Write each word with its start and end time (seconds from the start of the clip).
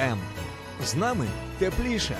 М. 0.00 0.18
З 0.84 0.94
нами 0.94 1.26
тепліше. 1.58 2.16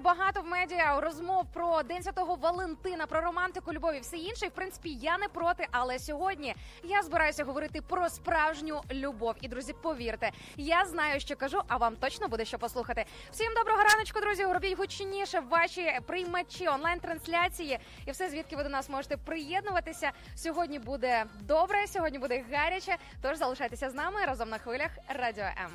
Багато 0.00 0.40
в 0.40 0.46
медіа 0.46 1.00
розмов 1.00 1.46
про 1.52 1.82
День 1.82 2.02
Святого 2.02 2.34
Валентина, 2.34 3.06
про 3.06 3.20
романтику, 3.20 3.72
любов 3.72 3.94
і 3.94 4.00
все 4.00 4.16
інше. 4.16 4.46
І, 4.46 4.48
в 4.48 4.52
принципі, 4.52 4.98
я 5.00 5.18
не 5.18 5.28
проти, 5.28 5.66
але 5.70 5.98
сьогодні 5.98 6.54
я 6.84 7.02
збираюся 7.02 7.44
говорити 7.44 7.82
про 7.82 8.08
справжню 8.08 8.82
любов. 8.90 9.34
І 9.40 9.48
друзі, 9.48 9.74
повірте, 9.82 10.30
я 10.56 10.84
знаю, 10.86 11.20
що 11.20 11.36
кажу, 11.36 11.62
а 11.68 11.76
вам 11.76 11.96
точно 11.96 12.28
буде 12.28 12.44
що 12.44 12.58
послухати. 12.58 13.04
Всім 13.30 13.54
доброго 13.54 13.82
раночку, 13.82 14.20
друзі. 14.20 14.44
Робіть 14.44 14.78
гучніше 14.78 15.40
ваші 15.40 15.98
приймачі 16.06 16.68
онлайн-трансляції 16.68 17.78
і 18.06 18.10
все, 18.10 18.30
звідки 18.30 18.56
ви 18.56 18.62
до 18.62 18.68
нас 18.68 18.88
можете 18.88 19.16
приєднуватися. 19.16 20.10
Сьогодні 20.34 20.78
буде 20.78 21.24
добре, 21.40 21.86
сьогодні 21.86 22.18
буде 22.18 22.44
гаряче. 22.52 22.96
Тож 23.22 23.36
залишайтеся 23.36 23.90
з 23.90 23.94
нами 23.94 24.24
разом 24.26 24.48
на 24.48 24.58
хвилях 24.58 24.90
Радіо 25.08 25.44
М. 25.44 25.70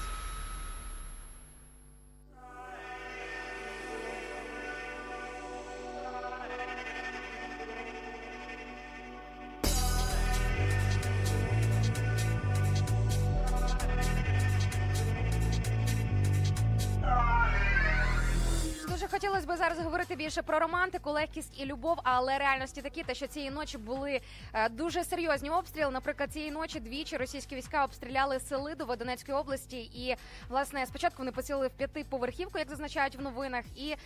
Більше 20.31 20.41
про 20.41 20.59
романтику, 20.59 21.11
легкість 21.11 21.61
і 21.61 21.65
любов, 21.65 21.99
але 22.03 22.37
реальності 22.37 22.81
такі, 22.81 23.03
те, 23.03 23.15
що 23.15 23.27
цієї 23.27 23.51
ночі 23.51 23.77
були 23.77 24.21
е, 24.53 24.69
дуже 24.69 25.03
серйозні 25.03 25.49
обстріли. 25.49 25.91
Наприклад, 25.91 26.33
цієї 26.33 26.51
ночі 26.51 26.79
двічі 26.79 27.17
російські 27.17 27.55
війська 27.55 27.83
обстріляли 27.83 28.39
Селидово 28.39 28.95
Донецької 28.95 29.37
області, 29.37 29.77
і 29.77 30.15
власне 30.49 30.85
спочатку 30.85 31.17
вони 31.17 31.31
поцілили 31.31 31.67
в 31.67 31.71
п'ятиповерхівку, 31.71 32.59
як 32.59 32.69
зазначають 32.69 33.15
в 33.15 33.21
новинах, 33.21 33.65
і 33.75 33.91
е, 33.91 33.97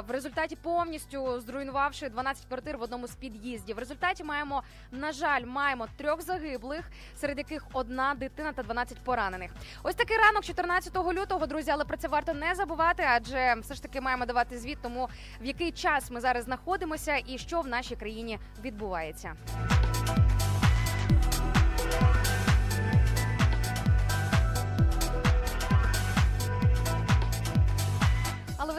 в 0.00 0.10
результаті 0.10 0.56
повністю 0.56 1.40
зруйнувавши 1.40 2.08
12 2.08 2.44
квартир 2.46 2.78
в 2.78 2.82
одному 2.82 3.06
з 3.06 3.14
під'їздів. 3.14 3.76
В 3.76 3.78
результаті 3.78 4.24
маємо, 4.24 4.62
на 4.90 5.12
жаль, 5.12 5.44
маємо 5.44 5.86
трьох 5.96 6.22
загиблих, 6.22 6.90
серед 7.16 7.38
яких 7.38 7.66
одна 7.72 8.14
дитина 8.14 8.52
та 8.52 8.62
12 8.62 8.98
поранених. 8.98 9.50
Ось 9.82 9.94
такий 9.94 10.16
ранок, 10.16 10.44
14 10.44 10.96
лютого, 10.96 11.46
друзі, 11.46 11.70
але 11.70 11.84
про 11.84 11.96
це 11.96 12.08
варто 12.08 12.34
не 12.34 12.54
забувати, 12.54 13.04
адже 13.08 13.54
все 13.60 13.74
ж 13.74 13.82
таки 13.82 14.00
маємо 14.00 14.26
давати 14.26 14.58
звіт 14.58 14.78
тому, 14.82 15.08
в 15.40 15.49
який 15.50 15.72
час 15.72 16.10
ми 16.10 16.20
зараз 16.20 16.44
знаходимося 16.44 17.22
і 17.26 17.38
що 17.38 17.60
в 17.60 17.66
нашій 17.66 17.96
країні 17.96 18.38
відбувається. 18.64 19.32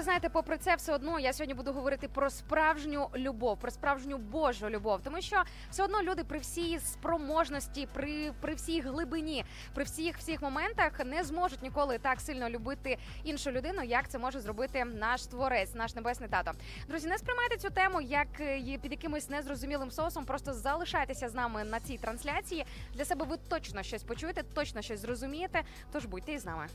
Ви 0.01 0.05
знаєте, 0.05 0.29
попри 0.29 0.57
це, 0.57 0.75
все 0.75 0.93
одно 0.93 1.19
я 1.19 1.33
сьогодні 1.33 1.53
буду 1.53 1.73
говорити 1.73 2.07
про 2.07 2.29
справжню 2.29 3.09
любов, 3.15 3.59
про 3.59 3.71
справжню 3.71 4.17
Божу 4.17 4.69
любов, 4.69 5.01
тому 5.03 5.21
що 5.21 5.43
все 5.69 5.83
одно 5.83 6.01
люди 6.01 6.23
при 6.23 6.39
всій 6.39 6.79
спроможності, 6.79 7.87
при, 7.93 8.31
при 8.41 8.53
всій 8.53 8.81
глибині, 8.81 9.45
при 9.73 9.83
всіх 9.83 10.17
всіх 10.17 10.41
моментах 10.41 11.05
не 11.05 11.23
зможуть 11.23 11.63
ніколи 11.63 11.97
так 11.97 12.21
сильно 12.21 12.49
любити 12.49 12.97
іншу 13.23 13.51
людину, 13.51 13.83
як 13.83 14.09
це 14.09 14.17
може 14.17 14.39
зробити 14.39 14.85
наш 14.85 15.25
творець, 15.25 15.75
наш 15.75 15.95
небесний 15.95 16.29
тато. 16.29 16.51
Друзі, 16.87 17.07
не 17.07 17.17
сприймайте 17.17 17.57
цю 17.57 17.69
тему 17.69 18.01
як 18.01 18.27
е, 18.39 18.77
під 18.81 18.91
якимось 18.91 19.29
незрозумілим 19.29 19.91
соусом. 19.91 20.25
Просто 20.25 20.53
залишайтеся 20.53 21.29
з 21.29 21.33
нами 21.33 21.63
на 21.63 21.79
цій 21.79 21.97
трансляції. 21.97 22.65
Для 22.93 23.05
себе 23.05 23.25
ви 23.25 23.37
точно 23.47 23.83
щось 23.83 24.03
почуєте, 24.03 24.43
точно 24.53 24.81
щось 24.81 24.99
зрозумієте. 24.99 25.61
Тож 25.91 26.05
будьте 26.05 26.33
із 26.33 26.45
нами. 26.45 26.67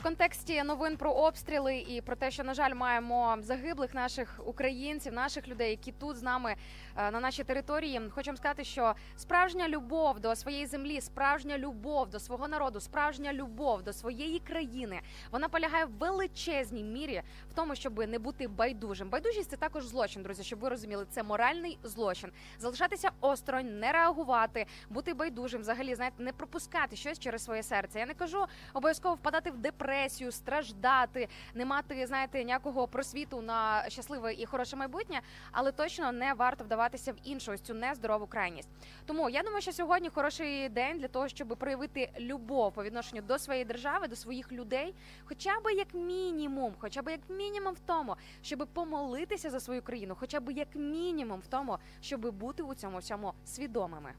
В 0.00 0.02
контексті 0.02 0.62
новин 0.62 0.96
про 0.96 1.12
обстріли 1.12 1.76
і 1.76 2.00
про 2.00 2.16
те, 2.16 2.30
що 2.30 2.44
на 2.44 2.54
жаль 2.54 2.74
маємо 2.74 3.36
загиблих 3.40 3.94
наших 3.94 4.40
українців, 4.46 5.12
наших 5.12 5.48
людей, 5.48 5.70
які 5.70 5.92
тут 5.92 6.16
з 6.16 6.22
нами 6.22 6.54
на 6.96 7.20
нашій 7.20 7.44
території, 7.44 8.00
хочу 8.10 8.36
сказати, 8.36 8.64
що 8.64 8.94
справжня 9.16 9.68
любов 9.68 10.20
до 10.20 10.36
своєї 10.36 10.66
землі, 10.66 11.00
справжня 11.00 11.58
любов 11.58 12.10
до 12.10 12.20
свого 12.20 12.48
народу, 12.48 12.80
справжня 12.80 13.32
любов 13.32 13.82
до 13.82 13.92
своєї 13.92 14.38
країни, 14.38 15.00
вона 15.30 15.48
полягає 15.48 15.84
в 15.84 15.90
величезній 15.90 16.84
мірі 16.84 17.22
в 17.50 17.54
тому, 17.54 17.74
щоб 17.74 17.98
не 18.08 18.18
бути 18.18 18.48
байдужим. 18.48 19.08
Байдужість 19.08 19.50
це 19.50 19.56
також 19.56 19.86
злочин, 19.86 20.22
друзі. 20.22 20.42
Щоб 20.42 20.58
ви 20.58 20.68
розуміли, 20.68 21.06
це 21.10 21.22
моральний 21.22 21.78
злочин. 21.82 22.30
Залишатися 22.58 23.10
осторонь, 23.20 23.78
не 23.78 23.92
реагувати, 23.92 24.66
бути 24.90 25.14
байдужим, 25.14 25.60
взагалі 25.60 25.94
знаєте, 25.94 26.22
не 26.22 26.32
пропускати 26.32 26.96
щось 26.96 27.18
через 27.18 27.44
своє 27.44 27.62
серце. 27.62 27.98
Я 27.98 28.06
не 28.06 28.14
кажу 28.14 28.46
обов'язково 28.74 29.14
впадати 29.14 29.50
в 29.50 29.58
депресію, 29.58 30.32
страждати, 30.32 31.28
не 31.54 31.64
мати 31.64 32.06
знаєте 32.06 32.44
ніякого 32.44 32.88
просвіту 32.88 33.40
на 33.40 33.88
щасливе 33.88 34.34
і 34.34 34.46
хороше 34.46 34.76
майбутнє, 34.76 35.20
але 35.52 35.72
точно 35.72 36.12
не 36.12 36.34
варто 36.34 36.64
вдаватися 36.86 37.12
в 37.12 37.16
іншу 37.24 37.52
ось 37.52 37.60
цю 37.60 37.74
нездорову 37.74 38.26
крайність. 38.26 38.68
Тому 39.06 39.30
я 39.30 39.42
думаю, 39.42 39.62
що 39.62 39.72
сьогодні 39.72 40.08
хороший 40.08 40.68
день 40.68 40.98
для 40.98 41.08
того, 41.08 41.28
щоб 41.28 41.48
проявити 41.48 42.10
любов 42.20 42.72
по 42.72 42.84
відношенню 42.84 43.22
до 43.22 43.38
своєї 43.38 43.64
держави, 43.64 44.08
до 44.08 44.16
своїх 44.16 44.52
людей, 44.52 44.94
хоча 45.24 45.60
б 45.60 45.74
як 45.76 45.94
мінімум, 45.94 46.74
хоча 46.78 47.02
б 47.02 47.10
як 47.10 47.20
мінімум 47.28 47.74
в 47.74 47.80
тому, 47.86 48.16
щоб 48.42 48.68
помолитися 48.72 49.50
за 49.50 49.60
свою 49.60 49.82
країну, 49.82 50.16
хоча 50.20 50.40
б 50.40 50.50
як 50.50 50.68
мінімум 50.74 51.40
в 51.40 51.46
тому, 51.46 51.78
щоб 52.00 52.30
бути 52.30 52.62
у 52.62 52.74
цьому 52.74 52.98
всьому 52.98 53.32
свідомими. 53.44 54.12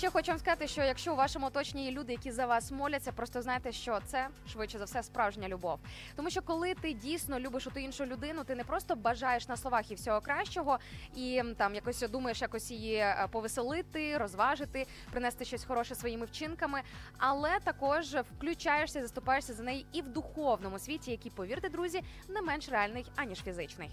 Ще 0.00 0.10
хочу 0.10 0.32
вам 0.32 0.38
сказати, 0.38 0.66
що 0.66 0.82
якщо 0.82 1.12
у 1.12 1.16
вашому 1.16 1.46
оточенні 1.46 1.84
є 1.84 1.90
люди, 1.90 2.12
які 2.12 2.30
за 2.30 2.46
вас 2.46 2.70
моляться, 2.70 3.12
просто 3.12 3.42
знайте, 3.42 3.72
що 3.72 4.00
це 4.06 4.28
швидше 4.52 4.78
за 4.78 4.84
все 4.84 5.02
справжня 5.02 5.48
любов. 5.48 5.78
Тому 6.16 6.30
що 6.30 6.42
коли 6.42 6.74
ти 6.74 6.92
дійсно 6.92 7.40
любиш 7.40 7.68
ту 7.74 7.80
іншу 7.80 8.06
людину, 8.06 8.44
ти 8.44 8.54
не 8.54 8.64
просто 8.64 8.96
бажаєш 8.96 9.48
на 9.48 9.56
словах 9.56 9.90
і 9.90 9.94
всього 9.94 10.20
кращого, 10.20 10.78
і 11.14 11.42
там 11.56 11.74
якось 11.74 12.00
думаєш 12.00 12.42
якось 12.42 12.70
її 12.70 12.94
е, 12.94 13.28
повеселити, 13.30 14.18
розважити, 14.18 14.86
принести 15.12 15.44
щось 15.44 15.64
хороше 15.64 15.94
своїми 15.94 16.26
вчинками, 16.26 16.80
але 17.18 17.60
також 17.64 18.16
включаєшся, 18.36 19.02
заступаєшся 19.02 19.54
за 19.54 19.62
неї 19.62 19.86
і 19.92 20.02
в 20.02 20.08
духовному 20.08 20.78
світі, 20.78 21.10
який, 21.10 21.32
повірте, 21.32 21.68
друзі, 21.68 22.02
не 22.28 22.42
менш 22.42 22.68
реальний 22.68 23.06
аніж 23.16 23.42
фізичний. 23.42 23.90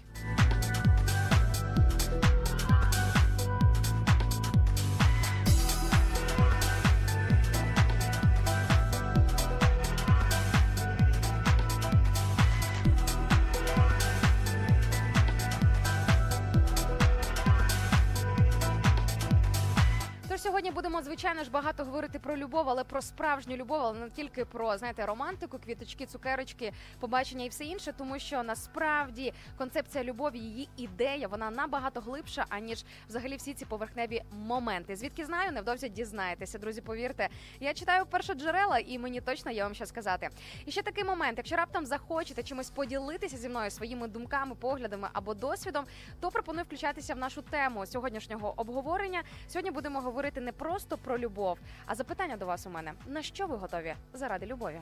Сьогодні 20.68 20.82
будемо 20.82 21.02
звичайно 21.02 21.44
ж 21.44 21.50
багато 21.50 21.84
говорити 21.84 22.18
про 22.18 22.36
любов, 22.36 22.68
але 22.68 22.84
про 22.84 23.02
справжню 23.02 23.56
любов, 23.56 23.82
але 23.82 23.98
не 23.98 24.10
тільки 24.10 24.44
про 24.44 24.78
знаєте 24.78 25.06
романтику, 25.06 25.58
квіточки, 25.58 26.06
цукерочки, 26.06 26.72
побачення 27.00 27.44
і 27.44 27.48
все 27.48 27.64
інше, 27.64 27.92
тому 27.98 28.18
що 28.18 28.42
насправді 28.42 29.32
концепція 29.58 30.04
любові, 30.04 30.38
її 30.38 30.68
ідея, 30.76 31.28
вона 31.28 31.50
набагато 31.50 32.00
глибша, 32.00 32.44
аніж 32.48 32.84
взагалі 33.08 33.36
всі 33.36 33.54
ці 33.54 33.64
поверхневі 33.64 34.22
моменти. 34.30 34.96
Звідки 34.96 35.24
знаю, 35.24 35.52
невдовзі 35.52 35.88
дізнаєтеся, 35.88 36.58
друзі. 36.58 36.80
Повірте, 36.80 37.28
я 37.60 37.74
читаю 37.74 38.06
першоджерела, 38.06 38.78
і 38.78 38.98
мені 38.98 39.20
точно 39.20 39.50
є 39.50 39.62
вам 39.62 39.74
що 39.74 39.86
сказати. 39.86 40.28
І 40.66 40.70
ще 40.70 40.82
такий 40.82 41.04
момент: 41.04 41.38
якщо 41.38 41.56
раптом 41.56 41.86
захочете 41.86 42.42
чимось 42.42 42.70
поділитися 42.70 43.36
зі 43.36 43.48
мною 43.48 43.70
своїми 43.70 44.08
думками, 44.08 44.54
поглядами 44.54 45.08
або 45.12 45.34
досвідом, 45.34 45.84
то 46.20 46.30
пропоную 46.30 46.64
включатися 46.64 47.14
в 47.14 47.18
нашу 47.18 47.42
тему 47.42 47.86
сьогоднішнього 47.86 48.54
обговорення. 48.56 49.22
Сьогодні 49.48 49.70
будемо 49.70 50.00
говорити 50.00 50.40
не 50.40 50.52
просто 50.58 50.98
про 50.98 51.18
любов, 51.18 51.58
а 51.86 51.94
запитання 51.94 52.36
до 52.36 52.46
вас 52.46 52.66
у 52.66 52.70
мене: 52.70 52.92
на 53.06 53.22
що 53.22 53.46
ви 53.46 53.56
готові 53.56 53.94
заради 54.12 54.46
любові? 54.46 54.80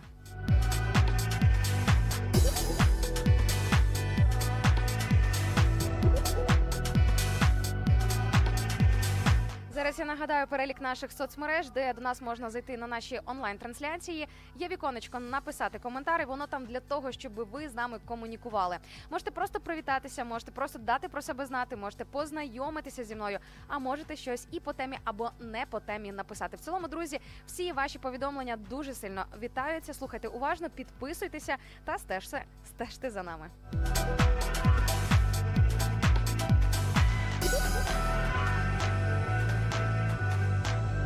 Зараз 9.76 9.98
я 9.98 10.04
нагадаю 10.04 10.46
перелік 10.46 10.80
наших 10.80 11.12
соцмереж, 11.12 11.70
де 11.70 11.92
до 11.92 12.00
нас 12.00 12.22
можна 12.22 12.50
зайти 12.50 12.76
на 12.76 12.86
наші 12.86 13.20
онлайн-трансляції. 13.26 14.28
Є 14.54 14.68
віконечко 14.68 15.20
написати 15.20 15.78
коментар, 15.78 16.22
і 16.22 16.24
воно 16.24 16.46
там 16.46 16.66
для 16.66 16.80
того, 16.80 17.12
щоб 17.12 17.32
ви 17.34 17.68
з 17.68 17.74
нами 17.74 18.00
комунікували. 18.04 18.78
Можете 19.10 19.30
просто 19.30 19.60
привітатися, 19.60 20.24
можете 20.24 20.52
просто 20.52 20.78
дати 20.78 21.08
про 21.08 21.22
себе 21.22 21.46
знати, 21.46 21.76
можете 21.76 22.04
познайомитися 22.04 23.04
зі 23.04 23.14
мною, 23.14 23.38
а 23.68 23.78
можете 23.78 24.16
щось 24.16 24.46
і 24.50 24.60
по 24.60 24.72
темі 24.72 24.98
або 25.04 25.30
не 25.40 25.66
по 25.66 25.80
темі 25.80 26.12
написати. 26.12 26.56
В 26.56 26.60
цілому, 26.60 26.88
друзі, 26.88 27.20
всі 27.46 27.72
ваші 27.72 27.98
повідомлення 27.98 28.56
дуже 28.56 28.94
сильно 28.94 29.24
вітаються. 29.42 29.94
Слухайте 29.94 30.28
уважно, 30.28 30.70
підписуйтеся 30.70 31.56
та 31.84 31.98
стежте, 31.98 32.44
стежте 32.64 33.10
за 33.10 33.22
нами. 33.22 33.50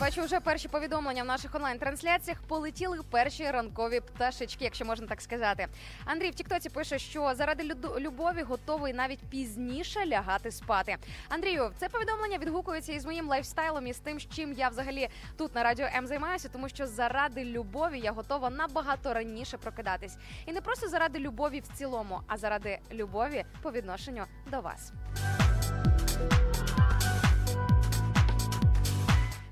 Бачу 0.00 0.22
вже 0.22 0.40
перші 0.40 0.68
повідомлення 0.68 1.22
в 1.22 1.26
наших 1.26 1.54
онлайн-трансляціях. 1.54 2.42
Полетіли 2.48 2.98
перші 3.10 3.50
ранкові 3.50 4.00
пташечки, 4.00 4.64
якщо 4.64 4.84
можна 4.84 5.06
так 5.06 5.20
сказати. 5.20 5.66
Андрій 6.04 6.30
в 6.30 6.34
Тіктоці 6.34 6.68
пише, 6.68 6.98
що 6.98 7.34
заради 7.34 7.74
любові 7.98 8.42
готовий 8.42 8.92
навіть 8.92 9.18
пізніше 9.30 10.06
лягати 10.06 10.50
спати. 10.50 10.96
Андрію, 11.28 11.70
це 11.76 11.88
повідомлення 11.88 12.38
відгукується 12.38 12.92
із 12.92 13.04
моїм 13.04 13.28
лайфстайлом 13.28 13.86
і 13.86 13.92
з 13.92 13.98
тим, 13.98 14.18
чим 14.20 14.52
я 14.52 14.68
взагалі 14.68 15.08
тут 15.36 15.54
на 15.54 15.62
радіо 15.62 15.86
М 15.96 16.06
займаюся, 16.06 16.48
тому 16.48 16.68
що 16.68 16.86
заради 16.86 17.44
любові 17.44 18.00
я 18.00 18.12
готова 18.12 18.50
набагато 18.50 19.14
раніше 19.14 19.58
прокидатись. 19.58 20.16
І 20.46 20.52
не 20.52 20.60
просто 20.60 20.88
заради 20.88 21.18
любові 21.18 21.60
в 21.60 21.78
цілому, 21.78 22.20
а 22.26 22.36
заради 22.36 22.78
любові 22.92 23.44
по 23.62 23.70
відношенню 23.70 24.24
до 24.50 24.60
вас. 24.60 24.92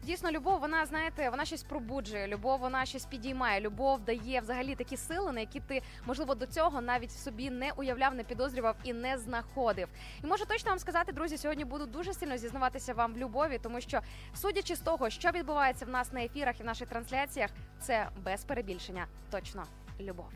Дійсно, 0.08 0.30
любов, 0.30 0.60
вона 0.60 0.86
знаєте, 0.86 1.30
вона 1.30 1.44
щось 1.44 1.62
пробуджує. 1.62 2.26
Любов, 2.28 2.60
вона 2.60 2.86
щось 2.86 3.04
підіймає. 3.04 3.60
Любов 3.60 4.00
дає 4.00 4.40
взагалі 4.40 4.74
такі 4.74 4.96
сили, 4.96 5.32
на 5.32 5.40
які 5.40 5.60
ти 5.60 5.82
можливо 6.06 6.34
до 6.34 6.46
цього 6.46 6.80
навіть 6.80 7.12
собі 7.12 7.50
не 7.50 7.72
уявляв, 7.76 8.14
не 8.14 8.24
підозрював 8.24 8.76
і 8.84 8.92
не 8.92 9.18
знаходив. 9.18 9.88
І 10.24 10.26
можу 10.26 10.44
точно 10.44 10.70
вам 10.70 10.78
сказати, 10.78 11.12
друзі, 11.12 11.38
сьогодні 11.38 11.64
буду 11.64 11.86
дуже 11.86 12.14
сильно 12.14 12.36
зізнаватися 12.36 12.94
вам 12.94 13.14
в 13.14 13.18
любові, 13.18 13.60
тому 13.62 13.80
що, 13.80 14.00
судячи 14.34 14.76
з 14.76 14.80
того, 14.80 15.10
що 15.10 15.30
відбувається 15.30 15.84
в 15.84 15.88
нас 15.88 16.12
на 16.12 16.24
ефірах 16.24 16.60
і 16.60 16.62
в 16.62 16.66
наших 16.66 16.88
трансляціях, 16.88 17.50
це 17.80 18.08
без 18.24 18.44
перебільшення 18.44 19.06
точно 19.30 19.64
любов. 20.00 20.28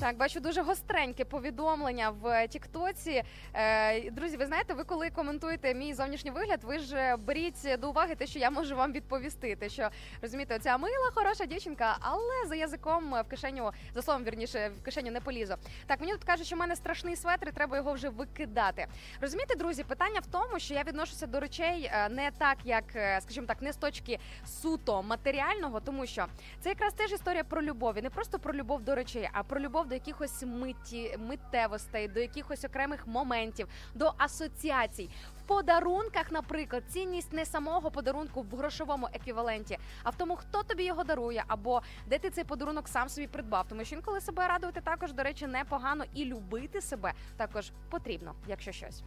Так, 0.00 0.16
бачу 0.16 0.40
дуже 0.40 0.62
гостреньке 0.62 1.24
повідомлення 1.24 2.10
в 2.10 2.48
Тіктоці. 2.48 3.22
Е, 3.54 4.10
друзі, 4.10 4.36
ви 4.36 4.46
знаєте, 4.46 4.74
ви 4.74 4.84
коли 4.84 5.10
коментуєте 5.10 5.74
мій 5.74 5.94
зовнішній 5.94 6.30
вигляд, 6.30 6.64
ви 6.64 6.78
ж 6.78 7.16
беріть 7.16 7.78
до 7.78 7.90
уваги 7.90 8.14
те, 8.14 8.26
що 8.26 8.38
я 8.38 8.50
можу 8.50 8.76
вам 8.76 8.92
відповісти. 8.92 9.56
Те, 9.56 9.68
що 9.68 9.88
розумієте, 10.22 10.56
оця 10.56 10.78
мила, 10.78 11.10
хороша 11.14 11.46
дівчинка, 11.46 11.96
але 12.00 12.46
за 12.46 12.54
язиком 12.54 13.10
в 13.10 13.28
кишеню, 13.30 13.70
за 13.94 14.02
словом 14.02 14.24
вірніше, 14.24 14.70
в 14.80 14.82
кишеню 14.82 15.10
не 15.10 15.20
полізу. 15.20 15.54
Так, 15.86 16.00
мені 16.00 16.12
тут 16.12 16.24
кажуть, 16.24 16.46
що 16.46 16.56
в 16.56 16.58
мене 16.58 16.76
страшний 16.76 17.16
светр, 17.16 17.48
і 17.48 17.52
треба 17.52 17.76
його 17.76 17.92
вже 17.92 18.08
викидати. 18.08 18.86
Розумієте, 19.20 19.54
друзі, 19.54 19.84
питання 19.84 20.20
в 20.20 20.26
тому, 20.26 20.58
що 20.58 20.74
я 20.74 20.82
відношуся 20.82 21.26
до 21.26 21.40
речей 21.40 21.90
е, 21.92 22.08
не 22.08 22.30
так, 22.38 22.58
як, 22.64 22.84
е, 22.96 23.20
скажімо 23.22 23.46
так, 23.46 23.62
не 23.62 23.72
з 23.72 23.76
точки 23.76 24.18
суто 24.46 25.02
матеріального, 25.02 25.80
тому 25.80 26.06
що 26.06 26.26
це 26.60 26.68
якраз 26.68 26.94
теж 26.94 27.12
історія 27.12 27.44
про 27.44 27.62
любов, 27.62 27.98
і 27.98 28.02
не 28.02 28.10
просто 28.10 28.38
про 28.38 28.54
любов 28.54 28.82
до 28.82 28.94
речей, 28.94 29.28
а 29.32 29.42
про 29.42 29.60
любов 29.60 29.87
до 29.88 29.94
якихось 29.94 30.42
митті, 30.42 31.16
миттєвостей, 31.18 32.08
до 32.08 32.20
якихось 32.20 32.64
окремих 32.64 33.06
моментів, 33.06 33.68
до 33.94 34.12
асоціацій. 34.18 35.10
В 35.38 35.42
подарунках, 35.48 36.32
наприклад, 36.32 36.82
цінність 36.88 37.32
не 37.32 37.44
самого 37.44 37.90
подарунку 37.90 38.42
в 38.42 38.56
грошовому 38.56 39.08
еквіваленті, 39.12 39.78
а 40.02 40.10
в 40.10 40.14
тому, 40.14 40.36
хто 40.36 40.62
тобі 40.62 40.84
його 40.84 41.04
дарує, 41.04 41.44
або 41.46 41.82
де 42.06 42.18
ти 42.18 42.30
цей 42.30 42.44
подарунок 42.44 42.88
сам 42.88 43.08
собі 43.08 43.26
придбав. 43.26 43.66
Тому 43.68 43.84
що 43.84 43.94
інколи 43.94 44.20
себе 44.20 44.48
радувати 44.48 44.80
також, 44.80 45.12
до 45.12 45.22
речі, 45.22 45.46
непогано 45.46 46.04
і 46.14 46.24
любити 46.24 46.80
себе 46.80 47.12
також 47.36 47.72
потрібно, 47.90 48.34
якщо 48.48 48.72
щось. 48.72 49.02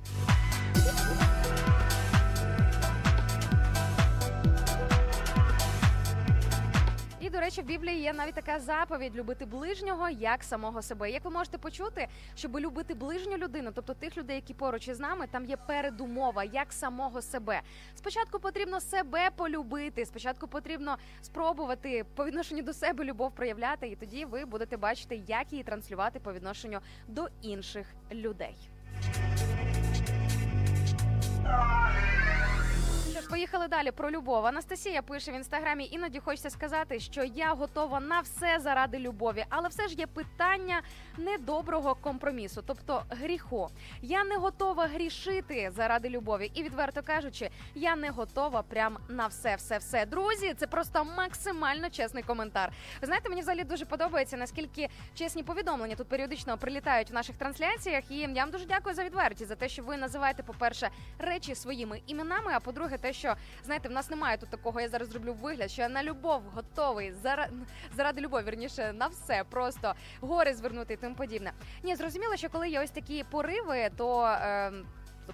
І 7.21 7.29
до 7.29 7.39
речі, 7.39 7.61
в 7.61 7.65
Біблії 7.65 8.01
є 8.01 8.13
навіть 8.13 8.35
така 8.35 8.59
заповідь 8.59 9.15
любити 9.15 9.45
ближнього 9.45 10.09
як 10.09 10.43
самого 10.43 10.81
себе. 10.81 11.11
Як 11.11 11.25
ви 11.25 11.31
можете 11.31 11.57
почути, 11.57 12.07
щоб 12.35 12.59
любити 12.59 12.93
ближню 12.93 13.37
людину, 13.37 13.71
тобто 13.75 13.93
тих 13.93 14.17
людей, 14.17 14.35
які 14.35 14.53
поруч 14.53 14.87
із 14.87 14.99
нами, 14.99 15.27
там 15.31 15.45
є 15.45 15.57
передумова 15.57 16.43
як 16.43 16.73
самого 16.73 17.21
себе. 17.21 17.61
Спочатку 17.95 18.39
потрібно 18.39 18.81
себе 18.81 19.29
полюбити. 19.35 20.05
Спочатку 20.05 20.47
потрібно 20.47 20.97
спробувати 21.21 22.05
по 22.15 22.25
відношенню 22.25 22.61
до 22.61 22.73
себе 22.73 23.03
любов 23.03 23.31
проявляти, 23.31 23.87
і 23.87 23.95
тоді 23.95 24.25
ви 24.25 24.45
будете 24.45 24.77
бачити, 24.77 25.21
як 25.27 25.51
її 25.51 25.63
транслювати 25.63 26.19
по 26.19 26.33
відношенню 26.33 26.79
до 27.07 27.27
інших 27.41 27.87
людей. 28.11 28.55
Поїхали 33.31 33.67
далі 33.67 33.91
про 33.91 34.11
любов. 34.11 34.45
Анастасія 34.45 35.01
пише 35.01 35.31
в 35.31 35.35
інстаграмі. 35.35 35.89
Іноді 35.91 36.19
хочеться 36.19 36.49
сказати, 36.49 36.99
що 36.99 37.23
я 37.23 37.53
готова 37.53 37.99
на 37.99 38.19
все 38.19 38.59
заради 38.59 38.99
любові, 38.99 39.45
але 39.49 39.67
все 39.67 39.87
ж 39.87 39.95
є 39.95 40.07
питання 40.07 40.81
недоброго 41.17 41.95
компромісу, 41.95 42.63
тобто 42.67 43.03
гріху. 43.09 43.69
Я 44.01 44.23
не 44.23 44.37
готова 44.37 44.87
грішити 44.87 45.71
заради 45.75 46.09
любові, 46.09 46.51
і 46.53 46.63
відверто 46.63 47.01
кажучи, 47.03 47.49
я 47.75 47.95
не 47.95 48.09
готова 48.09 48.61
прям 48.61 48.97
на 49.09 49.27
все, 49.27 49.55
все, 49.55 49.77
все. 49.77 50.05
Друзі, 50.05 50.53
це 50.57 50.67
просто 50.67 51.05
максимально 51.17 51.89
чесний 51.89 52.23
коментар. 52.23 52.71
Ви 53.01 53.05
знаєте, 53.07 53.29
мені 53.29 53.41
взагалі 53.41 53.63
дуже 53.63 53.85
подобається, 53.85 54.37
наскільки 54.37 54.89
чесні 55.15 55.43
повідомлення 55.43 55.95
тут 55.95 56.07
періодично 56.07 56.57
прилітають 56.57 57.11
в 57.11 57.13
наших 57.13 57.35
трансляціях. 57.35 58.03
І 58.09 58.17
я 58.17 58.27
вам 58.27 58.51
дуже 58.51 58.65
дякую 58.65 58.95
за 58.95 59.03
відвертість, 59.03 59.47
за 59.47 59.55
те, 59.55 59.69
що 59.69 59.83
ви 59.83 59.97
називаєте, 59.97 60.43
по-перше, 60.43 60.89
речі 61.19 61.55
своїми 61.55 62.01
іменами. 62.07 62.51
А 62.55 62.59
по-друге, 62.59 62.97
те, 62.97 63.13
що 63.13 63.20
знаєте, 63.63 63.89
в 63.89 63.91
нас 63.91 64.09
немає 64.09 64.37
тут 64.37 64.49
такого. 64.49 64.81
Я 64.81 64.89
зараз 64.89 65.09
зроблю 65.09 65.33
вигляд, 65.33 65.71
що 65.71 65.81
я 65.81 65.89
на 65.89 66.03
любов 66.03 66.41
готовий 66.53 67.11
заради, 67.11 67.53
заради 67.95 68.21
любові, 68.21 68.45
вірніше 68.45 68.93
на 68.93 69.07
все, 69.07 69.43
просто 69.49 69.93
гори 70.21 70.53
звернути 70.53 70.93
і 70.93 70.97
тим 70.97 71.15
подібне. 71.15 71.51
Ні, 71.83 71.95
зрозуміло, 71.95 72.35
що 72.35 72.49
коли 72.49 72.69
є 72.69 72.83
ось 72.83 72.91
такі 72.91 73.23
пориви, 73.23 73.89
то. 73.97 74.23
Е, 74.23 74.71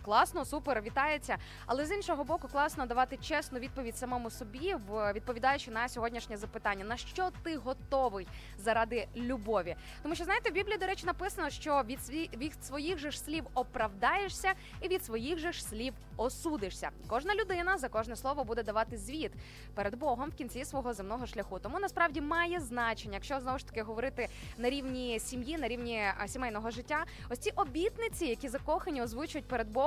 Класно, 0.06 0.46
супер, 0.46 0.82
вітається. 0.82 1.38
Але 1.66 1.86
з 1.86 1.92
іншого 1.92 2.24
боку, 2.24 2.48
класно 2.48 2.86
давати 2.86 3.18
чесну 3.18 3.60
відповідь 3.60 3.98
самому 3.98 4.30
собі, 4.30 4.76
відповідаючи 5.14 5.72
на 5.72 5.90
сьогоднішнє 5.90 6.38
запитання: 6.38 6.86
на 6.86 6.98
що 6.98 7.30
ти 7.44 7.58
готовий 7.58 8.28
заради 8.58 9.08
любові? 9.16 9.76
Тому 10.04 10.16
що 10.16 10.24
знаєте, 10.24 10.50
в 10.50 10.54
Біблії, 10.54 10.78
до 10.78 10.86
речі, 10.86 11.06
написано, 11.06 11.50
що 11.50 11.84
від 11.86 12.04
сві... 12.04 12.30
від 12.38 12.66
своїх 12.66 13.00
же 13.00 13.12
ж 13.12 13.20
слів 13.20 13.48
оправдаєшся, 13.54 14.54
і 14.82 14.88
від 14.88 15.06
своїх 15.06 15.40
же 15.40 15.52
ж 15.52 15.64
слів 15.64 15.94
осудишся. 16.18 16.90
Кожна 17.08 17.36
людина 17.36 17.78
за 17.78 17.90
кожне 17.90 18.16
слово 18.16 18.44
буде 18.44 18.64
давати 18.64 18.98
звіт 18.98 19.32
перед 19.76 19.96
Богом 19.96 20.30
в 20.30 20.36
кінці 20.36 20.66
свого 20.66 20.94
земного 20.94 21.26
шляху. 21.26 21.60
Тому 21.60 21.80
насправді 21.80 22.22
має 22.22 22.60
значення, 22.60 23.14
якщо 23.14 23.40
знову 23.40 23.58
ж 23.58 23.66
таки 23.66 23.82
говорити 23.82 24.28
на 24.58 24.70
рівні 24.70 25.20
сім'ї, 25.20 25.58
на 25.58 25.68
рівні 25.68 26.04
сімейного 26.28 26.72
життя. 26.72 27.06
Ось 27.30 27.40
ці 27.40 27.52
обітниці, 27.56 28.26
які 28.26 28.50
закохані 28.50 29.02
озвучують 29.02 29.48
перед 29.48 29.70
Богом 29.70 29.87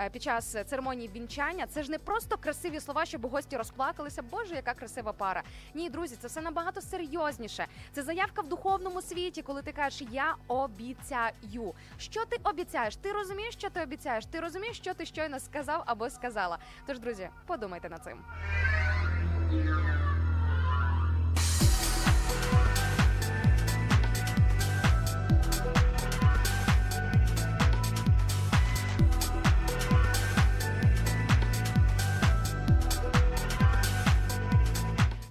е, 0.00 0.10
під 0.10 0.22
час 0.22 0.56
церемонії 0.66 1.10
вінчання, 1.14 1.66
це 1.66 1.82
ж 1.82 1.90
не 1.90 1.98
просто 1.98 2.36
красиві 2.36 2.80
слова, 2.80 3.04
щоб 3.04 3.26
гості 3.26 3.56
розплакалися. 3.56 4.22
Боже, 4.22 4.54
яка 4.54 4.74
красива 4.74 5.12
пара. 5.12 5.42
Ні, 5.74 5.90
друзі, 5.90 6.16
це 6.20 6.26
все 6.26 6.40
набагато 6.40 6.80
серйозніше. 6.80 7.66
Це 7.92 8.02
заявка 8.02 8.42
в 8.42 8.48
духовному 8.48 9.02
світі, 9.02 9.42
коли 9.42 9.62
ти 9.62 9.72
кажеш 9.72 10.02
Я 10.10 10.34
обіцяю. 10.48 11.74
Що 11.98 12.24
ти 12.24 12.36
обіцяєш? 12.44 12.96
Ти 12.96 13.12
розумієш, 13.12 13.54
що 13.54 13.70
ти 13.70 13.82
обіцяєш? 13.82 14.26
Ти 14.26 14.40
розумієш, 14.40 14.76
що 14.76 14.94
ти 14.94 15.06
щойно 15.06 15.40
сказав 15.40 15.82
або 15.86 16.10
сказала. 16.10 16.58
Тож, 16.86 16.98
друзі, 16.98 17.28
подумайте 17.46 17.88
над 17.88 18.04
цим. 18.04 18.18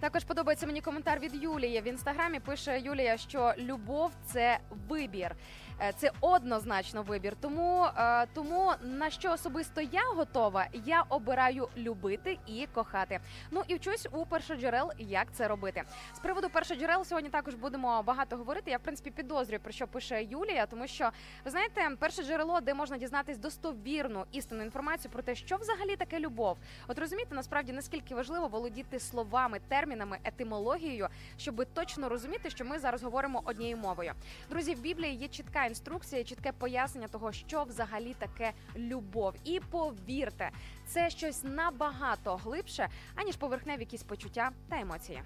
Також 0.06 0.24
подобається 0.24 0.66
мені 0.66 0.82
коментар 0.82 1.20
від 1.20 1.44
Юлії. 1.44 1.82
В 1.82 1.88
інстаграмі 1.88 2.40
пише 2.40 2.80
Юлія, 2.80 3.18
що 3.18 3.54
любов 3.58 4.12
це 4.26 4.60
вибір. 4.90 5.36
Е, 5.82 5.94
Це 5.98 6.12
однозначно 6.22 7.04
вибір. 7.04 7.36
Тому, 7.42 7.86
е, 7.98 8.26
тому 8.34 8.74
на 8.82 9.10
що 9.10 9.32
особисто 9.32 9.82
я 9.82 10.02
готова, 10.16 10.66
я 10.74 11.04
обираю 11.10 11.68
любити 11.78 12.38
і 12.48 12.68
кохати. 12.74 13.20
Ну 13.52 13.64
і 13.68 13.76
вчусь 13.76 14.08
у 14.12 14.26
першоджерел, 14.26 14.92
як 14.98 15.28
це 15.34 15.48
робити. 15.48 15.84
З 16.14 16.20
приводу 16.20 16.50
першоджерел 16.50 17.06
сьогодні 17.06 17.30
також 17.30 17.56
будемо 17.56 18.04
багато 18.04 18.38
говорити. 18.38 18.72
Я 18.72 18.78
в 18.78 18.80
принципі 18.80 19.12
підозрюю 19.12 19.60
про 19.60 19.72
що 19.72 19.88
пише 19.88 20.24
Юлія, 20.24 20.66
тому 20.66 20.88
що 20.88 21.10
ви 21.46 21.52
знаєте, 21.52 21.90
перше 22.00 22.24
джерело, 22.24 22.62
де 22.62 22.74
можна 22.74 22.98
дізнатись 22.98 23.38
достовірну 23.38 24.26
істинну 24.32 24.64
інформацію 24.64 25.12
про 25.12 25.24
те, 25.24 25.36
що 25.36 25.56
взагалі 25.56 25.96
таке 25.96 26.20
любов. 26.20 26.58
От 26.88 27.00
розумієте, 27.00 27.36
насправді 27.36 27.74
наскільки 27.74 28.16
важливо 28.16 28.48
володіти 28.48 29.00
словами, 29.00 29.60
термінами, 29.68 30.18
етимологією, 30.24 31.08
щоб 31.38 31.66
точно 31.74 32.10
розуміти, 32.10 32.50
що 32.50 32.66
ми 32.66 32.80
зараз 32.80 33.04
говоримо 33.04 33.42
однією 33.46 33.78
мовою. 33.78 34.14
Друзі, 34.50 34.76
в 34.76 34.80
Біблії 34.80 35.16
є 35.16 35.28
чітка 35.28 35.65
інструкція, 35.66 36.24
чітке 36.24 36.52
пояснення 36.52 37.08
того, 37.08 37.32
що 37.32 37.64
взагалі 37.64 38.14
таке 38.20 38.54
любов. 38.78 39.34
І 39.44 39.60
повірте, 39.72 40.52
це 40.88 41.10
щось 41.10 41.44
набагато 41.44 42.36
глибше, 42.36 42.90
аніж 43.16 43.36
поверхневі 43.36 43.80
якісь 43.80 44.04
почуття 44.04 44.52
та 44.70 44.80
емоції. 44.80 45.22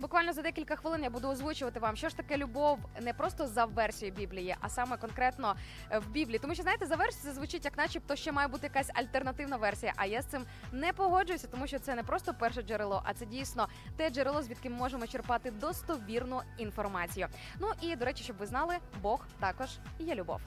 Буквально 0.00 0.32
за 0.32 0.42
декілька 0.42 0.76
хвилин 0.76 1.02
я 1.02 1.10
буду 1.10 1.28
озвучувати 1.28 1.80
вам, 1.80 1.96
що 1.96 2.08
ж 2.08 2.16
таке 2.16 2.36
любов 2.36 2.78
не 3.00 3.12
просто 3.12 3.46
за 3.46 3.64
версією 3.64 4.16
Біблії, 4.16 4.56
а 4.60 4.68
саме 4.68 4.96
конкретно 4.96 5.56
е, 5.90 5.98
в 5.98 6.08
Біблії. 6.10 6.38
Тому 6.38 6.54
що 6.54 6.62
знаєте, 6.62 6.86
за 6.86 6.96
версією 6.96 7.28
це 7.28 7.32
звучить 7.32 7.64
як, 7.64 7.78
начебто, 7.78 8.16
ще 8.16 8.32
має 8.32 8.48
бути 8.48 8.66
якась 8.66 8.90
альтернативна 8.94 9.56
версія. 9.56 9.92
А 9.96 10.06
я 10.06 10.22
з 10.22 10.26
цим 10.26 10.44
не 10.72 10.92
погоджуюся, 10.92 11.48
тому 11.48 11.66
що 11.66 11.78
це 11.78 11.94
не 11.94 12.02
просто 12.02 12.34
перше 12.34 12.62
джерело, 12.62 13.02
а 13.04 13.14
це 13.14 13.26
дійсно 13.26 13.68
те 13.96 14.10
джерело, 14.10 14.42
звідки 14.42 14.70
ми 14.70 14.76
можемо 14.76 15.06
черпати 15.06 15.50
достовірну 15.50 16.40
інформацію. 16.58 17.26
Ну 17.60 17.68
і 17.80 17.96
до 17.96 18.04
речі, 18.04 18.24
щоб 18.24 18.36
ви 18.36 18.46
знали, 18.46 18.76
Бог 19.02 19.26
також 19.40 19.68
є 19.98 20.14
любов. 20.14 20.40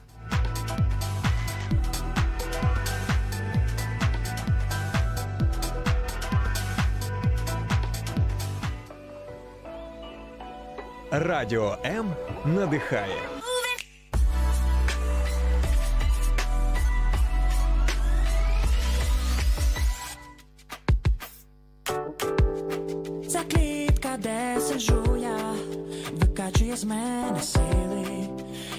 Радіо 11.14 11.76
М 11.84 12.14
надихає. 12.44 13.16
Ця 23.28 23.40
клітка, 23.50 24.16
де 24.18 24.60
сиджу 24.60 25.16
я, 25.20 25.54
викачує 26.12 26.76
з 26.76 26.84
мене 26.84 27.40
сили 27.42 28.28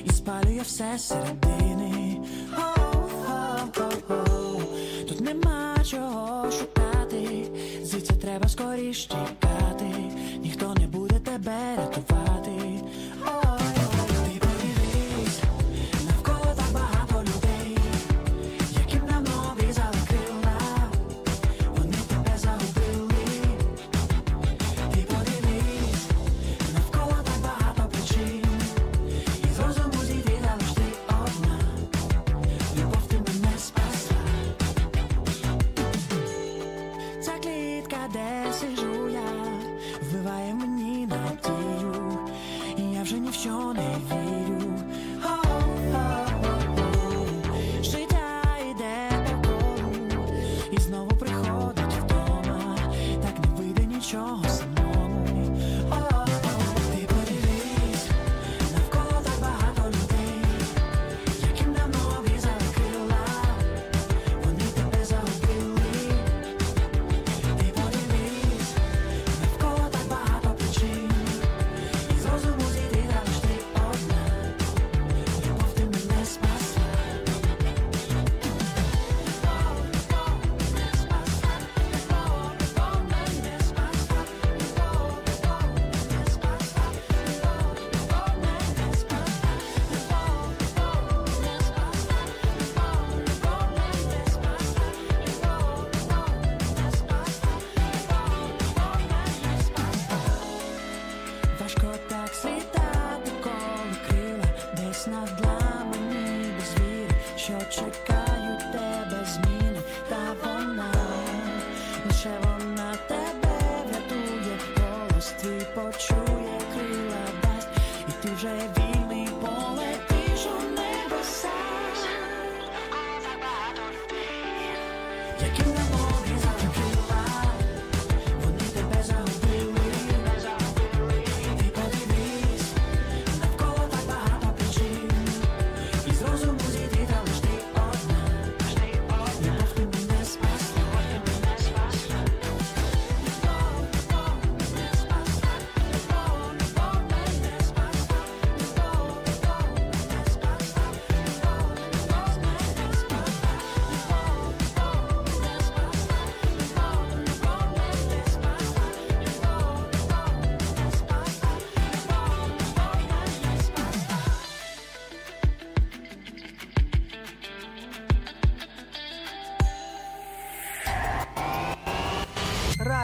і 0.05 0.09
спалює 0.09 0.61
все 0.63 0.99
середини. 0.99 2.21
Тут 5.09 5.21
нема 5.21 5.75
чого 5.85 6.51
шукати, 6.51 7.45
звідси 7.83 8.13
треба 8.13 8.47
скоріш 8.47 9.05
тікати. 9.05 9.42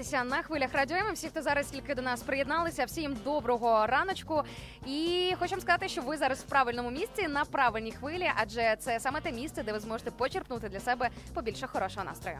Прокидатися 0.00 0.24
на 0.24 0.42
хвилях 0.42 0.74
радіо. 0.74 1.12
Всі, 1.14 1.28
хто 1.28 1.42
зараз 1.42 1.70
тільки 1.70 1.94
до 1.94 2.02
нас 2.02 2.22
приєдналися, 2.22 2.84
всім 2.84 3.16
доброго 3.24 3.86
раночку. 3.86 4.42
І 4.86 5.32
хочу 5.38 5.60
сказати, 5.60 5.88
що 5.88 6.02
ви 6.02 6.16
зараз 6.16 6.38
в 6.38 6.42
правильному 6.42 6.90
місці 6.90 7.28
на 7.28 7.44
правильній 7.44 7.92
хвилі, 7.92 8.30
адже 8.36 8.76
це 8.78 9.00
саме 9.00 9.20
те 9.20 9.32
місце, 9.32 9.62
де 9.62 9.72
ви 9.72 9.80
зможете 9.80 10.10
почерпнути 10.10 10.68
для 10.68 10.80
себе 10.80 11.10
побільше 11.34 11.66
хорошого 11.66 12.04
настрою. 12.04 12.38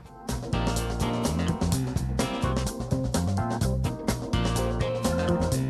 Thank 0.53 0.91
ж, 5.55 5.70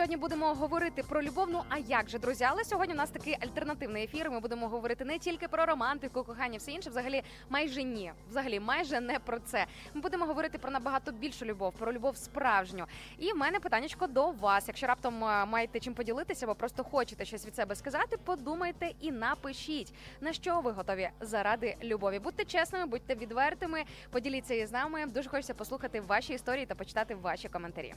сьогодні 0.00 0.16
будемо 0.16 0.54
говорити 0.54 1.02
про 1.02 1.22
любов. 1.22 1.46
Ну 1.50 1.62
а 1.68 1.78
як 1.78 2.10
же, 2.10 2.18
друзі? 2.18 2.44
Але 2.44 2.64
сьогодні 2.64 2.94
у 2.94 2.96
нас 2.96 3.10
такий 3.10 3.36
альтернативний 3.40 4.04
ефір. 4.04 4.30
Ми 4.30 4.40
будемо 4.40 4.68
говорити 4.68 5.04
не 5.04 5.18
тільки 5.18 5.48
про 5.48 5.66
романтику, 5.66 6.24
кохання, 6.24 6.58
все 6.58 6.72
інше. 6.72 6.90
Взагалі, 6.90 7.22
майже 7.48 7.82
ні. 7.82 8.12
Взагалі, 8.30 8.60
майже 8.60 9.00
не 9.00 9.18
про 9.18 9.38
це. 9.38 9.66
Ми 9.94 10.00
будемо 10.00 10.24
говорити 10.24 10.58
про 10.58 10.70
набагато 10.70 11.12
більшу 11.12 11.44
любов, 11.44 11.72
про 11.72 11.92
любов 11.92 12.16
справжню. 12.16 12.86
І 13.18 13.32
в 13.32 13.36
мене 13.36 13.60
питаннячко 13.60 14.06
до 14.06 14.30
вас. 14.30 14.68
Якщо 14.68 14.86
раптом 14.86 15.24
е, 15.24 15.46
маєте 15.46 15.80
чим 15.80 15.94
поділитися, 15.94 16.46
або 16.46 16.54
просто 16.54 16.84
хочете 16.84 17.24
щось 17.24 17.46
від 17.46 17.54
себе 17.54 17.74
сказати, 17.74 18.16
подумайте 18.24 18.90
і 19.00 19.12
напишіть, 19.12 19.94
на 20.20 20.32
що 20.32 20.60
ви 20.60 20.70
готові 20.70 21.10
заради 21.20 21.76
любові. 21.82 22.18
Будьте 22.18 22.44
чесними, 22.44 22.86
будьте 22.86 23.14
відвертими, 23.14 23.84
поділіться 24.10 24.54
із 24.54 24.72
нами. 24.72 25.06
Дуже 25.06 25.28
хочеться 25.28 25.54
послухати 25.54 26.00
ваші 26.00 26.32
історії 26.32 26.66
та 26.66 26.74
почитати 26.74 27.14
ваші 27.14 27.48
коментарі. 27.48 27.94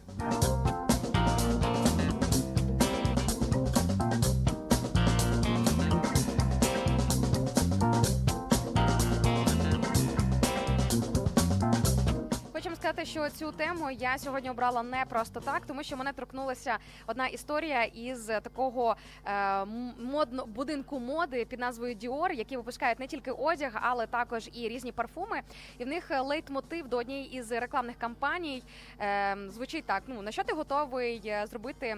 Хочемо 12.64 12.76
сказати, 12.76 13.06
що 13.06 13.30
цю 13.30 13.52
тему 13.52 13.92
я 13.92 14.18
сьогодні 14.18 14.50
обрала 14.50 14.84
не 14.84 15.06
просто 15.10 15.40
так, 15.40 15.66
тому 15.66 15.84
що 15.84 15.98
мене 15.98 16.14
торкнулася 16.14 16.78
одна 17.08 17.28
історія 17.28 17.84
із 17.84 18.26
такого 18.26 18.96
е, 19.26 19.66
модно 20.00 20.46
будинку 20.46 21.00
моди 21.00 21.46
під 21.46 21.60
назвою 21.60 21.96
Dior, 21.96 22.32
які 22.32 22.58
випускають 22.58 23.00
не 23.00 23.08
тільки 23.08 23.32
одяг, 23.32 23.72
але 23.76 24.08
також 24.08 24.50
і 24.54 24.70
різні 24.70 24.92
парфуми. 24.92 25.42
І 25.78 25.84
в 25.84 25.88
них 25.88 26.12
лейтмотив 26.20 26.88
до 26.88 26.98
однієї 26.98 27.34
із 27.34 27.52
рекламних 27.52 27.98
кампаній 27.98 28.64
е, 29.00 29.38
звучить 29.50 29.86
так: 29.86 30.04
ну 30.08 30.22
на 30.22 30.32
що 30.32 30.44
ти 30.44 30.54
готовий 30.54 31.22
е, 31.26 31.48
зробити? 31.48 31.98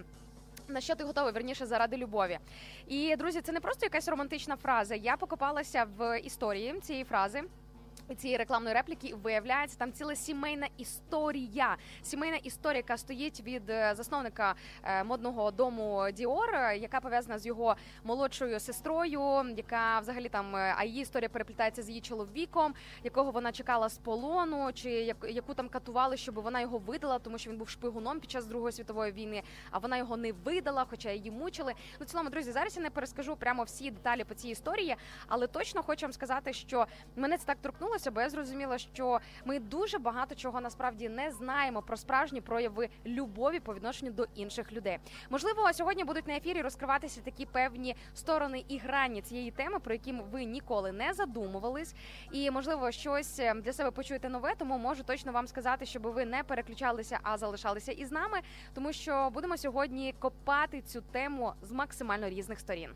На 0.67 0.81
що 0.81 0.95
ти 0.95 1.03
готовий 1.03 1.33
верніше 1.33 1.65
заради 1.65 1.97
любові? 1.97 2.39
І 2.87 3.15
друзі, 3.15 3.41
це 3.41 3.51
не 3.51 3.59
просто 3.59 3.85
якась 3.85 4.07
романтична 4.07 4.55
фраза. 4.55 4.95
Я 4.95 5.17
покопалася 5.17 5.85
в 5.97 6.19
історії 6.19 6.79
цієї 6.79 7.03
фрази. 7.03 7.43
Цієї 8.13 8.37
рекламної 8.37 8.75
репліки 8.75 9.15
виявляється 9.23 9.77
там 9.77 9.91
ціла 9.91 10.15
сімейна 10.15 10.67
історія. 10.77 11.77
Сімейна 12.01 12.37
історія, 12.37 12.77
яка 12.77 12.97
стоїть 12.97 13.41
від 13.41 13.69
е, 13.69 13.93
засновника 13.95 14.55
е, 14.83 15.03
модного 15.03 15.51
дому 15.51 16.07
Діор, 16.13 16.55
е, 16.55 16.77
яка 16.77 16.99
пов'язана 16.99 17.39
з 17.39 17.45
його 17.45 17.75
молодшою 18.03 18.59
сестрою, 18.59 19.53
яка 19.57 19.99
взагалі 19.99 20.29
там 20.29 20.55
а 20.55 20.83
її 20.83 21.01
історія 21.01 21.29
переплітається 21.29 21.83
з 21.83 21.89
її 21.89 22.01
чоловіком, 22.01 22.73
якого 23.03 23.31
вона 23.31 23.51
чекала 23.51 23.89
з 23.89 23.97
полону, 23.97 24.73
чи 24.73 24.89
як- 24.89 25.25
яку 25.29 25.53
там 25.53 25.69
катували, 25.69 26.17
щоб 26.17 26.35
вона 26.35 26.61
його 26.61 26.77
видала, 26.77 27.19
тому 27.19 27.37
що 27.37 27.49
він 27.51 27.57
був 27.57 27.69
шпигуном 27.69 28.19
під 28.19 28.31
час 28.31 28.45
Другої 28.45 28.71
світової 28.71 29.11
війни. 29.11 29.43
А 29.71 29.77
вона 29.77 29.97
його 29.97 30.17
не 30.17 30.31
видала, 30.31 30.85
хоча 30.89 31.11
її 31.11 31.31
мучили. 31.31 31.73
Ну, 31.99 32.05
цілому, 32.05 32.29
друзі, 32.29 32.51
зараз 32.51 32.77
я 32.77 32.83
не 32.83 32.89
перескажу 32.89 33.35
прямо 33.35 33.63
всі 33.63 33.91
деталі 33.91 34.23
по 34.23 34.33
цій 34.33 34.49
історії, 34.49 34.95
але 35.27 35.47
точно 35.47 35.83
хочу 35.83 36.05
вам 36.05 36.13
сказати, 36.13 36.53
що 36.53 36.85
мене 37.15 37.37
це 37.37 37.45
так 37.45 37.57
торкнулося, 37.95 38.11
бо 38.11 38.21
я 38.21 38.29
зрозуміла, 38.29 38.77
що 38.77 39.19
ми 39.45 39.59
дуже 39.59 39.97
багато 39.99 40.35
чого 40.35 40.61
насправді 40.61 41.09
не 41.09 41.31
знаємо 41.31 41.81
про 41.81 41.97
справжні 41.97 42.41
прояви 42.41 42.89
любові 43.05 43.59
по 43.59 43.73
відношенню 43.73 44.11
до 44.11 44.27
інших 44.35 44.73
людей. 44.73 44.99
Можливо, 45.29 45.73
сьогодні 45.73 46.03
будуть 46.03 46.27
на 46.27 46.35
ефірі 46.35 46.61
розкриватися 46.61 47.21
такі 47.21 47.45
певні 47.45 47.95
сторони 48.13 48.65
і 48.67 48.77
грані 48.77 49.21
цієї 49.21 49.51
теми, 49.51 49.79
про 49.79 49.93
які 49.93 50.13
ви 50.31 50.45
ніколи 50.45 50.91
не 50.91 51.13
задумувались, 51.13 51.95
і 52.31 52.51
можливо 52.51 52.91
щось 52.91 53.39
е, 53.39 53.53
для 53.53 53.73
себе 53.73 53.91
почуєте 53.91 54.29
нове. 54.29 54.53
Тому 54.57 54.77
можу 54.77 55.03
точно 55.03 55.31
вам 55.31 55.47
сказати, 55.47 55.85
щоб 55.85 56.01
ви 56.03 56.25
не 56.25 56.43
переключалися, 56.43 57.19
а 57.23 57.37
залишалися 57.37 57.91
із 57.91 58.11
нами, 58.11 58.39
тому 58.73 58.93
що 58.93 59.29
будемо 59.33 59.57
сьогодні 59.57 60.15
копати 60.19 60.81
цю 60.81 61.01
тему 61.01 61.53
з 61.61 61.71
максимально 61.71 62.29
різних 62.29 62.59
сторін. 62.59 62.89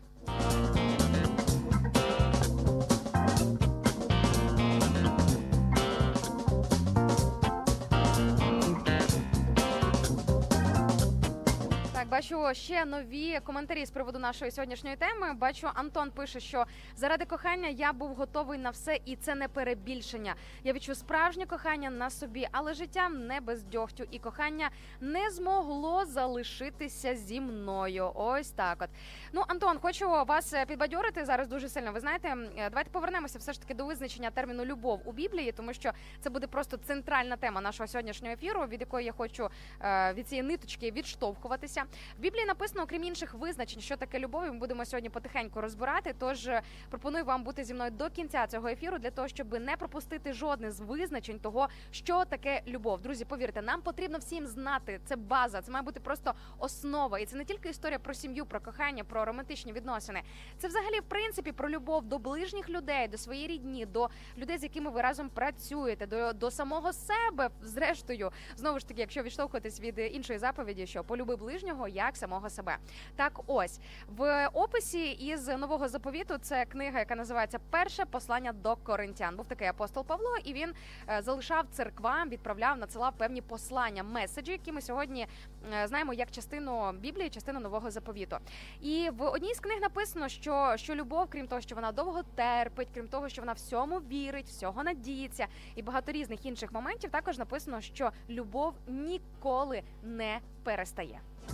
Бачу 12.20 12.54
ще 12.54 12.84
нові 12.84 13.40
коментарі 13.40 13.86
з 13.86 13.90
приводу 13.90 14.18
нашої 14.18 14.50
сьогоднішньої 14.50 14.96
теми. 14.96 15.32
Бачу, 15.32 15.68
Антон 15.74 16.10
пише, 16.10 16.40
що 16.40 16.64
заради 16.96 17.24
кохання 17.24 17.68
я 17.68 17.92
був 17.92 18.14
готовий 18.14 18.58
на 18.58 18.70
все, 18.70 18.98
і 19.04 19.16
це 19.16 19.34
не 19.34 19.48
перебільшення. 19.48 20.34
Я 20.64 20.72
відчув 20.72 20.96
справжнє 20.96 21.46
кохання 21.46 21.90
на 21.90 22.10
собі, 22.10 22.48
але 22.52 22.74
життя 22.74 23.08
не 23.08 23.40
без 23.40 23.62
дьогтю, 23.62 24.04
і 24.10 24.18
кохання 24.18 24.70
не 25.00 25.30
змогло 25.30 26.04
залишитися 26.04 27.14
зі 27.14 27.40
мною. 27.40 28.12
Ось 28.14 28.50
так. 28.50 28.82
От 28.82 28.90
ну, 29.32 29.44
Антон, 29.48 29.78
хочу 29.78 30.10
вас 30.10 30.52
е, 30.52 30.66
підбадьорити 30.66 31.24
зараз 31.24 31.48
дуже 31.48 31.68
сильно. 31.68 31.92
Ви 31.92 32.00
знаєте, 32.00 32.28
е, 32.28 32.70
давайте 32.70 32.90
повернемося 32.90 33.38
все 33.38 33.52
ж 33.52 33.60
таки 33.60 33.74
до 33.74 33.86
визначення 33.86 34.30
терміну 34.30 34.64
любов 34.64 35.00
у 35.04 35.12
Біблії, 35.12 35.52
тому 35.52 35.72
що 35.72 35.92
це 36.20 36.30
буде 36.30 36.46
просто 36.46 36.76
центральна 36.76 37.36
тема 37.36 37.60
нашого 37.60 37.86
сьогоднішнього 37.86 38.34
ефіру, 38.34 38.66
від 38.66 38.80
якої 38.80 39.06
я 39.06 39.12
хочу 39.12 39.48
е, 39.82 40.12
від 40.12 40.28
цієї 40.28 40.48
ниточки 40.48 40.90
відштовхуватися. 40.90 41.84
В 42.18 42.20
Біблії 42.20 42.46
написано, 42.46 42.82
окрім 42.82 43.04
інших 43.04 43.34
визначень, 43.34 43.82
що 43.82 43.96
таке 43.96 44.18
любов, 44.18 44.46
і 44.46 44.50
ми 44.50 44.58
будемо 44.58 44.84
сьогодні 44.84 45.10
потихеньку 45.10 45.60
розбирати. 45.60 46.14
Тож 46.18 46.46
е, 46.46 46.62
пропоную 46.90 47.24
вам 47.24 47.44
бути 47.44 47.64
зі 47.64 47.74
мною 47.74 47.90
до 47.90 48.10
кінця 48.10 48.46
цього 48.46 48.68
ефіру 48.68 48.98
для 48.98 49.10
того, 49.10 49.28
щоб 49.28 49.60
не 49.60 49.76
пропустити 49.76 50.32
жодне 50.32 50.70
з 50.70 50.80
визначень 50.80 51.38
того, 51.38 51.68
що 51.90 52.24
таке 52.24 52.62
любов. 52.66 53.00
Друзі, 53.00 53.24
повірте, 53.24 53.62
нам 53.62 53.82
потрібно 53.82 54.18
всім 54.18 54.46
знати. 54.46 55.00
Це 55.04 55.16
база, 55.16 55.62
це 55.62 55.72
має 55.72 55.84
бути 55.84 56.00
просто 56.00 56.34
основа. 56.58 57.18
І 57.18 57.26
це 57.26 57.36
не 57.36 57.44
тільки 57.44 57.68
історія 57.68 57.98
про 57.98 58.14
сім'ю, 58.14 58.46
про 58.46 58.60
кохання, 58.60 59.04
про 59.04 59.24
романтичні 59.24 59.72
відносини. 59.72 60.22
Це 60.58 60.68
взагалі 60.68 61.00
в 61.00 61.04
принципі 61.08 61.52
про 61.52 61.70
любов 61.70 62.04
до 62.04 62.18
ближніх 62.18 62.68
людей, 62.68 63.08
до 63.08 63.18
своєї 63.18 63.46
рідні, 63.46 63.86
до 63.86 64.10
людей, 64.38 64.58
з 64.58 64.62
якими 64.62 64.90
ви 64.90 65.02
разом 65.02 65.28
працюєте, 65.28 66.06
до, 66.06 66.32
до 66.32 66.50
самого 66.50 66.92
себе. 66.92 67.50
Зрештою, 67.62 68.32
знову 68.56 68.78
ж 68.78 68.88
таки, 68.88 69.00
якщо 69.00 69.22
відштовхуватись 69.22 69.80
від 69.80 69.98
іншої 69.98 70.38
заповіді, 70.38 70.86
що 70.86 71.04
полюби 71.04 71.36
ближнього 71.36 71.88
як 71.90 72.16
самого 72.16 72.50
себе. 72.50 72.76
Так, 73.16 73.40
ось 73.46 73.80
в 74.08 74.48
описі 74.52 75.10
із 75.10 75.48
нового 75.48 75.88
заповіту 75.88 76.38
це 76.38 76.64
книга, 76.64 76.98
яка 76.98 77.16
називається 77.16 77.58
Перше 77.70 78.04
послання 78.04 78.52
до 78.52 78.76
коринтян. 78.76 79.36
Був 79.36 79.46
такий 79.46 79.68
апостол 79.68 80.04
Павло, 80.04 80.36
і 80.44 80.52
він 80.52 80.72
е, 81.08 81.22
залишав 81.22 81.66
церквам, 81.70 82.28
відправляв, 82.28 82.78
надсилав 82.78 83.12
певні 83.18 83.42
послання, 83.42 84.02
меседжі, 84.02 84.52
які 84.52 84.72
ми 84.72 84.80
сьогодні 84.80 85.26
е, 85.72 85.86
знаємо 85.88 86.12
як 86.12 86.30
частину 86.30 86.92
Біблії, 86.92 87.30
частину 87.30 87.60
нового 87.60 87.90
заповіту. 87.90 88.36
І 88.80 89.10
в 89.10 89.22
одній 89.22 89.54
з 89.54 89.60
книг 89.60 89.80
написано, 89.80 90.28
що, 90.28 90.72
що 90.76 90.94
любов, 90.94 91.26
крім 91.30 91.46
того, 91.46 91.60
що 91.60 91.74
вона 91.74 91.92
довго 91.92 92.22
терпить, 92.22 92.88
крім 92.94 93.08
того, 93.08 93.28
що 93.28 93.42
вона 93.42 93.52
всьому 93.52 93.98
вірить, 93.98 94.46
всього 94.46 94.82
надіється, 94.82 95.46
і 95.74 95.82
багато 95.82 96.12
різних 96.12 96.46
інших 96.46 96.72
моментів, 96.72 97.10
також 97.10 97.38
написано, 97.38 97.80
що 97.80 98.10
любов 98.28 98.74
ніколи 98.88 99.82
не 100.02 100.40
перестає. 100.64 101.20
え 101.48 101.52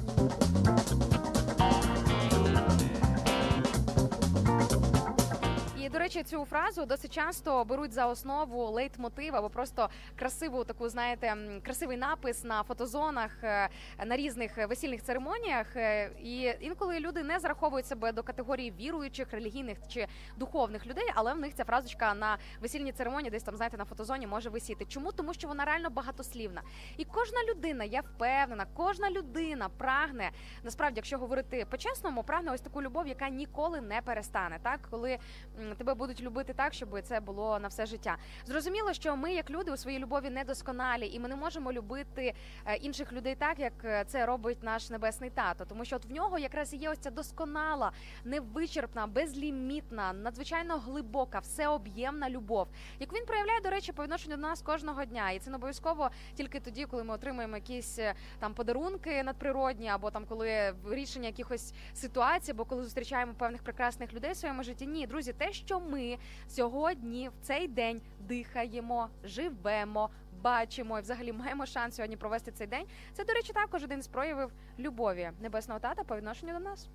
っ? 2.32 2.35
І 5.86 5.88
до 5.88 5.98
речі, 5.98 6.22
цю 6.22 6.44
фразу 6.44 6.86
досить 6.86 7.12
часто 7.12 7.64
беруть 7.64 7.92
за 7.92 8.06
основу 8.06 8.70
лейтмотив 8.70 9.36
або 9.36 9.50
просто 9.50 9.90
красиву 10.16 10.64
таку, 10.64 10.88
знаєте, 10.88 11.36
красивий 11.64 11.96
напис 11.96 12.44
на 12.44 12.62
фотозонах 12.62 13.30
е, 13.44 13.68
на 14.06 14.16
різних 14.16 14.68
весільних 14.68 15.02
церемоніях. 15.02 15.76
Е, 15.76 16.10
І 16.22 16.54
інколи 16.60 17.00
люди 17.00 17.22
не 17.22 17.38
зараховують 17.38 17.86
себе 17.86 18.12
до 18.12 18.22
категорії 18.22 18.70
віруючих, 18.70 19.32
релігійних 19.32 19.78
чи 19.88 20.06
духовних 20.36 20.86
людей, 20.86 21.12
але 21.14 21.34
в 21.34 21.38
них 21.38 21.54
ця 21.54 21.64
фразочка 21.64 22.14
на 22.14 22.38
весільній 22.60 22.92
церемонії, 22.92 23.30
десь 23.30 23.42
там 23.42 23.56
знаєте, 23.56 23.76
на 23.76 23.84
фотозоні 23.84 24.26
може 24.26 24.50
висіти. 24.50 24.84
Чому? 24.84 25.12
Тому 25.12 25.34
що 25.34 25.48
вона 25.48 25.64
реально 25.64 25.90
багатослівна. 25.90 26.62
І 26.96 27.04
кожна 27.04 27.38
людина, 27.50 27.84
я 27.84 28.00
впевнена, 28.00 28.66
кожна 28.74 29.10
людина 29.10 29.68
прагне 29.68 30.30
насправді, 30.62 30.96
якщо 30.98 31.18
говорити 31.18 31.66
по-чесному, 31.70 32.22
прагне 32.22 32.52
ось 32.52 32.60
таку 32.60 32.82
любов, 32.82 33.06
яка 33.08 33.28
ніколи 33.28 33.80
не 33.80 34.00
перестане. 34.02 34.58
Так, 34.62 34.80
коли 34.90 35.18
тебе 35.76 35.94
будуть 35.94 36.20
любити 36.20 36.52
так, 36.52 36.74
щоб 36.74 37.00
це 37.02 37.20
було 37.20 37.58
на 37.58 37.68
все 37.68 37.86
життя. 37.86 38.16
Зрозуміло, 38.46 38.92
що 38.92 39.16
ми, 39.16 39.32
як 39.34 39.50
люди, 39.50 39.72
у 39.72 39.76
своїй 39.76 39.98
любові 39.98 40.30
недосконалі, 40.30 41.06
і 41.06 41.20
ми 41.20 41.28
не 41.28 41.36
можемо 41.36 41.72
любити 41.72 42.34
е, 42.66 42.76
інших 42.76 43.12
людей 43.12 43.34
так, 43.34 43.58
як 43.58 43.72
е, 43.84 44.04
це 44.06 44.26
робить 44.26 44.62
наш 44.62 44.90
небесний 44.90 45.30
тато. 45.30 45.64
Тому 45.64 45.84
що 45.84 45.96
от 45.96 46.04
в 46.04 46.12
нього 46.12 46.38
якраз 46.38 46.74
є 46.74 46.90
ось 46.90 46.98
ця 46.98 47.10
досконала, 47.10 47.92
невичерпна, 48.24 49.06
безлімітна, 49.06 50.12
надзвичайно 50.12 50.78
глибока, 50.78 51.38
всеоб'ємна 51.38 52.30
любов, 52.30 52.68
яку 53.00 53.16
він 53.16 53.26
проявляє, 53.26 53.60
до 53.60 53.70
речі, 53.70 53.92
по 53.92 54.02
відношенню 54.02 54.36
до 54.36 54.42
нас 54.42 54.62
кожного 54.62 55.04
дня. 55.04 55.30
І 55.30 55.38
це 55.38 55.50
не 55.50 55.56
обов'язково 55.56 56.10
тільки 56.34 56.60
тоді, 56.60 56.84
коли 56.84 57.04
ми 57.04 57.14
отримуємо 57.14 57.56
якісь 57.56 57.98
е, 57.98 58.14
там 58.38 58.54
подарунки 58.54 59.22
надприродні, 59.22 59.88
або 59.88 60.10
там 60.10 60.24
коли 60.28 60.74
рішення 60.90 61.26
якихось 61.26 61.72
ситуацій, 61.94 62.50
або 62.50 62.64
коли 62.64 62.82
зустрічаємо 62.82 63.34
певних 63.34 63.62
прекрасних 63.62 64.14
людей 64.14 64.32
в 64.32 64.36
своєму 64.36 64.62
житті. 64.62 64.86
Ні, 64.86 65.06
друзі, 65.06 65.32
те, 65.32 65.52
що 65.66 65.80
ми 65.80 66.18
сьогодні 66.48 67.28
в 67.28 67.32
цей 67.42 67.68
день 67.68 68.00
дихаємо, 68.20 69.08
живемо. 69.24 70.10
Бачимо 70.42 70.98
і 70.98 71.02
взагалі 71.02 71.32
маємо 71.32 71.66
шанс 71.66 71.96
сьогодні 71.96 72.16
провести 72.16 72.52
цей 72.52 72.66
день. 72.66 72.86
Це, 73.12 73.24
до 73.24 73.32
речі, 73.32 73.52
також 73.52 73.84
один 73.84 74.02
з 74.02 74.06
проявів 74.06 74.52
любові 74.78 75.30
небесного 75.40 75.80
тата 75.80 76.04
по 76.04 76.16
відношенню 76.16 76.52
до 76.52 76.60
нас. 76.60 76.88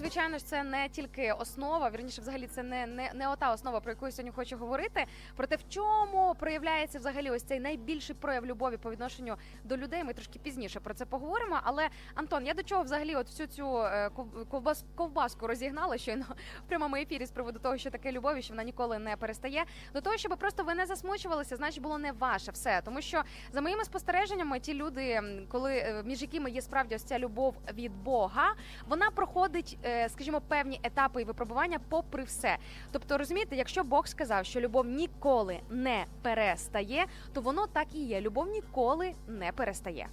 Звичайно 0.00 0.38
ж, 0.38 0.46
це 0.46 0.62
не 0.62 0.88
тільки 0.88 1.32
основа, 1.32 1.90
вірніше, 1.90 2.20
взагалі, 2.20 2.46
це 2.46 2.62
не, 2.62 2.86
не, 2.86 3.10
не 3.14 3.28
ота 3.28 3.52
основа, 3.52 3.80
про 3.80 3.92
яку 3.92 4.06
я 4.06 4.12
сьогодні 4.12 4.32
хочу 4.32 4.56
говорити. 4.56 5.04
Проте 5.36 5.56
в 5.56 5.68
чому 5.68 6.34
проявляється 6.38 6.98
взагалі 6.98 7.30
ось 7.30 7.42
цей 7.42 7.60
найбільший 7.60 8.16
прояв 8.16 8.46
любові 8.46 8.76
по 8.76 8.90
відношенню 8.90 9.36
до 9.64 9.76
людей. 9.76 10.04
Ми 10.04 10.12
трошки 10.12 10.38
пізніше 10.38 10.80
про 10.80 10.94
це 10.94 11.04
поговоримо. 11.04 11.60
Але 11.62 11.88
Антон, 12.14 12.46
я 12.46 12.54
до 12.54 12.62
чого 12.62 12.82
взагалі 12.82 13.14
от 13.14 13.26
всю 13.26 13.46
цю 13.46 13.78
е, 13.78 14.10
ковбас, 14.50 14.84
ковбаску 14.94 15.46
розігнала 15.46 15.98
щойно 15.98 16.24
в 16.66 16.68
прямому 16.68 16.96
ефірі 16.96 17.26
з 17.26 17.30
приводу 17.30 17.58
того, 17.58 17.76
що 17.78 17.90
таке 17.90 18.12
любов 18.12 18.36
і 18.36 18.42
що 18.42 18.52
вона 18.52 18.64
ніколи 18.64 18.98
не 18.98 19.16
перестає. 19.16 19.64
До 19.94 20.00
того, 20.00 20.16
щоб 20.16 20.38
просто 20.38 20.64
ви 20.64 20.74
не 20.74 20.86
засмучувалися, 20.86 21.56
значить 21.56 21.82
було 21.82 21.98
не 21.98 22.12
ваше 22.12 22.52
все. 22.52 22.80
Тому 22.84 23.00
що 23.00 23.22
за 23.52 23.60
моїми 23.60 23.84
спостереженнями, 23.84 24.60
ті 24.60 24.74
люди, 24.74 25.22
коли 25.48 25.76
е, 25.76 26.02
між 26.06 26.22
якими 26.22 26.50
є 26.50 26.62
справді 26.62 26.94
ось 26.94 27.04
ця 27.04 27.18
любов 27.18 27.54
від 27.74 27.92
Бога, 28.02 28.54
вона 28.88 29.10
проходить, 29.10 29.78
е, 29.84 29.89
скажімо, 30.08 30.40
певні 30.48 30.80
етапи 30.82 31.22
і 31.22 31.24
випробування 31.24 31.78
попри 31.88 32.22
все. 32.22 32.56
Тобто, 32.92 33.18
розумієте, 33.18 33.56
якщо 33.56 33.84
Бог 33.84 34.06
сказав, 34.06 34.44
що 34.46 34.60
любов 34.60 34.86
ніколи 34.86 35.60
не 35.70 36.04
перестає, 36.22 37.06
то 37.32 37.40
воно 37.40 37.66
так 37.66 37.86
і 37.94 38.04
є. 38.04 38.20
Любов 38.20 38.48
ніколи 38.48 39.12
не 39.28 39.52
перестає. 39.52 40.06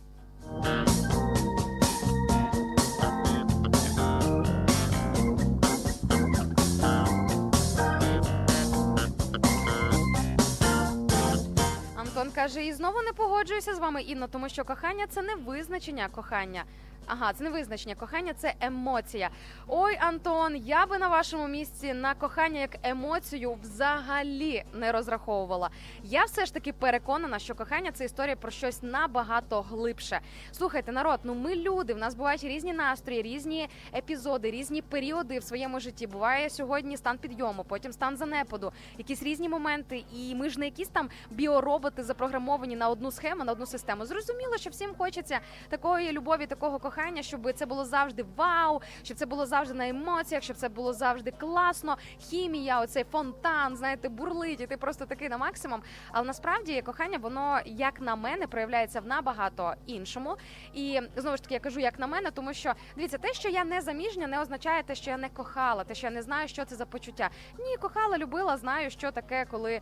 Антон 11.96 12.32
каже, 12.32 12.66
і 12.66 12.74
знову 12.74 13.02
не 13.02 13.14
погоджуюся 13.14 13.76
з 13.76 13.80
вами, 13.80 14.02
Інно, 14.02 14.28
тому 14.28 14.50
що 14.50 14.64
кохання 14.64 15.06
це 15.10 15.22
не 15.22 15.36
визначення 15.36 16.08
кохання. 16.08 16.64
Ага, 17.10 17.34
це 17.34 17.44
не 17.44 17.50
визначення 17.50 17.96
кохання, 17.96 18.34
це 18.34 18.54
емоція. 18.60 19.30
Ой, 19.68 19.98
Антон, 20.00 20.56
я 20.56 20.86
би 20.86 20.98
на 20.98 21.08
вашому 21.08 21.48
місці 21.48 21.94
на 21.94 22.14
кохання 22.14 22.60
як 22.60 22.78
емоцію 22.84 23.58
взагалі 23.64 24.64
не 24.74 24.92
розраховувала. 24.92 25.70
Я 26.04 26.24
все 26.24 26.46
ж 26.46 26.54
таки 26.54 26.74
переконана, 26.74 27.40
що 27.40 27.56
кохання 27.56 27.92
це 27.92 28.06
історія 28.06 28.36
про 28.36 28.52
щось 28.52 28.84
набагато 28.84 29.62
глибше. 29.62 30.20
Слухайте, 30.52 30.92
народ, 30.92 31.20
ну 31.24 31.36
ми 31.36 31.56
люди. 31.56 31.94
В 31.94 31.98
нас 31.98 32.16
бувають 32.16 32.44
різні 32.44 32.74
настрої, 32.74 33.22
різні 33.22 33.70
епізоди, 33.96 34.52
різні 34.52 34.82
періоди 34.82 35.40
в 35.40 35.44
своєму 35.44 35.80
житті. 35.80 36.08
Буває 36.08 36.50
сьогодні 36.50 36.98
стан 36.98 37.18
підйому, 37.18 37.64
потім 37.64 37.92
стан 37.92 38.18
занепаду, 38.18 38.72
якісь 38.98 39.24
різні 39.24 39.50
моменти. 39.50 40.04
І 40.14 40.36
ми 40.36 40.50
ж 40.50 40.60
не 40.60 40.66
якісь 40.66 40.88
там 40.90 41.10
біороботи 41.32 42.04
запрограмовані 42.04 42.76
на 42.76 42.90
одну 42.90 43.12
схему, 43.12 43.44
на 43.44 43.52
одну 43.52 43.66
систему. 43.66 44.06
Зрозуміло, 44.06 44.58
що 44.58 44.70
всім 44.70 44.96
хочеться 44.98 45.40
такої 45.70 46.12
любові, 46.12 46.46
такого 46.46 46.80
кохання, 46.80 46.97
щоб 47.22 47.54
це 47.54 47.66
було 47.66 47.86
завжди 47.86 48.26
вау, 48.36 48.82
щоб 49.04 49.18
це 49.18 49.26
було 49.26 49.46
завжди 49.46 49.74
на 49.74 49.88
емоціях, 49.88 50.44
щоб 50.44 50.58
це 50.58 50.70
було 50.70 50.94
завжди 50.94 51.32
класно. 51.32 51.98
Хімія, 52.20 52.82
оцей 52.82 53.04
фонтан, 53.04 53.78
знаєте, 53.78 54.10
бурлить, 54.10 54.62
і 54.62 54.68
ти 54.68 54.78
просто 54.78 55.06
такий 55.06 55.30
на 55.30 55.38
максимум. 55.38 55.82
Але 56.12 56.28
насправді 56.28 56.82
кохання, 56.82 57.18
воно 57.18 57.60
як 57.66 58.02
на 58.02 58.16
мене 58.16 58.48
проявляється 58.48 59.00
в 59.00 59.06
набагато 59.06 59.74
іншому. 59.86 60.36
І 60.74 61.02
знову 61.16 61.38
ж 61.38 61.44
таки 61.44 61.54
я 61.54 61.60
кажу, 61.60 61.80
як 61.80 62.00
на 62.00 62.08
мене, 62.08 62.32
тому 62.32 62.54
що 62.54 62.74
дивіться, 62.96 63.18
те, 63.18 63.34
що 63.34 63.50
я 63.50 63.64
не 63.64 63.82
заміжня, 63.82 64.28
не 64.28 64.42
означає 64.42 64.84
те, 64.84 64.96
що 64.96 65.12
я 65.12 65.18
не 65.18 65.30
кохала, 65.30 65.84
те, 65.84 65.96
що 65.96 66.08
я 66.08 66.12
не 66.14 66.22
знаю, 66.22 66.48
що 66.48 66.66
це 66.66 66.76
за 66.76 66.86
почуття. 66.86 67.30
Ні, 67.60 67.78
кохала, 67.78 68.18
любила, 68.18 68.58
знаю, 68.58 68.90
що 68.90 69.12
таке, 69.12 69.46
коли 69.52 69.82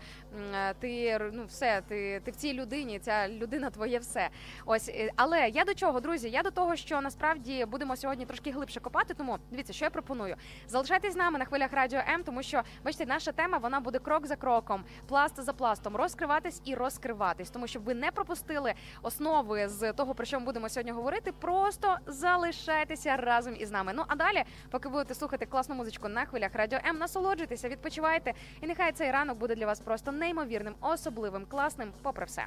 е, 0.56 0.73
ти 0.73 1.19
ну 1.34 1.45
все, 1.45 1.82
ти, 1.88 2.21
ти 2.25 2.32
в 2.32 2.36
цій 2.36 2.54
людині, 2.54 2.99
ця 2.99 3.30
людина 3.30 3.69
твоє 3.69 3.99
все. 3.99 4.30
Ось, 4.65 4.89
е, 4.89 5.12
але 5.15 5.49
я 5.49 5.63
до 5.63 5.73
чого, 5.73 5.99
друзі? 5.99 6.30
Я 6.30 6.43
до 6.43 6.51
того, 6.51 6.75
що 6.75 7.01
насправді 7.05 7.65
будемо 7.65 7.95
сьогодні 7.95 8.25
трошки 8.25 8.51
глибше 8.51 8.79
копати. 8.79 9.13
Тому 9.13 9.37
дивіться, 9.51 9.73
що 9.73 9.85
я 9.85 9.89
пропоную. 9.91 10.35
Залишайтесь 10.67 11.13
з 11.13 11.15
нами 11.15 11.39
на 11.39 11.45
хвилях 11.45 11.73
радіо 11.73 11.99
М, 12.13 12.23
тому 12.23 12.43
що 12.43 12.61
бачите, 12.85 13.05
наша 13.05 13.31
тема 13.31 13.57
вона 13.57 13.79
буде 13.79 13.99
крок 13.99 14.27
за 14.27 14.35
кроком, 14.35 14.83
пласт 15.07 15.41
за 15.43 15.53
пластом, 15.53 15.95
розкриватись 15.95 16.61
і 16.65 16.75
розкриватись, 16.75 17.49
тому 17.49 17.67
щоб 17.67 17.83
ви 17.83 17.93
не 17.93 18.11
пропустили 18.11 18.73
основи 19.01 19.69
з 19.69 19.93
того, 19.93 20.15
про 20.15 20.25
що 20.25 20.39
ми 20.39 20.45
будемо 20.45 20.69
сьогодні 20.69 20.91
говорити. 20.91 21.31
Просто 21.31 21.97
залишайтеся 22.05 23.17
разом 23.17 23.55
із 23.59 23.71
нами. 23.71 23.91
Ну 23.95 24.03
а 24.07 24.15
далі, 24.15 24.43
поки 24.71 24.89
будете 24.89 25.15
слухати 25.15 25.45
класну 25.45 25.75
музичку 25.75 26.07
на 26.07 26.25
хвилях 26.25 26.55
радіо 26.55 26.79
М, 26.85 26.97
насолоджуйтеся, 26.97 27.69
відпочивайте, 27.69 28.33
і 28.61 28.67
нехай 28.67 28.91
цей 28.91 29.11
ранок 29.11 29.37
буде 29.37 29.55
для 29.55 29.65
вас 29.65 29.79
просто 29.79 30.11
неймовірним, 30.11 30.75
особливим, 30.81 31.45
класним, 31.45 31.93
попри 32.03 32.25
все. 32.25 32.45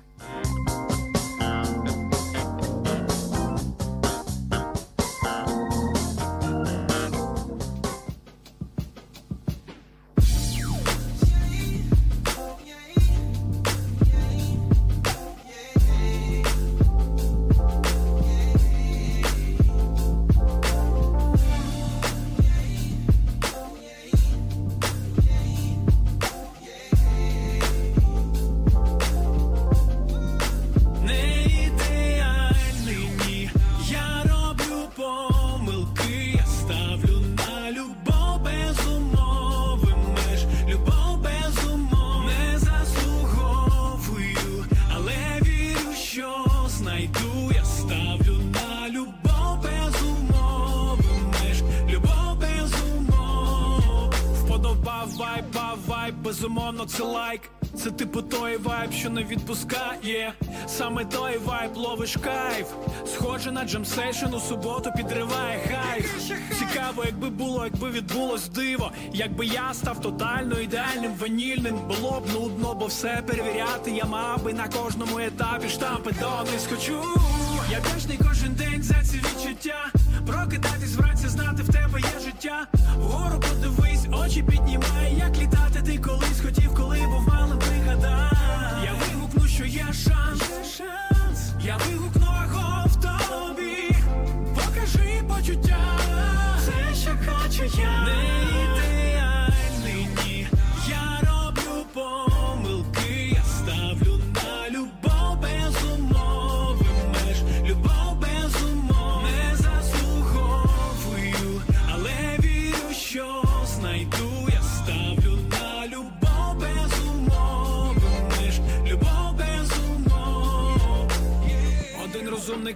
Відпускає. 59.49 60.33
Саме 60.67 61.05
той 61.05 61.39
вайб 61.39 61.77
ловиш 61.77 62.17
кайф. 62.17 62.67
Схоже 63.07 63.53
на 63.53 63.65
джемсейшн 63.65 64.35
у 64.35 64.41
суботу 64.41 64.91
підриває 64.97 65.61
хайп. 65.69 66.07
Цікаво, 66.59 67.05
якби 67.07 67.31
було, 67.31 67.65
якби 67.65 67.91
відбулось 67.91 68.49
диво. 68.49 68.93
Якби 69.13 69.47
я 69.47 69.75
став 69.75 70.01
тотально 70.01 70.61
ідеальним, 70.61 71.13
ванільним, 71.19 71.77
було 71.77 72.21
б 72.21 72.33
нудно, 72.33 72.75
бо 72.75 72.87
все 72.87 73.23
перевіряти. 73.27 73.91
Я 73.91 74.05
мав 74.05 74.45
би 74.45 74.53
на 74.53 74.69
кожному 74.69 75.19
етапі 75.19 75.69
штампи 75.69 76.11
донись 76.21 76.67
хочу. 76.71 77.03
Я 77.71 77.79
вдячний 77.79 78.19
кожен 78.29 78.55
день 78.55 78.83
за 78.83 79.03
ці 79.03 79.17
відчуття. 79.17 79.87
Прокидатись 80.27 80.97
вранці, 80.97 81.29
знати 81.29 81.63
в 81.63 81.73
тебе 81.73 82.01
є 82.01 82.21
життя. 82.25 82.67
Вгору 82.99 83.41
подивись, 83.41 84.07
очі 84.13 84.43
піднімай, 84.43 85.15
як 85.19 85.37
літати 85.37 85.58
шанс. 90.79 91.18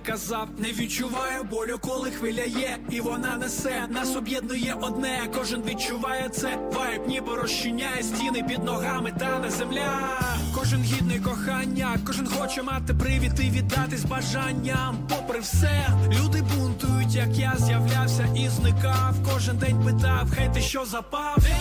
Казав, 0.07 0.49
не 0.59 0.73
відчуваю 0.73 1.45
болю, 1.45 1.79
коли 1.81 2.11
хвиля 2.11 2.43
є, 2.43 2.77
і 2.91 3.01
вона 3.01 3.37
несе. 3.37 3.87
Нас 3.91 4.17
об'єднує 4.17 4.77
одне, 4.81 5.21
кожен 5.39 5.63
відчуває 5.63 6.29
це. 6.29 6.59
Вайб 6.73 7.09
ніби 7.09 7.37
розчиняє 7.37 8.03
стіни 8.03 8.43
під 8.49 8.65
ногами, 8.65 9.13
та 9.19 9.39
не 9.39 9.51
земля. 9.51 10.09
Кожен 10.55 10.83
гідний 10.83 11.21
кохання, 11.21 11.99
кожен 12.07 12.27
хоче 12.27 12.63
мати 12.63 12.95
привід 12.95 13.41
і 13.41 13.51
віддатись 13.51 14.05
бажанням. 14.05 14.97
Попри 15.09 15.41
все, 15.41 15.87
люди 16.21 16.43
бунтують, 16.43 17.15
як 17.15 17.29
я 17.39 17.55
з'являвся 17.59 18.29
і 18.37 18.49
зникав. 18.49 19.15
Кожен 19.33 19.57
день 19.57 19.85
питав, 19.85 20.31
хей, 20.37 20.51
ти 20.55 20.61
що 20.61 20.85
запав? 20.85 21.37
Де 21.39 21.57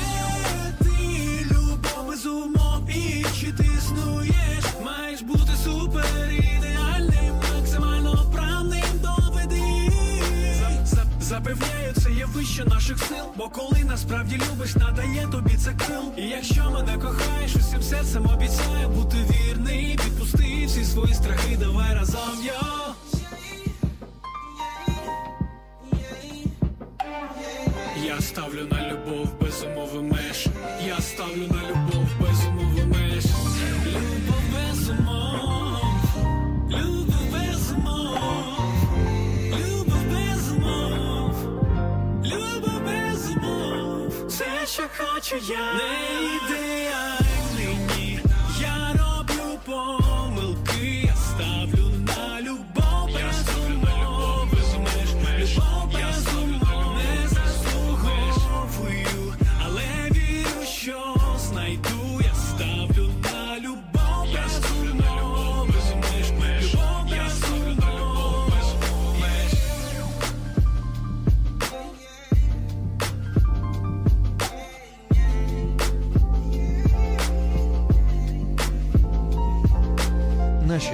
ти 0.79 1.45
любов 1.51 2.07
без 2.07 2.25
умов 2.25 2.89
і 2.89 3.25
чи 3.39 3.51
ти 3.51 3.63
існуєш? 3.77 4.65
Маєш 4.85 5.21
бути 5.21 5.51
супер 5.63 6.50
Запевняю, 11.43 11.93
це 12.03 12.11
є 12.11 12.25
вище 12.25 12.65
наших 12.65 12.99
сил. 12.99 13.25
Бо 13.35 13.49
коли 13.49 13.83
насправді 13.83 14.41
любиш, 14.51 14.75
надає 14.75 15.27
тобі 15.31 15.55
це 15.57 15.73
крил. 15.73 16.03
І 16.17 16.21
якщо 16.21 16.71
мене 16.71 16.97
кохаєш, 16.97 17.55
усім 17.55 17.81
серцем 17.81 18.27
обіцяю 18.33 18.89
бути 18.89 19.17
вірний. 19.17 19.99
Відпусти 20.05 20.65
всі 20.65 20.85
свої 20.85 21.13
страхи, 21.13 21.57
давай 21.59 21.95
разом 21.95 22.45
йо. 22.45 22.95
Я 28.05 28.21
ставлю 28.21 28.67
на 28.71 28.91
любов 28.91 29.27
без 29.41 29.63
умови 29.63 30.01
меж. 30.01 30.47
Що 45.31 45.37
хочу 45.39 46.70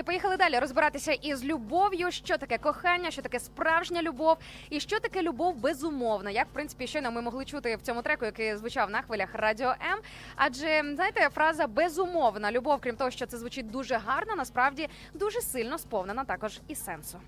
Дорогенькі, 0.00 0.02
поїхали 0.02 0.36
далі 0.36 0.58
розбиратися 0.58 1.12
із 1.12 1.44
любов'ю, 1.44 2.10
що 2.10 2.38
таке 2.38 2.58
кохання, 2.58 3.10
що 3.10 3.22
таке 3.22 3.40
справжня 3.40 4.02
любов, 4.02 4.36
і 4.70 4.80
що 4.80 5.00
таке 5.00 5.22
любов 5.22 5.56
безумовна. 5.56 6.30
Як 6.30 6.46
в 6.46 6.52
принципі 6.52 6.86
щойно 6.86 7.10
ми 7.10 7.20
могли 7.22 7.44
чути 7.44 7.76
в 7.76 7.82
цьому 7.82 8.02
треку, 8.02 8.24
який 8.24 8.56
звучав 8.56 8.90
на 8.90 9.02
хвилях 9.02 9.28
Радіо 9.34 9.68
М. 9.68 9.98
Адже 10.36 10.82
знаєте, 10.94 11.28
фраза 11.34 11.66
безумовна 11.66 12.52
любов, 12.52 12.80
крім 12.80 12.96
того, 12.96 13.10
що 13.10 13.26
це 13.26 13.38
звучить 13.38 13.70
дуже 13.70 13.96
гарно, 13.96 14.36
насправді 14.36 14.88
дуже 15.14 15.40
сильно 15.40 15.78
сповнена 15.78 16.24
також 16.24 16.60
і 16.68 16.74
сенсу. 16.74 17.18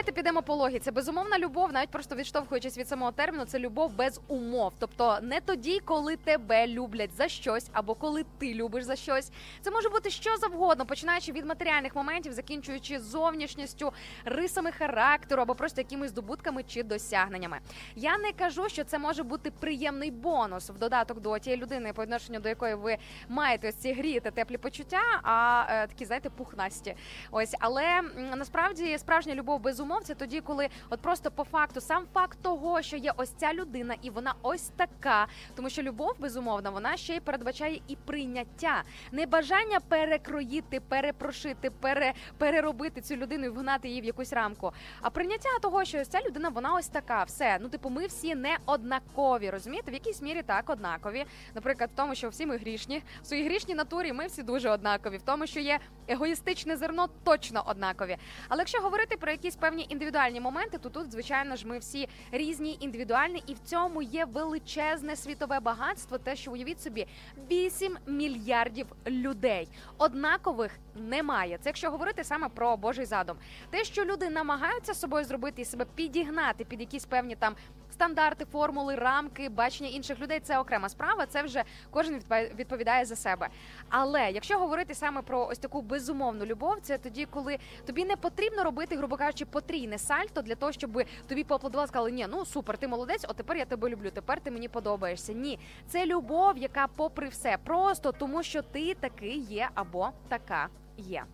Давайте 0.00 0.12
підемо 0.12 0.42
по 0.42 0.54
логіці. 0.54 0.90
Безумовна 0.90 1.38
любов, 1.38 1.72
навіть 1.72 1.90
просто 1.90 2.14
відштовхуючись 2.14 2.78
від 2.78 2.88
самого 2.88 3.12
терміну, 3.12 3.44
це 3.44 3.58
любов 3.58 3.94
без 3.94 4.20
умов. 4.28 4.72
Тобто 4.78 5.18
не 5.22 5.40
тоді, 5.40 5.80
коли 5.84 6.16
тебе 6.16 6.66
люблять 6.66 7.10
за 7.16 7.28
щось, 7.28 7.68
або 7.72 7.94
коли 7.94 8.24
ти 8.38 8.54
любиш 8.54 8.84
за 8.84 8.96
щось. 8.96 9.30
Це 9.60 9.70
може 9.70 9.88
бути 9.88 10.10
що 10.10 10.36
завгодно, 10.36 10.86
починаючи 10.86 11.32
від 11.32 11.46
матеріальних 11.46 11.96
моментів, 11.96 12.32
закінчуючи 12.32 12.98
зовнішністю, 12.98 13.92
рисами 14.24 14.72
характеру 14.72 15.42
або 15.42 15.54
просто 15.54 15.80
якимись 15.80 16.10
здобутками 16.10 16.62
чи 16.62 16.82
досягненнями. 16.82 17.58
Я 17.96 18.18
не 18.18 18.32
кажу, 18.32 18.68
що 18.68 18.84
це 18.84 18.98
може 18.98 19.22
бути 19.22 19.50
приємний 19.50 20.10
бонус 20.10 20.70
в 20.70 20.78
додаток 20.78 21.20
до 21.20 21.38
тієї 21.38 21.62
людини, 21.62 21.92
по 21.92 22.02
відношенню 22.02 22.40
до 22.40 22.48
якої 22.48 22.74
ви 22.74 22.96
маєте 23.28 23.72
ці 23.72 23.92
гріти 23.92 24.30
теплі 24.30 24.56
почуття, 24.56 25.02
а 25.22 25.64
е, 25.68 25.86
такі, 25.86 26.04
знаєте, 26.04 26.30
пухнасті. 26.30 26.94
Ось, 27.30 27.54
але 27.58 28.02
насправді 28.36 28.98
справжня 28.98 29.34
любов 29.34 29.60
без 29.60 29.80
умов 29.80 29.89
це 29.98 30.14
тоді, 30.14 30.40
коли 30.40 30.68
от 30.90 31.00
просто 31.00 31.30
по 31.30 31.44
факту, 31.44 31.80
сам 31.80 32.06
факт 32.14 32.38
того, 32.42 32.82
що 32.82 32.96
є 32.96 33.12
ось 33.16 33.30
ця 33.30 33.54
людина, 33.54 33.94
і 34.02 34.10
вона 34.10 34.34
ось 34.42 34.70
така, 34.76 35.26
тому 35.56 35.70
що 35.70 35.82
любов 35.82 36.14
безумовно, 36.18 36.72
вона 36.72 36.96
ще 36.96 37.16
й 37.16 37.20
передбачає 37.20 37.80
і 37.88 37.96
прийняття, 37.96 38.82
не 39.12 39.26
бажання 39.26 39.80
перекроїти, 39.88 40.80
перепрошити, 40.80 41.70
пере, 41.70 42.12
переробити 42.38 43.00
цю 43.00 43.16
людину 43.16 43.46
і 43.46 43.48
вгнати 43.48 43.88
її 43.88 44.00
в 44.00 44.04
якусь 44.04 44.32
рамку. 44.32 44.72
А 45.00 45.10
прийняття 45.10 45.48
того, 45.62 45.84
що 45.84 46.00
ось 46.00 46.08
ця 46.08 46.20
людина, 46.20 46.48
вона 46.48 46.74
ось 46.74 46.88
така, 46.88 47.24
все. 47.24 47.58
Ну, 47.60 47.68
типу, 47.68 47.90
ми 47.90 48.06
всі 48.06 48.34
не 48.34 48.56
однакові, 48.66 49.50
розумієте? 49.50 49.90
В 49.90 49.94
якійсь 49.94 50.22
мірі 50.22 50.42
так 50.42 50.70
однакові. 50.70 51.24
Наприклад, 51.54 51.90
в 51.92 51.96
тому, 51.96 52.14
що 52.14 52.28
всі 52.28 52.46
ми 52.46 52.56
грішні, 52.56 53.02
в 53.22 53.26
своїй 53.26 53.44
грішній 53.44 53.74
натурі 53.74 54.12
ми 54.12 54.26
всі 54.26 54.42
дуже 54.42 54.70
однакові. 54.70 55.16
В 55.16 55.22
тому, 55.22 55.46
що 55.46 55.60
є 55.60 55.78
егоїстичне 56.08 56.76
зерно, 56.76 57.08
точно 57.24 57.64
однакові. 57.66 58.16
Але 58.48 58.60
якщо 58.60 58.78
говорити 58.78 59.16
про 59.16 59.30
якісь 59.30 59.56
певні 59.56 59.79
індивідуальні 59.88 60.40
моменти, 60.40 60.78
то 60.78 60.90
тут, 60.90 61.12
звичайно 61.12 61.56
ж, 61.56 61.66
ми 61.66 61.78
всі 61.78 62.08
різні, 62.32 62.76
індивідуальні, 62.80 63.42
і 63.46 63.54
в 63.54 63.58
цьому 63.58 64.02
є 64.02 64.24
величезне 64.24 65.16
світове 65.16 65.60
багатство. 65.60 66.18
Те, 66.18 66.36
що 66.36 66.52
уявіть 66.52 66.82
собі, 66.82 67.06
8 67.50 67.96
мільярдів 68.06 68.86
людей 69.06 69.68
однакових 69.98 70.78
немає. 70.94 71.58
Це 71.62 71.68
якщо 71.68 71.90
говорити 71.90 72.24
саме 72.24 72.48
про 72.48 72.76
Божий 72.76 73.04
задум. 73.04 73.36
Те, 73.70 73.84
що 73.84 74.04
люди 74.04 74.30
намагаються 74.30 74.94
собою 74.94 75.24
зробити 75.24 75.62
і 75.62 75.64
себе 75.64 75.86
підігнати 75.94 76.64
під 76.64 76.80
якісь 76.80 77.04
певні 77.04 77.36
там 77.36 77.54
стандарти, 78.00 78.44
формули, 78.44 78.94
рамки, 78.94 79.48
бачення 79.48 79.90
інших 79.90 80.20
людей 80.20 80.40
це 80.40 80.58
окрема 80.58 80.88
справа. 80.88 81.26
Це 81.26 81.42
вже 81.42 81.64
кожен 81.90 82.22
відповідає 82.30 83.04
за 83.04 83.16
себе. 83.16 83.48
Але 83.88 84.30
якщо 84.30 84.58
говорити 84.58 84.94
саме 84.94 85.22
про 85.22 85.46
ось 85.46 85.58
таку 85.58 85.82
безумовну 85.82 86.44
любов, 86.44 86.76
це 86.82 86.98
тоді, 86.98 87.26
коли 87.30 87.58
тобі 87.86 88.04
не 88.04 88.16
потрібно 88.16 88.64
робити, 88.64 88.96
грубо 88.96 89.16
кажучи, 89.16 89.44
потрійне 89.44 89.98
сальто 89.98 90.42
для 90.42 90.54
того, 90.54 90.72
щоб 90.72 91.02
тобі 91.26 91.44
поаплодували, 91.44 91.88
сказали, 91.88 92.12
ні, 92.12 92.26
ну 92.30 92.44
супер, 92.44 92.78
ти 92.78 92.88
молодець, 92.88 93.24
от 93.28 93.36
тепер 93.36 93.56
я 93.56 93.64
тебе 93.64 93.88
люблю, 93.88 94.10
тепер 94.10 94.40
ти 94.40 94.50
мені 94.50 94.68
подобаєшся. 94.68 95.32
Ні, 95.32 95.58
це 95.88 96.06
любов, 96.06 96.58
яка, 96.58 96.86
попри 96.96 97.28
все, 97.28 97.58
просто 97.64 98.12
тому, 98.12 98.42
що 98.42 98.62
ти 98.62 98.94
такий 98.94 99.38
є 99.38 99.68
або 99.74 100.08
така 100.28 100.68
є. 100.96 101.24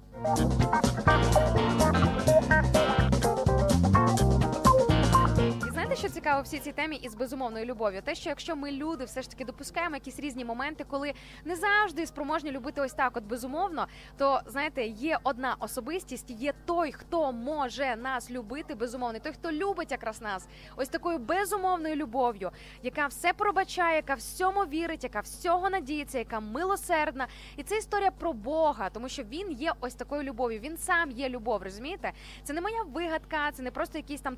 Що 5.99 6.09
цікаво 6.09 6.41
в 6.41 6.45
всій 6.45 6.59
цій 6.59 6.73
темі 6.73 6.97
із 6.97 7.15
безумовною 7.15 7.65
любов'ю? 7.65 8.03
Те, 8.03 8.15
що 8.15 8.29
якщо 8.29 8.57
ми 8.57 8.73
люди 8.73 9.05
все 9.05 9.23
ж 9.23 9.31
таки 9.31 9.45
допускаємо 9.45 9.95
якісь 9.95 10.21
різні 10.21 10.45
моменти, 10.45 10.85
коли 10.89 11.13
не 11.45 11.57
завжди 11.57 12.07
спроможні 12.07 12.51
любити 12.51 12.81
ось 12.81 12.93
так, 12.93 13.17
от 13.17 13.25
безумовно, 13.25 13.87
то 14.19 14.41
знаєте, 14.47 14.85
є 14.85 15.19
одна 15.23 15.57
особистість, 15.59 16.31
є 16.31 16.53
той, 16.65 16.93
хто 16.93 17.33
може 17.33 17.97
нас 17.97 18.31
любити 18.31 18.75
безумовно, 18.75 19.19
той, 19.19 19.33
хто 19.33 19.53
любить 19.53 19.91
якраз 19.91 20.21
нас, 20.21 20.49
ось 20.77 20.89
такою 20.89 21.19
безумовною 21.19 21.97
любов'ю, 21.97 22.51
яка 22.83 23.07
все 23.07 23.33
пробачає, 23.33 23.97
яка 23.97 24.15
всьому 24.15 24.61
вірить, 24.61 25.05
яка 25.05 25.21
всього 25.21 25.71
надіється, 25.71 26.19
яка 26.19 26.41
милосердна. 26.41 27.27
І 27.57 27.63
це 27.63 27.79
історія 27.79 28.11
про 28.11 28.33
Бога, 28.33 28.91
тому 28.91 29.09
що 29.09 29.23
він 29.23 29.53
є 29.53 29.73
ось 29.81 29.95
такою 29.95 30.23
любов'ю. 30.23 30.61
Він 30.61 30.77
сам 30.77 31.11
є 31.11 31.29
любов, 31.29 31.63
розумієте? 31.63 32.13
Це 32.45 32.53
не 32.53 32.61
моя 32.61 32.83
вигадка, 32.83 33.53
це 33.53 33.63
не 33.63 33.71
просто 33.71 33.99
якісь 33.99 34.21
там 34.21 34.37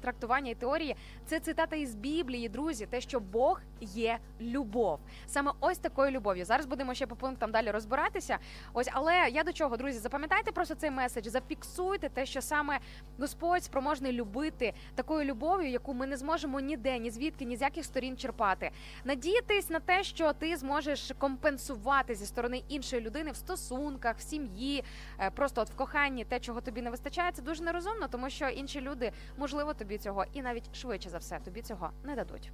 трактування 0.00 0.50
і 0.50 0.54
теорії. 0.54 0.95
Це 1.26 1.40
цитата 1.40 1.76
із 1.76 1.94
Біблії, 1.94 2.48
друзі. 2.48 2.86
Те, 2.86 3.00
що 3.00 3.20
Бог 3.20 3.60
є 3.80 4.18
любов. 4.40 5.00
Саме 5.26 5.52
ось 5.60 5.78
такою 5.78 6.10
любов'ю. 6.10 6.44
Зараз 6.44 6.66
будемо 6.66 6.94
ще 6.94 7.06
по 7.06 7.16
пунктам 7.16 7.50
далі 7.50 7.70
розбиратися. 7.70 8.38
Ось, 8.72 8.88
але 8.92 9.28
я 9.32 9.44
до 9.44 9.52
чого, 9.52 9.76
друзі, 9.76 9.98
запам'ятайте 9.98 10.52
просто 10.52 10.74
цей 10.74 10.90
меседж, 10.90 11.26
зафіксуйте 11.28 12.08
те, 12.08 12.26
що 12.26 12.42
саме 12.42 12.78
Господь 13.18 13.64
спроможний 13.64 14.12
любити 14.12 14.74
такою 14.94 15.24
любов'ю, 15.24 15.70
яку 15.70 15.94
ми 15.94 16.06
не 16.06 16.16
зможемо 16.16 16.60
ніде, 16.60 16.98
ні 16.98 17.10
звідки, 17.10 17.44
ні 17.44 17.56
з 17.56 17.60
яких 17.60 17.84
сторін 17.84 18.16
черпати. 18.16 18.70
Надіятись 19.04 19.70
на 19.70 19.80
те, 19.80 20.04
що 20.04 20.32
ти 20.32 20.56
зможеш 20.56 21.12
компенсувати 21.18 22.14
зі 22.14 22.26
сторони 22.26 22.62
іншої 22.68 23.02
людини 23.02 23.30
в 23.30 23.36
стосунках, 23.36 24.16
в 24.18 24.20
сім'ї, 24.20 24.84
е, 25.18 25.30
просто 25.30 25.60
от 25.60 25.70
в 25.70 25.76
коханні, 25.76 26.24
те, 26.24 26.40
чого 26.40 26.60
тобі 26.60 26.82
не 26.82 26.90
вистачає, 26.90 27.32
це 27.32 27.42
дуже 27.42 27.62
нерозумно, 27.62 28.08
тому 28.08 28.30
що 28.30 28.48
інші 28.48 28.80
люди, 28.80 29.12
можливо, 29.36 29.74
тобі 29.74 29.98
цього 29.98 30.24
і 30.32 30.42
навіть 30.42 30.68
за 31.08 31.18
все 31.18 31.38
тобі 31.44 31.62
цього 31.62 31.90
не 32.04 32.14
дадуть. 32.14 32.52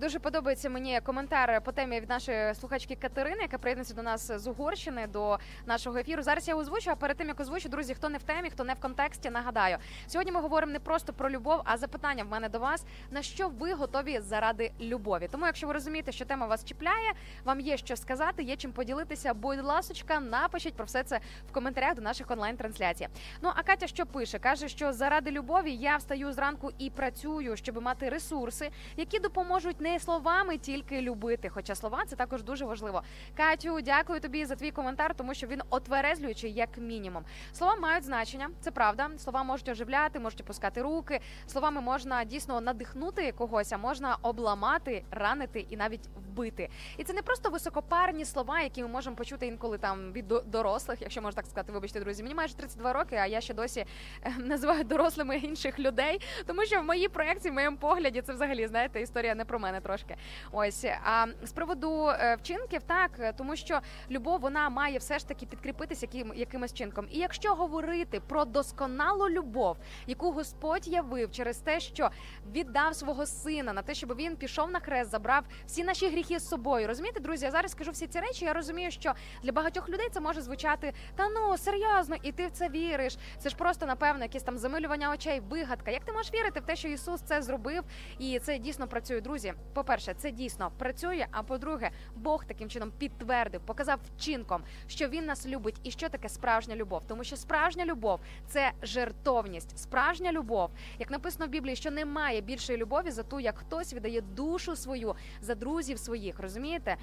Дуже 0.00 0.18
подобається 0.18 0.70
мені 0.70 1.00
коментар 1.00 1.60
по 1.64 1.72
темі 1.72 2.00
від 2.00 2.08
нашої 2.08 2.54
слухачки 2.54 2.96
Катерини, 2.96 3.42
яка 3.42 3.58
приєднується 3.58 3.94
до 3.94 4.02
нас 4.02 4.32
з 4.32 4.46
Угорщини 4.46 5.06
до 5.06 5.38
нашого 5.66 5.98
ефіру. 5.98 6.22
Зараз 6.22 6.48
я 6.48 6.54
озвучу, 6.54 6.90
а 6.90 6.94
перед 6.94 7.16
тим 7.16 7.28
як 7.28 7.40
озвучу, 7.40 7.68
друзі, 7.68 7.94
хто 7.94 8.08
не 8.08 8.18
в 8.18 8.22
темі, 8.22 8.50
хто 8.50 8.64
не 8.64 8.74
в 8.74 8.80
контексті, 8.80 9.30
нагадаю. 9.30 9.76
Сьогодні 10.06 10.32
ми 10.32 10.40
говоримо 10.40 10.72
не 10.72 10.80
просто 10.80 11.12
про 11.12 11.30
любов, 11.30 11.60
а 11.64 11.76
запитання 11.76 12.24
в 12.24 12.28
мене 12.28 12.48
до 12.48 12.58
вас: 12.58 12.84
на 13.10 13.22
що 13.22 13.48
ви 13.48 13.72
готові 13.72 14.20
заради 14.20 14.72
любові? 14.80 15.28
Тому, 15.32 15.46
якщо 15.46 15.66
ви 15.66 15.72
розумієте, 15.72 16.12
що 16.12 16.24
тема 16.24 16.46
вас 16.46 16.64
чіпляє, 16.64 17.12
вам 17.44 17.60
є 17.60 17.76
що 17.76 17.96
сказати, 17.96 18.42
є 18.42 18.56
чим 18.56 18.72
поділитися. 18.72 19.34
Будь 19.34 19.60
ласочка, 19.60 20.20
напишіть 20.20 20.74
про 20.74 20.84
все 20.84 21.04
це 21.04 21.20
в 21.48 21.52
коментарях 21.52 21.94
до 21.94 22.02
наших 22.02 22.30
онлайн-трансляцій. 22.30 23.08
Ну 23.42 23.52
а 23.56 23.62
Катя 23.62 23.86
що 23.86 24.06
пише? 24.06 24.38
каже, 24.38 24.68
що 24.68 24.92
заради 24.92 25.30
любові 25.30 25.72
я 25.74 25.96
встаю 25.96 26.32
зранку 26.32 26.70
і 26.78 26.90
працюю, 26.90 27.56
щоб 27.56 27.82
мати 27.82 28.08
ресурси, 28.08 28.70
які 28.96 29.18
допоможуть 29.18 29.80
не 29.80 29.89
словами 29.98 30.58
тільки 30.58 31.00
любити. 31.00 31.48
Хоча 31.48 31.74
слова 31.74 32.04
це 32.06 32.16
також 32.16 32.42
дуже 32.42 32.64
важливо. 32.64 33.02
Катю, 33.36 33.80
дякую 33.80 34.20
тобі 34.20 34.44
за 34.44 34.56
твій 34.56 34.70
коментар, 34.70 35.14
тому 35.14 35.34
що 35.34 35.46
він 35.46 35.62
отверезлюючий, 35.70 36.52
як 36.52 36.78
мінімум. 36.78 37.24
Слова 37.52 37.76
мають 37.76 38.04
значення, 38.04 38.50
це 38.60 38.70
правда. 38.70 39.10
Слова 39.18 39.42
можуть 39.42 39.68
оживляти, 39.68 40.20
можуть 40.20 40.40
опускати 40.40 40.82
руки. 40.82 41.20
Словами 41.46 41.80
можна 41.80 42.24
дійсно 42.24 42.60
надихнути 42.60 43.32
когось, 43.32 43.72
а 43.72 43.78
можна 43.78 44.16
обламати, 44.22 45.04
ранити 45.10 45.66
і 45.70 45.76
навіть 45.76 46.08
вбити. 46.16 46.68
І 46.96 47.04
це 47.04 47.12
не 47.12 47.22
просто 47.22 47.50
високопарні 47.50 48.24
слова, 48.24 48.60
які 48.60 48.82
ми 48.82 48.88
можемо 48.88 49.16
почути 49.16 49.46
інколи 49.46 49.78
там 49.78 50.12
від 50.12 50.28
дорослих, 50.46 51.02
якщо 51.02 51.22
можна 51.22 51.36
так 51.36 51.46
сказати. 51.46 51.72
Вибачте, 51.72 52.00
друзі, 52.00 52.22
мені 52.22 52.34
майже 52.34 52.54
32 52.54 52.92
роки, 52.92 53.16
а 53.16 53.26
я 53.26 53.40
ще 53.40 53.54
досі 53.54 53.86
е, 54.22 54.34
називаю 54.38 54.84
дорослими 54.84 55.36
інших 55.36 55.78
людей, 55.78 56.20
тому 56.46 56.64
що 56.64 56.80
в 56.80 56.84
моїй 56.84 57.08
проекції, 57.08 57.50
в 57.50 57.54
моєму 57.54 57.76
погляді, 57.76 58.22
це 58.22 58.32
взагалі 58.32 58.66
знаєте, 58.66 59.00
історія 59.00 59.34
не 59.34 59.44
про 59.44 59.58
мене 59.58 59.79
трошки. 59.80 60.16
Ось 60.52 60.84
а 61.04 61.26
з 61.42 61.52
приводу 61.52 62.08
е, 62.08 62.36
вчинків, 62.36 62.82
так 62.82 63.34
тому 63.36 63.56
що 63.56 63.80
любов 64.10 64.40
вона 64.40 64.68
має 64.68 64.98
все 64.98 65.18
ж 65.18 65.28
таки 65.28 65.46
підкріпитися 65.46 66.06
яким, 66.12 66.32
якимось 66.36 66.74
чинком. 66.74 67.06
І 67.10 67.18
якщо 67.18 67.54
говорити 67.54 68.20
про 68.20 68.44
досконалу 68.44 69.28
любов, 69.28 69.76
яку 70.06 70.32
Господь 70.32 70.88
явив 70.88 71.30
через 71.30 71.58
те, 71.58 71.80
що 71.80 72.10
віддав 72.52 72.94
свого 72.94 73.26
сина 73.26 73.72
на 73.72 73.82
те, 73.82 73.94
щоб 73.94 74.16
він 74.16 74.36
пішов 74.36 74.70
на 74.70 74.80
хрест, 74.80 75.10
забрав 75.10 75.44
всі 75.66 75.84
наші 75.84 76.08
гріхи 76.08 76.38
з 76.38 76.48
собою. 76.48 76.88
Розумієте, 76.88 77.20
друзі, 77.20 77.44
я 77.44 77.50
зараз 77.50 77.72
скажу 77.72 77.90
всі 77.90 78.06
ці 78.06 78.20
речі. 78.20 78.44
Я 78.44 78.52
розумію, 78.52 78.90
що 78.90 79.12
для 79.42 79.52
багатьох 79.52 79.88
людей 79.88 80.08
це 80.12 80.20
може 80.20 80.42
звучати 80.42 80.92
та 81.16 81.28
ну 81.28 81.58
серйозно, 81.58 82.16
і 82.22 82.32
ти 82.32 82.46
в 82.46 82.50
це 82.50 82.68
віриш. 82.68 83.18
Це 83.38 83.48
ж 83.48 83.56
просто 83.56 83.86
напевно 83.86 84.22
якесь 84.24 84.42
там 84.42 84.58
замилювання 84.58 85.12
очей, 85.12 85.40
вигадка. 85.40 85.90
Як 85.90 86.04
ти 86.04 86.12
можеш 86.12 86.34
вірити 86.34 86.60
в 86.60 86.62
те, 86.62 86.76
що 86.76 86.88
Ісус 86.88 87.20
це 87.20 87.42
зробив, 87.42 87.84
і 88.18 88.38
це 88.38 88.58
дійсно 88.58 88.88
працює, 88.88 89.20
друзі? 89.20 89.54
По-перше, 89.74 90.14
це 90.14 90.30
дійсно 90.30 90.70
працює. 90.78 91.26
А 91.30 91.42
по-друге, 91.42 91.90
Бог 92.16 92.44
таким 92.44 92.68
чином 92.68 92.92
підтвердив, 92.98 93.60
показав 93.60 94.00
вчинком, 94.16 94.62
що 94.86 95.08
він 95.08 95.24
нас 95.24 95.46
любить, 95.46 95.80
і 95.82 95.90
що 95.90 96.08
таке 96.08 96.28
справжня 96.28 96.76
любов. 96.76 97.04
Тому 97.06 97.24
що 97.24 97.36
справжня 97.36 97.84
любов 97.84 98.20
це 98.46 98.72
жертовність, 98.82 99.78
справжня 99.78 100.32
любов, 100.32 100.70
як 100.98 101.10
написано 101.10 101.46
в 101.46 101.50
Біблії, 101.50 101.76
що 101.76 101.90
немає 101.90 102.40
більшої 102.40 102.78
любові 102.78 103.10
за 103.10 103.22
ту, 103.22 103.40
як 103.40 103.58
хтось 103.58 103.94
віддає 103.94 104.20
душу 104.20 104.76
свою 104.76 105.14
за 105.40 105.54
друзів 105.54 105.98
своїх. 105.98 106.40
Розумієте? 106.40 106.96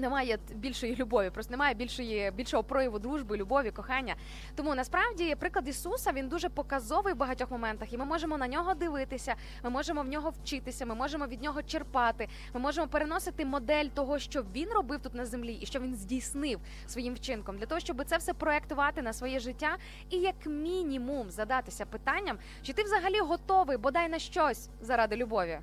Немає 0.00 0.38
більшої 0.54 0.96
любові, 0.96 1.30
просто 1.30 1.50
немає 1.50 1.74
більшої 1.74 2.30
більшого 2.30 2.62
прояву 2.62 2.98
дружби, 2.98 3.36
любові, 3.36 3.70
кохання. 3.70 4.16
Тому 4.54 4.74
насправді 4.74 5.34
приклад 5.34 5.68
Ісуса 5.68 6.12
він 6.12 6.28
дуже 6.28 6.48
показовий 6.48 7.14
в 7.14 7.16
багатьох 7.16 7.50
моментах, 7.50 7.92
і 7.92 7.98
ми 7.98 8.04
можемо 8.04 8.38
на 8.38 8.48
нього 8.48 8.74
дивитися. 8.74 9.34
Ми 9.64 9.70
можемо 9.70 10.02
в 10.02 10.08
нього 10.08 10.30
вчитися, 10.30 10.86
ми 10.86 10.94
можемо 10.94 11.26
від 11.26 11.42
нього 11.42 11.62
черпати. 11.62 12.28
Ми 12.54 12.60
можемо 12.60 12.86
переносити 12.86 13.44
модель 13.44 13.86
того, 13.86 14.18
що 14.18 14.44
він 14.54 14.68
робив 14.68 15.00
тут 15.00 15.14
на 15.14 15.26
землі, 15.26 15.52
і 15.52 15.66
що 15.66 15.80
він 15.80 15.94
здійснив 15.94 16.60
своїм 16.86 17.14
вчинком, 17.14 17.58
для 17.58 17.66
того, 17.66 17.80
щоб 17.80 18.04
це 18.04 18.16
все 18.16 18.34
проектувати 18.34 19.02
на 19.02 19.12
своє 19.12 19.40
життя, 19.40 19.76
і 20.10 20.16
як 20.16 20.46
мінімум 20.46 21.30
задатися 21.30 21.86
питанням, 21.86 22.38
чи 22.62 22.72
ти 22.72 22.82
взагалі 22.82 23.20
готовий 23.20 23.76
бодай 23.76 24.08
на 24.08 24.18
щось 24.18 24.68
заради 24.80 25.16
любові. 25.16 25.58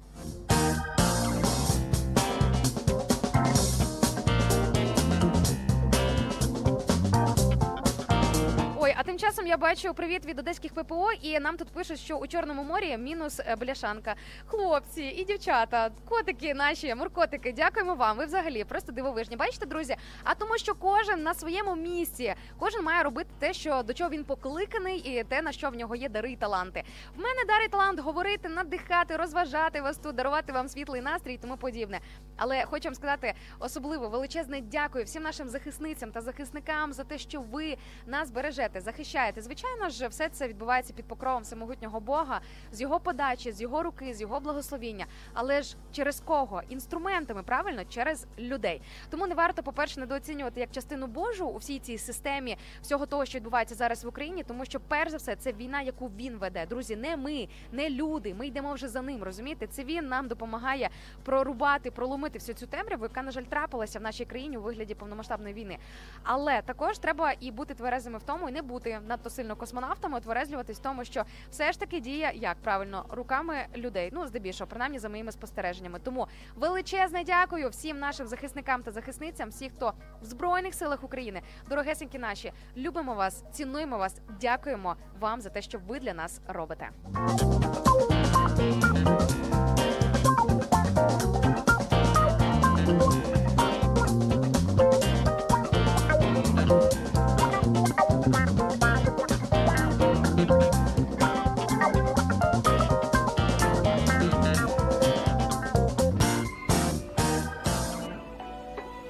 Ой, 8.88 8.94
а 8.98 9.04
тим 9.04 9.18
часом 9.18 9.48
я 9.48 9.58
бачу 9.58 9.94
привіт 9.94 10.26
від 10.26 10.40
одеських 10.40 10.74
ППО, 10.74 11.12
і 11.22 11.40
нам 11.40 11.58
тут 11.58 11.68
пишуть, 11.68 12.00
що 12.00 12.18
у 12.18 12.28
Чорному 12.28 12.64
морі 12.64 12.98
мінус 12.98 13.40
е, 13.40 13.56
бляшанка. 13.56 14.16
Хлопці 14.46 15.02
і 15.04 15.24
дівчата, 15.24 15.90
котики 16.10 16.54
наші, 16.54 16.96
муркотики, 16.96 17.52
дякуємо 17.52 17.96
вам. 17.96 18.18
Ви 18.18 18.26
взагалі 18.26 18.64
просто 18.64 18.92
дивовижні. 18.92 19.36
Бачите, 19.36 19.66
друзі? 19.66 19.96
А 20.24 20.36
тому, 20.36 20.58
що 20.58 20.76
кожен 20.76 21.24
на 21.24 21.34
своєму 21.34 21.76
місці, 21.76 22.36
кожен 22.60 22.84
має 22.84 23.04
робити 23.04 23.30
те, 23.40 23.54
що 23.54 23.84
до 23.84 23.94
чого 23.94 24.10
він 24.10 24.24
покликаний, 24.24 24.98
і 24.98 25.24
те, 25.24 25.42
на 25.42 25.52
що 25.52 25.70
в 25.70 25.76
нього 25.76 25.96
є 25.96 26.10
дари 26.10 26.32
і 26.32 26.36
таланти. 26.36 26.84
В 27.16 27.20
мене 27.20 27.42
дар 27.48 27.62
і 27.66 27.68
талант 27.68 28.00
говорити, 28.00 28.50
надихати, 28.50 29.18
розважати 29.18 29.82
вас 29.82 29.98
тут, 29.98 30.16
дарувати 30.16 30.54
вам 30.54 30.68
світлий 30.68 31.02
настрій 31.02 31.34
і 31.34 31.38
тому 31.38 31.58
подібне. 31.58 32.00
Але 32.38 32.66
хочу 32.66 32.84
вам 32.84 32.96
сказати 32.96 33.34
особливо 33.60 34.10
величезне 34.10 34.62
дякую 34.62 35.06
всім 35.06 35.24
нашим 35.24 35.50
захисницям 35.50 36.12
та 36.12 36.22
захисникам 36.22 36.94
за 36.94 37.04
те, 37.04 37.18
що 37.18 37.42
ви 37.42 37.78
нас 38.06 38.32
бережете, 38.32 38.77
захищаєте. 38.82 39.42
Звичайно 39.42 39.90
ж, 39.90 40.08
все 40.08 40.30
це 40.30 40.48
відбувається 40.48 40.94
під 40.94 41.06
покровом 41.06 41.44
всемогутнього 41.44 42.00
Бога, 42.00 42.42
з 42.72 42.82
його 42.82 43.00
подачі, 43.00 43.52
з 43.52 43.62
його 43.62 43.84
руки, 43.84 44.14
з 44.14 44.22
його 44.22 44.40
благословіння. 44.40 45.06
Але 45.34 45.62
ж 45.62 45.76
через 45.92 46.20
кого? 46.20 46.62
Інструментами, 46.70 47.44
правильно, 47.44 47.86
через 47.86 48.28
людей. 48.40 48.82
Тому 49.10 49.28
не 49.28 49.36
варто, 49.36 49.64
по-перше, 49.64 50.00
недооцінювати 50.00 50.60
як 50.60 50.72
частину 50.72 51.08
Божу 51.08 51.48
у 51.48 51.58
всій 51.58 51.80
цій 51.80 51.98
системі 51.98 52.58
всього 52.82 53.06
того, 53.06 53.26
що 53.26 53.38
відбувається 53.38 53.76
зараз 53.76 54.04
в 54.04 54.08
Україні, 54.08 54.44
тому 54.44 54.66
що 54.66 54.80
перш 54.80 55.12
за 55.12 55.18
все 55.18 55.36
це 55.36 55.54
війна, 55.54 55.82
яку 55.82 56.08
він 56.08 56.38
веде. 56.38 56.66
Друзі, 56.66 56.96
не 56.96 57.18
ми, 57.18 57.48
не 57.72 57.90
люди. 57.90 58.34
Ми 58.34 58.48
йдемо 58.48 58.74
вже 58.74 58.88
за 58.88 59.02
ним. 59.02 59.24
Розумієте? 59.24 59.68
Це 59.68 59.84
він 59.84 60.08
нам 60.08 60.28
допомагає 60.28 60.90
прорубати, 61.24 61.92
проломити 61.92 62.40
всю 62.40 62.56
цю 62.56 62.68
темряву, 62.68 63.04
яка 63.04 63.22
на 63.22 63.32
жаль 63.32 63.44
трапилася 63.44 64.00
в 64.00 64.02
нашій 64.02 64.26
країні 64.26 64.58
у 64.58 64.62
вигляді 64.62 64.96
повномасштабної 64.96 65.54
війни. 65.54 65.78
Але 66.24 66.62
також 66.62 66.98
треба 66.98 67.34
і 67.40 67.52
бути 67.52 67.74
тверезими 67.74 68.18
в 68.18 68.24
тому, 68.24 68.50
і 68.50 68.52
не 68.52 68.62
бути 68.68 68.99
надто 69.07 69.30
сильно 69.30 69.55
космонавтами, 69.55 70.18
отверезлюватись 70.18 70.80
в 70.80 70.82
тому, 70.82 71.05
що 71.05 71.24
все 71.49 71.72
ж 71.72 71.80
таки 71.80 71.99
діє 71.99 72.32
як 72.36 72.57
правильно 72.61 73.05
руками 73.09 73.55
людей. 73.76 74.09
Ну 74.13 74.28
здебільшого, 74.28 74.68
принаймні 74.70 74.99
за 74.99 75.09
моїми 75.09 75.32
спостереженнями. 75.32 75.99
Тому 75.99 76.28
величезне 76.55 77.24
дякую 77.24 77.70
всім 77.70 77.99
нашим 77.99 78.28
захисникам 78.28 78.84
та 78.84 78.91
захисницям, 78.91 79.49
всіх, 79.49 79.74
хто 79.74 79.93
в 80.22 80.26
збройних 80.26 80.74
силах 80.74 81.03
України, 81.03 81.41
дорогесенькі 81.70 82.20
наші, 82.20 82.51
любимо 82.78 83.13
вас, 83.13 83.43
цінуємо 83.51 83.97
вас, 83.97 84.22
дякуємо 84.41 84.95
вам 85.20 85.41
за 85.41 85.49
те, 85.49 85.61
що 85.61 85.80
ви 85.88 85.99
для 85.99 86.13
нас 86.13 86.41
робите. 86.47 86.89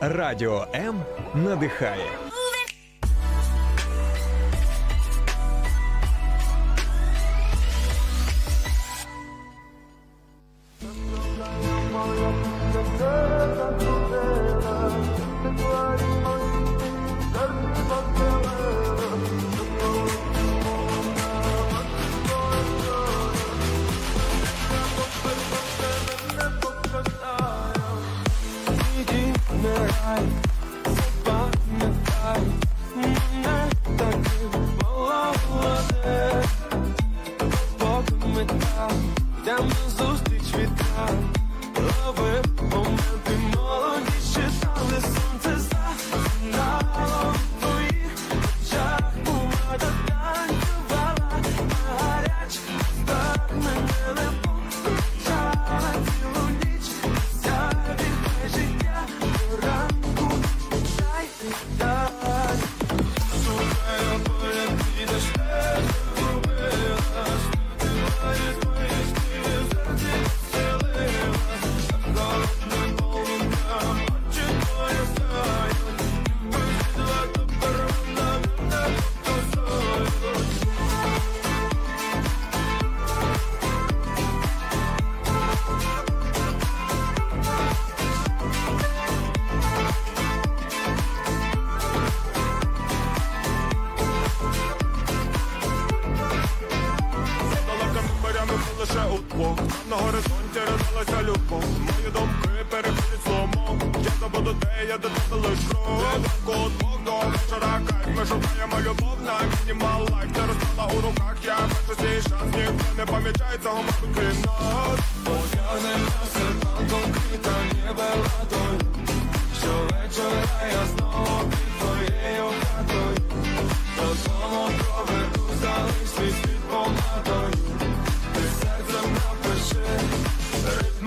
Радіо 0.10 0.68
М 0.76 1.06
надихає. 1.34 2.27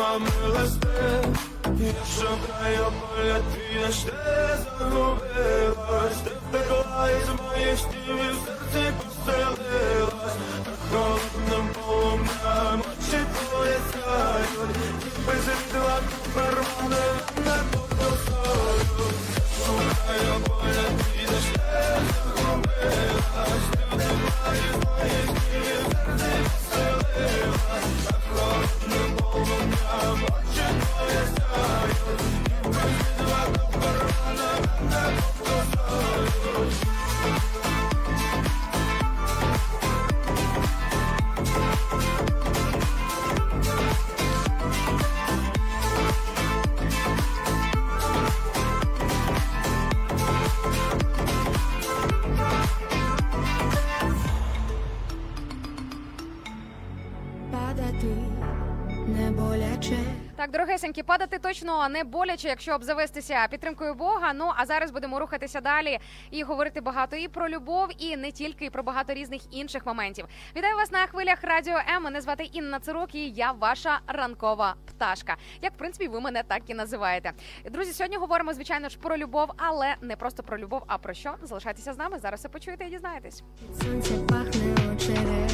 Ритмами 0.01 0.31
листи 0.53 0.89
Я 1.79 1.93
шукаю 2.15 2.93
поля 3.01 3.41
твій, 3.53 3.85
аж 3.89 3.97
ти 3.97 4.13
загубилась. 4.79 6.21
Ти 6.25 6.31
втекла 6.49 7.11
із 7.11 7.29
моїх 7.29 7.79
снів 7.79 8.17
і 8.17 8.33
в 8.33 8.39
серці 8.73 8.93
поселилась. 8.99 10.37
Так 10.65 10.75
холодним 10.91 11.69
полум'ям 11.87 12.81
очі 12.81 13.21
твої 13.33 13.77
сяють. 13.93 14.77
Ніби 15.05 15.33
світла 15.45 15.99
тепер 16.25 16.65
вони 16.81 16.97
не 17.45 17.57
покусають 17.73 19.15
Шукаю 19.67 20.35
поля 20.47 20.60
Так, 60.81 61.07
падати 61.07 61.39
точно 61.39 61.89
не 61.89 62.05
боляче, 62.05 62.49
якщо 62.49 62.75
обзавестися 62.75 63.47
підтримкою 63.51 63.95
Бога. 63.95 64.33
Ну 64.33 64.53
а 64.57 64.67
зараз 64.67 64.91
будемо 64.91 65.19
рухатися 65.21 65.61
далі 65.61 65.99
і 66.31 66.43
говорити 66.43 66.81
багато 66.81 67.17
і 67.17 67.29
про 67.29 67.49
любов, 67.49 67.89
і 67.99 68.17
не 68.17 68.33
тільки 68.33 68.65
і 68.65 68.71
про 68.71 68.83
багато 68.83 69.15
різних 69.15 69.55
інших 69.55 69.87
моментів. 69.87 70.27
Вітаю 70.57 70.77
вас 70.77 70.93
на 70.93 71.07
хвилях 71.07 71.39
Радіо 71.43 71.79
М. 71.97 72.03
Мене 72.03 72.21
звати 72.21 72.45
Інна 72.45 72.81
Цирук, 72.81 73.15
і 73.15 73.31
я 73.31 73.53
ваша 73.53 74.01
ранкова 74.07 74.75
пташка. 74.87 75.37
Як 75.63 75.73
в 75.73 75.77
принципі 75.77 76.09
ви 76.09 76.21
мене 76.21 76.43
так 76.43 76.63
і 76.67 76.75
називаєте. 76.75 77.33
Друзі, 77.71 77.93
сьогодні 77.93 78.17
говоримо 78.17 78.53
звичайно 78.55 78.89
ж 78.89 78.99
про 78.99 79.17
любов, 79.17 79.51
але 79.57 79.95
не 80.01 80.17
просто 80.17 80.43
про 80.43 80.59
любов, 80.59 80.83
а 80.87 80.99
про 80.99 81.15
що? 81.15 81.35
Залишайтеся 81.43 81.93
з 81.93 81.99
нами. 81.99 82.19
Зараз 82.19 82.41
все 82.41 82.49
почуєте 82.49 82.85
і 82.85 82.91
дізнаєтесь. 82.91 83.43
Сонце 83.83 84.15
пахне 84.15 84.93
очерет. 84.95 85.50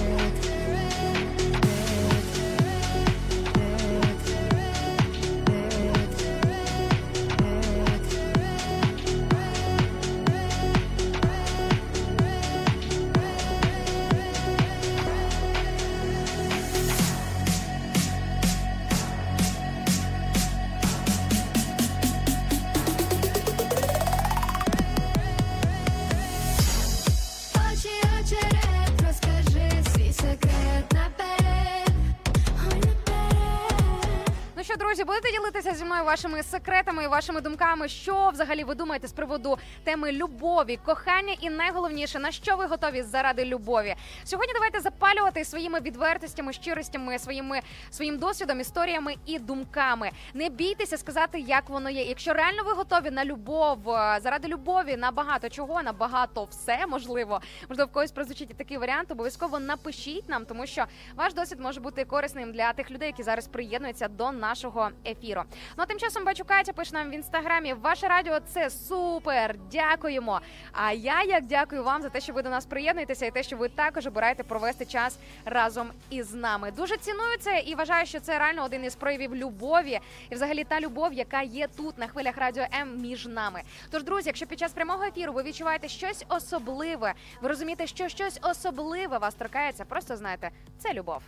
Будете 34.81 35.31
ділитися 35.33 35.74
зі 35.74 35.85
мною 35.85 36.05
вашими 36.05 36.43
секретами 36.43 37.05
і 37.05 37.07
вашими 37.07 37.41
думками, 37.41 37.89
що 37.89 38.31
взагалі 38.33 38.64
ви 38.64 38.74
думаєте 38.74 39.09
з 39.09 39.12
приводу 39.12 39.59
теми 39.85 40.12
любові, 40.12 40.79
кохання 40.85 41.37
і 41.41 41.51
найголовніше, 41.51 42.18
на 42.18 42.31
що 42.31 42.57
ви 42.57 42.66
готові 42.66 43.03
заради 43.03 43.45
любові? 43.45 43.95
Сьогодні 44.24 44.53
давайте 44.55 44.81
запалювати 44.81 45.45
своїми 45.45 45.81
відвертостями, 45.81 46.53
щиростями, 46.53 47.18
своїми 47.18 47.61
своїм 47.91 48.18
досвідом, 48.18 48.61
історіями 48.61 49.14
і 49.27 49.39
думками. 49.39 50.11
Не 50.35 50.49
бійтеся 50.49 50.97
сказати, 50.97 51.41
як 51.41 51.68
воно 51.68 51.91
є. 51.91 52.03
Якщо 52.03 52.33
реально 52.33 52.62
ви 52.64 52.72
готові 52.72 53.11
на 53.11 53.24
любов, 53.24 53.91
е, 53.91 54.18
заради 54.22 54.49
любові, 54.49 54.97
на 54.97 55.11
багато 55.11 55.49
чого, 55.49 55.83
на 55.83 55.93
багато 55.93 56.45
все 56.45 56.87
можливо, 56.87 57.41
можливо, 57.68 57.91
в 57.91 57.93
когось 57.93 58.12
прозвучить 58.12 58.57
такий 58.57 58.79
варіант. 58.79 59.11
Обов'язково 59.11 59.59
напишіть 59.59 60.29
нам, 60.29 60.45
тому 60.45 60.66
що 60.66 60.85
ваш 61.16 61.35
досвід 61.35 61.61
може 61.61 61.81
бути 61.81 62.05
корисним 62.05 62.53
для 62.53 62.72
тих 62.72 62.91
людей, 62.91 63.07
які 63.09 63.22
зараз 63.22 63.47
приєднуються 63.47 64.09
до 64.09 64.33
нашого 64.33 64.66
ефіру. 65.07 65.43
Ну 65.77 65.83
а 65.83 65.87
тим 65.87 65.99
часом 65.99 66.25
бачу 66.25 66.45
Катя 66.45 66.73
пише 66.73 66.95
нам 66.95 67.11
в 67.11 67.14
інстаграмі. 67.14 67.75
Ваше 67.75 68.09
радіо 68.09 68.41
це 68.41 68.71
супер. 68.71 69.55
Дякуємо. 69.73 70.41
А 70.73 70.93
я 70.93 71.23
як 71.23 71.47
дякую 71.47 71.85
вам 71.85 72.03
за 72.03 72.09
те, 72.09 72.21
що 72.21 72.33
ви 72.33 72.43
до 72.43 72.51
нас 72.51 72.67
приєднуєтеся, 72.67 73.27
і 73.27 73.31
те, 73.31 73.43
що 73.43 73.57
ви 73.57 73.69
також 73.69 74.07
обираєте 74.07 74.43
провести 74.43 74.85
час 74.85 75.19
разом 75.45 75.91
із 76.11 76.35
нами. 76.35 76.71
Дуже 76.71 76.97
ціную 76.97 77.39
це 77.41 77.61
і 77.61 77.75
вважаю, 77.75 78.07
що 78.07 78.21
це 78.21 78.39
реально 78.39 78.64
один 78.64 78.85
із 78.85 78.95
проявів 78.95 79.37
любові, 79.37 80.01
і 80.31 80.35
взагалі 80.35 80.64
та 80.64 80.81
любов, 80.81 81.12
яка 81.12 81.43
є 81.43 81.69
тут 81.77 81.99
на 81.99 82.07
хвилях 82.07 82.37
радіо 82.37 82.64
М 82.81 83.01
між 83.01 83.27
нами. 83.27 83.62
Тож, 83.91 84.05
друзі, 84.05 84.29
якщо 84.29 84.47
під 84.47 84.59
час 84.59 84.73
прямого 84.73 85.05
ефіру 85.05 85.33
ви 85.33 85.43
відчуваєте 85.43 85.89
щось 85.89 86.25
особливе, 86.29 87.14
ви 87.43 87.49
розумієте, 87.49 87.87
що 87.87 88.09
щось 88.09 88.39
особливе 88.43 89.19
вас 89.19 89.35
торкається, 89.35 89.85
просто 89.85 90.17
знайте, 90.17 90.51
це 90.79 90.93
любов. 90.93 91.23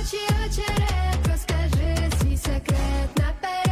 Очі 0.00 0.18
очерет, 0.46 1.53
розкажи 2.54 2.76
свій 2.76 3.22
секрет 3.22 3.63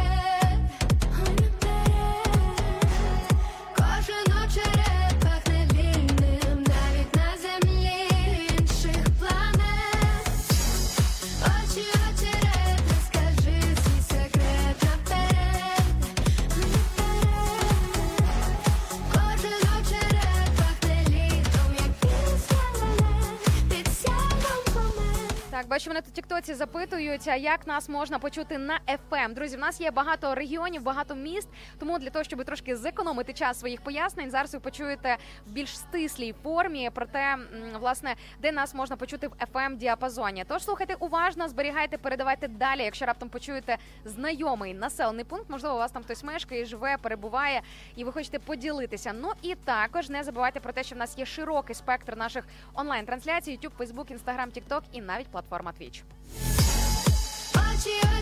бачу, 25.73 25.89
мене 25.89 26.01
тут 26.01 26.13
Тіктоці 26.13 26.53
запитують, 26.53 27.27
як 27.27 27.67
нас 27.67 27.89
можна 27.89 28.19
почути 28.19 28.57
на 28.57 28.79
FM. 28.87 29.33
Друзі, 29.33 29.57
в 29.57 29.59
нас 29.59 29.81
є 29.81 29.91
багато 29.91 30.35
регіонів, 30.35 30.83
багато 30.83 31.15
міст. 31.15 31.47
Тому 31.79 31.99
для 31.99 32.09
того, 32.09 32.23
щоб 32.23 32.45
трошки 32.45 32.75
зекономити 32.75 33.33
час 33.33 33.59
своїх 33.59 33.81
пояснень, 33.81 34.31
зараз 34.31 34.53
ви 34.53 34.59
почуєте 34.59 35.17
в 35.47 35.51
більш 35.51 35.77
стислій 35.77 36.33
формі 36.43 36.89
про 36.93 37.05
те, 37.05 37.37
власне, 37.79 38.15
де 38.41 38.51
нас 38.51 38.73
можна 38.73 38.95
почути 38.95 39.27
в 39.27 39.31
fm 39.53 39.77
діапазоні. 39.77 40.45
Тож 40.47 40.63
слухайте 40.63 40.95
уважно, 40.99 41.47
зберігайте, 41.47 41.97
передавайте 41.97 42.47
далі. 42.47 42.83
Якщо 42.83 43.05
раптом 43.05 43.29
почуєте 43.29 43.77
знайомий 44.05 44.73
населений 44.73 45.25
пункт, 45.25 45.49
можливо, 45.49 45.75
у 45.75 45.79
вас 45.79 45.91
там 45.91 46.03
хтось 46.03 46.23
мешкає, 46.23 46.65
живе, 46.65 46.97
перебуває, 47.01 47.61
і 47.95 48.03
ви 48.03 48.11
хочете 48.11 48.39
поділитися. 48.39 49.13
Ну 49.13 49.31
і 49.41 49.55
також 49.55 50.09
не 50.09 50.23
забувайте 50.23 50.59
про 50.59 50.73
те, 50.73 50.83
що 50.83 50.95
в 50.95 50.97
нас 50.97 51.17
є 51.17 51.25
широкий 51.25 51.75
спектр 51.75 52.17
наших 52.17 52.45
онлайн-трансляцій: 52.73 53.51
YouTube, 53.57 53.77
Facebook, 53.77 54.17
Instagram, 54.17 54.61
TikTok 54.61 54.81
і 54.91 55.01
навіть 55.01 55.27
платформа 55.27 55.62
Twitch. 55.71 56.03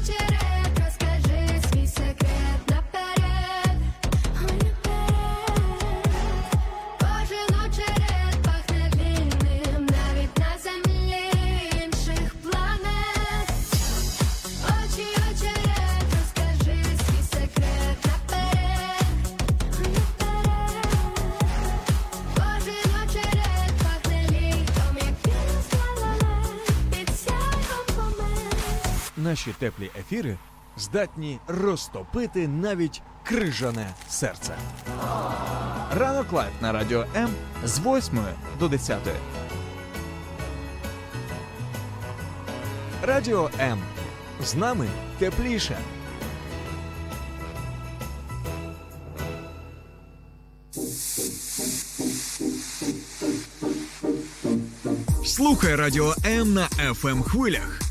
очи, 0.01 0.17
рэп, 0.29 0.79
расскажи 0.79 1.61
свой 1.69 1.87
секрет 1.87 2.80
Наші 29.24 29.53
теплі 29.59 29.91
ефіри 29.99 30.38
здатні 30.78 31.39
розтопити 31.47 32.47
навіть 32.47 33.01
крижане 33.24 33.89
серце. 34.09 34.57
Ранок 35.97 36.32
live 36.34 36.51
на 36.61 36.72
радіо 36.72 37.05
М 37.15 37.30
з 37.63 37.80
8 37.80 38.19
до 38.59 38.67
10. 38.67 38.97
Радіо 43.03 43.49
М. 43.59 43.80
З 44.43 44.55
нами 44.55 44.88
тепліше. 45.19 45.78
Слухай 55.26 55.76
радіо 55.76 56.13
М 56.26 56.53
на 56.53 56.67
fm 56.67 57.24
хвилях. 57.24 57.90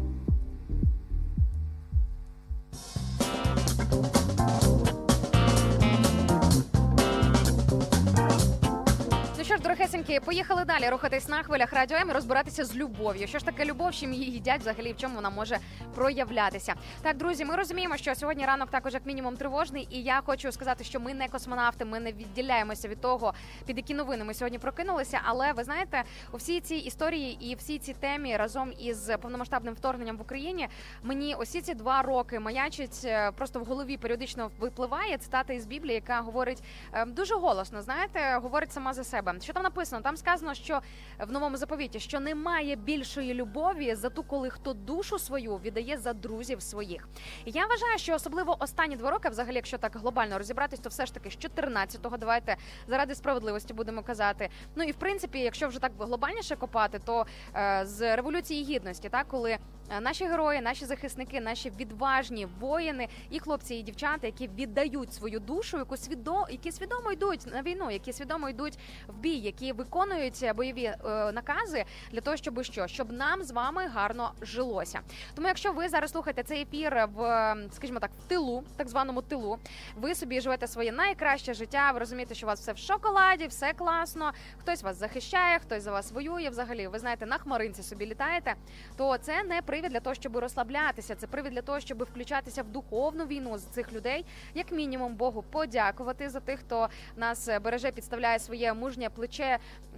Дорогесенькі, 9.81 10.19
поїхали 10.19 10.65
далі 10.65 10.89
рухатись 10.89 11.27
на 11.27 11.43
хвилях 11.43 11.73
радіо 11.73 11.97
М 11.97 12.09
і 12.09 12.13
розбиратися 12.13 12.65
з 12.65 12.75
любов'ю. 12.75 13.27
Що 13.27 13.39
ж 13.39 13.45
таке 13.45 13.65
любов, 13.65 13.91
чим 13.91 14.13
її 14.13 14.31
їдять, 14.31 14.61
взагалі 14.61 14.93
в 14.93 14.97
чому 14.97 15.15
вона 15.15 15.29
може 15.29 15.57
проявлятися? 15.95 16.73
Так, 17.01 17.17
друзі, 17.17 17.45
ми 17.45 17.55
розуміємо, 17.55 17.97
що 17.97 18.15
сьогодні 18.15 18.45
ранок 18.45 18.69
також 18.69 18.93
як 18.93 19.05
мінімум 19.05 19.37
тривожний, 19.37 19.87
і 19.91 20.03
я 20.03 20.21
хочу 20.25 20.51
сказати, 20.51 20.83
що 20.83 20.99
ми 20.99 21.13
не 21.13 21.27
космонавти, 21.27 21.85
ми 21.85 21.99
не 21.99 22.11
відділяємося 22.11 22.87
від 22.87 23.01
того, 23.01 23.33
під 23.65 23.77
які 23.77 23.93
новини 23.93 24.23
ми 24.23 24.33
сьогодні 24.33 24.59
прокинулися. 24.59 25.21
Але 25.23 25.53
ви 25.53 25.63
знаєте, 25.63 26.03
у 26.31 26.37
всій 26.37 26.59
цій 26.59 26.75
історії 26.75 27.37
і 27.51 27.55
всій 27.55 27.79
цій 27.79 27.93
темі 27.93 28.37
разом 28.37 28.73
із 28.79 29.11
повномасштабним 29.21 29.73
вторгненням 29.73 30.17
в 30.17 30.21
Україні 30.21 30.67
мені 31.03 31.35
усі 31.39 31.61
ці 31.61 31.73
два 31.73 32.01
роки 32.01 32.39
маячить 32.39 33.01
е, 33.05 33.31
просто 33.31 33.59
в 33.59 33.65
голові 33.65 33.97
періодично 33.97 34.51
випливає 34.59 35.17
цитата 35.17 35.53
із 35.53 35.65
Біблії, 35.65 35.95
яка 35.95 36.21
говорить 36.21 36.63
е, 36.93 37.05
дуже 37.05 37.35
голосно. 37.35 37.81
Знаєте, 37.81 38.39
говорить 38.41 38.71
сама 38.71 38.93
за 38.93 39.03
себе. 39.03 39.35
Що 39.41 39.53
там 39.53 39.70
написано? 39.71 40.01
Там 40.01 40.17
сказано, 40.17 40.53
що 40.53 40.81
в 41.19 41.31
новому 41.31 41.57
заповіті, 41.57 41.99
що 41.99 42.19
немає 42.19 42.75
більшої 42.75 43.33
любові 43.33 43.95
за 43.95 44.09
ту, 44.09 44.23
коли 44.23 44.49
хто 44.49 44.73
душу 44.73 45.19
свою 45.19 45.57
віддає 45.57 45.97
за 45.97 46.13
друзів 46.13 46.61
своїх. 46.61 47.07
Я 47.45 47.65
вважаю, 47.65 47.97
що 47.97 48.13
особливо 48.13 48.57
останні 48.59 48.95
два 48.95 49.11
роки, 49.11 49.29
взагалі, 49.29 49.55
якщо 49.55 49.77
так 49.77 49.95
глобально 49.95 50.37
розібратись, 50.37 50.79
то 50.79 50.89
все 50.89 51.05
ж 51.05 51.13
таки 51.13 51.29
з 51.29 51.37
14-го, 51.37 52.17
давайте 52.17 52.57
заради 52.87 53.15
справедливості 53.15 53.73
будемо 53.73 54.03
казати. 54.03 54.49
Ну 54.75 54.83
і 54.83 54.91
в 54.91 54.95
принципі, 54.95 55.39
якщо 55.39 55.67
вже 55.67 55.79
так 55.79 55.91
глобальніше 55.99 56.55
копати, 56.55 56.99
то 57.05 57.25
е, 57.55 57.81
з 57.85 58.15
революції 58.15 58.63
гідності, 58.63 59.09
так 59.09 59.27
коли 59.27 59.51
е, 59.51 59.59
наші 60.01 60.25
герої, 60.25 60.61
наші 60.61 60.85
захисники, 60.85 61.41
наші 61.41 61.69
відважні 61.69 62.47
воїни, 62.59 63.07
і 63.29 63.39
хлопці, 63.39 63.75
і 63.75 63.81
дівчата, 63.81 64.27
які 64.27 64.47
віддають 64.47 65.13
свою 65.13 65.39
душу, 65.39 65.77
яку 65.77 65.97
свідо, 65.97 66.45
які 66.49 66.71
свідомо 66.71 67.11
йдуть 67.11 67.45
на 67.53 67.61
війну, 67.61 67.91
які 67.91 68.13
свідомо 68.13 68.49
йдуть 68.49 68.77
в 69.07 69.13
бій, 69.13 69.37
які 69.37 69.60
виконують 69.61 70.51
бойові 70.55 70.83
е, 70.83 70.97
накази 71.31 71.85
для 72.11 72.21
того, 72.21 72.37
щоб 72.37 72.63
що? 72.63 72.87
Щоб 72.87 73.11
нам 73.11 73.43
з 73.43 73.51
вами 73.51 73.87
гарно 73.87 74.31
жилося. 74.41 74.99
Тому, 75.35 75.47
якщо 75.47 75.71
ви 75.71 75.89
зараз 75.89 76.11
слухаєте 76.11 76.43
цей 76.43 76.61
ефір 76.61 77.07
в, 77.13 77.21
е, 77.21 77.57
скажімо 77.71 77.99
так, 77.99 78.11
в 78.25 78.27
тилу, 78.27 78.63
так 78.77 78.89
званому 78.89 79.21
тилу, 79.21 79.57
ви 79.95 80.15
собі 80.15 80.41
живете 80.41 80.67
своє 80.67 80.91
найкраще 80.91 81.53
життя. 81.53 81.91
Ви 81.91 81.99
розумієте, 81.99 82.35
що 82.35 82.45
у 82.45 82.49
вас 82.49 82.59
все 82.59 82.73
в 82.73 82.77
шоколаді, 82.77 83.47
все 83.47 83.73
класно. 83.73 84.31
Хтось 84.59 84.83
вас 84.83 84.97
захищає, 84.97 85.59
хтось 85.59 85.83
за 85.83 85.91
вас 85.91 86.11
воює. 86.11 86.49
Взагалі, 86.49 86.87
ви 86.87 86.99
знаєте, 86.99 87.25
на 87.25 87.37
хмаринці 87.37 87.83
собі 87.83 88.05
літаєте. 88.05 88.55
То 88.97 89.17
це 89.17 89.43
не 89.43 89.61
привід 89.61 89.91
для 89.91 89.99
того, 89.99 90.13
щоб 90.13 90.37
розслаблятися. 90.37 91.15
Це 91.15 91.27
привід 91.27 91.51
для 91.53 91.61
того, 91.61 91.79
щоб 91.79 92.03
включатися 92.03 92.63
в 92.63 92.67
духовну 92.67 93.25
війну 93.25 93.57
з 93.57 93.63
цих 93.63 93.93
людей, 93.93 94.25
як 94.53 94.71
мінімум 94.71 95.15
Богу 95.15 95.43
подякувати 95.51 96.29
за 96.29 96.39
тих, 96.39 96.59
хто 96.59 96.89
нас 97.17 97.47
е, 97.47 97.59
береже, 97.59 97.91
підставляє 97.91 98.39
своє 98.39 98.73
мужнє 98.73 99.09
плече, 99.09 99.50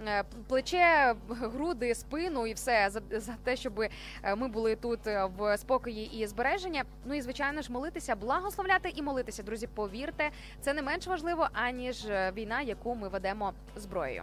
е, 0.06 0.24
плече, 0.48 1.14
груди, 1.28 1.94
спину 1.94 2.46
і 2.46 2.54
все 2.54 2.90
за, 2.90 3.20
за 3.20 3.34
те, 3.44 3.56
щоб 3.56 3.80
е, 3.80 3.90
ми 4.36 4.48
були 4.48 4.76
тут 4.76 5.06
е, 5.06 5.28
в 5.36 5.58
спокої 5.58 6.22
і 6.22 6.26
збереження. 6.26 6.84
Ну 7.04 7.14
і 7.14 7.20
звичайно 7.20 7.62
ж 7.62 7.72
молитися, 7.72 8.16
благословляти 8.16 8.92
і 8.94 9.02
молитися. 9.02 9.42
Друзі, 9.42 9.66
повірте, 9.66 10.30
це 10.60 10.74
не 10.74 10.82
менш 10.82 11.06
важливо 11.06 11.48
аніж 11.52 12.06
війна, 12.36 12.62
яку 12.62 12.94
ми 12.94 13.08
ведемо 13.08 13.52
зброєю. 13.76 14.22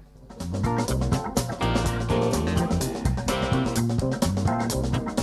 Thank 4.41 5.17
а 5.17 5.20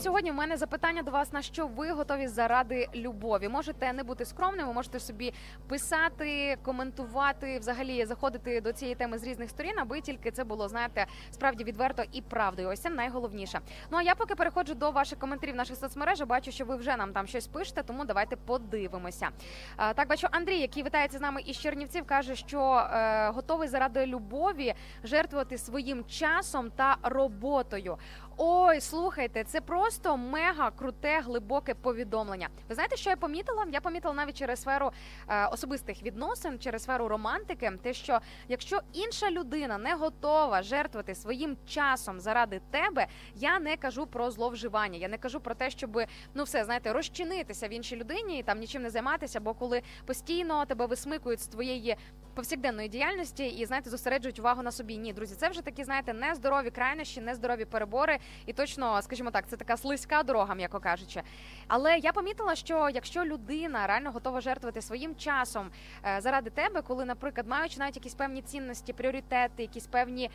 сьогодні 0.00 0.30
в 0.30 0.34
мене 0.34 0.56
запитання 0.56 1.02
до 1.02 1.10
вас: 1.10 1.32
на 1.32 1.42
що 1.42 1.66
ви 1.66 1.90
готові 1.90 2.26
заради 2.26 2.88
любові? 2.94 3.48
Можете 3.48 3.92
не 3.92 4.02
бути 4.02 4.24
скромними, 4.24 4.72
можете 4.72 5.00
собі 5.00 5.32
писати, 5.68 6.58
коментувати, 6.62 7.58
взагалі 7.58 8.04
заходити 8.04 8.60
до 8.60 8.72
цієї 8.72 8.94
теми 8.94 9.18
з 9.18 9.24
різних 9.24 9.50
сторін, 9.50 9.78
аби 9.78 10.00
тільки 10.00 10.30
це 10.30 10.44
було, 10.44 10.68
знаєте, 10.68 11.06
справді 11.30 11.64
відверто 11.64 12.02
і 12.12 12.22
правдою. 12.22 12.68
Ось 12.68 12.80
це 12.80 12.90
найголовніше. 12.90 13.60
Ну 13.90 13.98
а 13.98 14.02
я 14.02 14.14
поки 14.14 14.34
переходжу 14.34 14.74
до 14.74 14.90
ваших 14.90 15.18
коментарів 15.18 15.56
наших 15.56 15.76
соцмережах, 15.76 16.28
бачу, 16.28 16.52
що 16.52 16.64
ви 16.64 16.76
вже 16.76 16.96
нам 16.96 17.12
там 17.12 17.26
щось 17.26 17.46
пишете, 17.46 17.82
тому 17.82 18.04
давайте 18.04 18.36
подивимося. 18.36 19.28
Так, 19.76 20.08
бачу, 20.08 20.26
Андрій, 20.30 20.58
який 20.58 20.82
вітається 20.82 21.18
з 21.18 21.20
нами 21.20 21.40
із 21.46 21.58
Чернівців, 21.58 22.06
каже, 22.06 22.36
що 22.36 22.60
е, 22.60 23.30
готовий 23.30 23.68
заради 23.68 24.06
любові 24.06 24.74
жертвувати 25.04 25.58
своїм 25.58 26.04
часом 26.04 26.70
та 26.70 26.96
роботою. 27.02 27.98
Ой, 28.42 28.80
слухайте, 28.80 29.44
це 29.44 29.60
просто 29.60 30.16
мега 30.16 30.70
круте, 30.70 31.20
глибоке 31.20 31.74
повідомлення. 31.74 32.48
Ви 32.68 32.74
знаєте, 32.74 32.96
що 32.96 33.10
я 33.10 33.16
помітила? 33.16 33.66
Я 33.72 33.80
помітила 33.80 34.14
навіть 34.14 34.36
через 34.36 34.60
сферу 34.60 34.92
е, 35.28 35.46
особистих 35.46 36.02
відносин, 36.02 36.58
через 36.58 36.82
сферу 36.82 37.08
романтики, 37.08 37.72
те, 37.82 37.92
що 37.92 38.20
якщо 38.48 38.80
інша 38.92 39.30
людина 39.30 39.78
не 39.78 39.94
готова 39.94 40.62
жертвувати 40.62 41.14
своїм 41.14 41.56
часом 41.66 42.20
заради 42.20 42.60
тебе, 42.70 43.06
я 43.34 43.58
не 43.58 43.76
кажу 43.76 44.06
про 44.06 44.30
зловживання. 44.30 44.98
Я 44.98 45.08
не 45.08 45.18
кажу 45.18 45.40
про 45.40 45.54
те, 45.54 45.70
щоб 45.70 46.02
ну 46.34 46.44
все 46.44 46.64
знаєте, 46.64 46.92
розчинитися 46.92 47.68
в 47.68 47.72
іншій 47.72 47.96
людині 47.96 48.38
і 48.38 48.42
там 48.42 48.58
нічим 48.58 48.82
не 48.82 48.90
займатися. 48.90 49.40
Бо 49.40 49.54
коли 49.54 49.82
постійно 50.06 50.64
тебе 50.64 50.86
висмикують 50.86 51.40
з 51.40 51.46
твоєї 51.46 51.96
повсякденної 52.34 52.88
діяльності 52.88 53.46
і 53.46 53.66
знаєте, 53.66 53.90
зосереджують 53.90 54.38
увагу 54.38 54.62
на 54.62 54.72
собі. 54.72 54.96
Ні, 54.98 55.12
друзі, 55.12 55.34
це 55.34 55.48
вже 55.48 55.62
такі, 55.62 55.84
знаєте, 55.84 56.12
нездорові 56.12 56.70
крайнощі, 56.70 57.20
нездорові 57.20 57.64
перебори, 57.64 58.18
і 58.46 58.52
точно, 58.52 59.02
скажімо 59.02 59.30
так, 59.30 59.48
це 59.48 59.56
така 59.56 59.76
слизька 59.76 60.22
дорога, 60.22 60.54
м'яко 60.54 60.80
кажучи. 60.80 61.22
Але 61.68 61.98
я 61.98 62.12
помітила, 62.12 62.54
що 62.54 62.88
якщо 62.94 63.24
людина 63.24 63.86
реально 63.86 64.12
готова 64.12 64.40
жертвувати 64.40 64.82
своїм 64.82 65.16
часом 65.16 65.70
е, 66.04 66.20
заради 66.20 66.50
тебе, 66.50 66.82
коли, 66.82 67.04
наприклад, 67.04 67.46
маючи 67.48 67.78
навіть 67.78 67.96
якісь 67.96 68.14
певні 68.14 68.42
цінності, 68.42 68.92
пріоритети, 68.92 69.62
якісь 69.62 69.86
певні, 69.86 70.30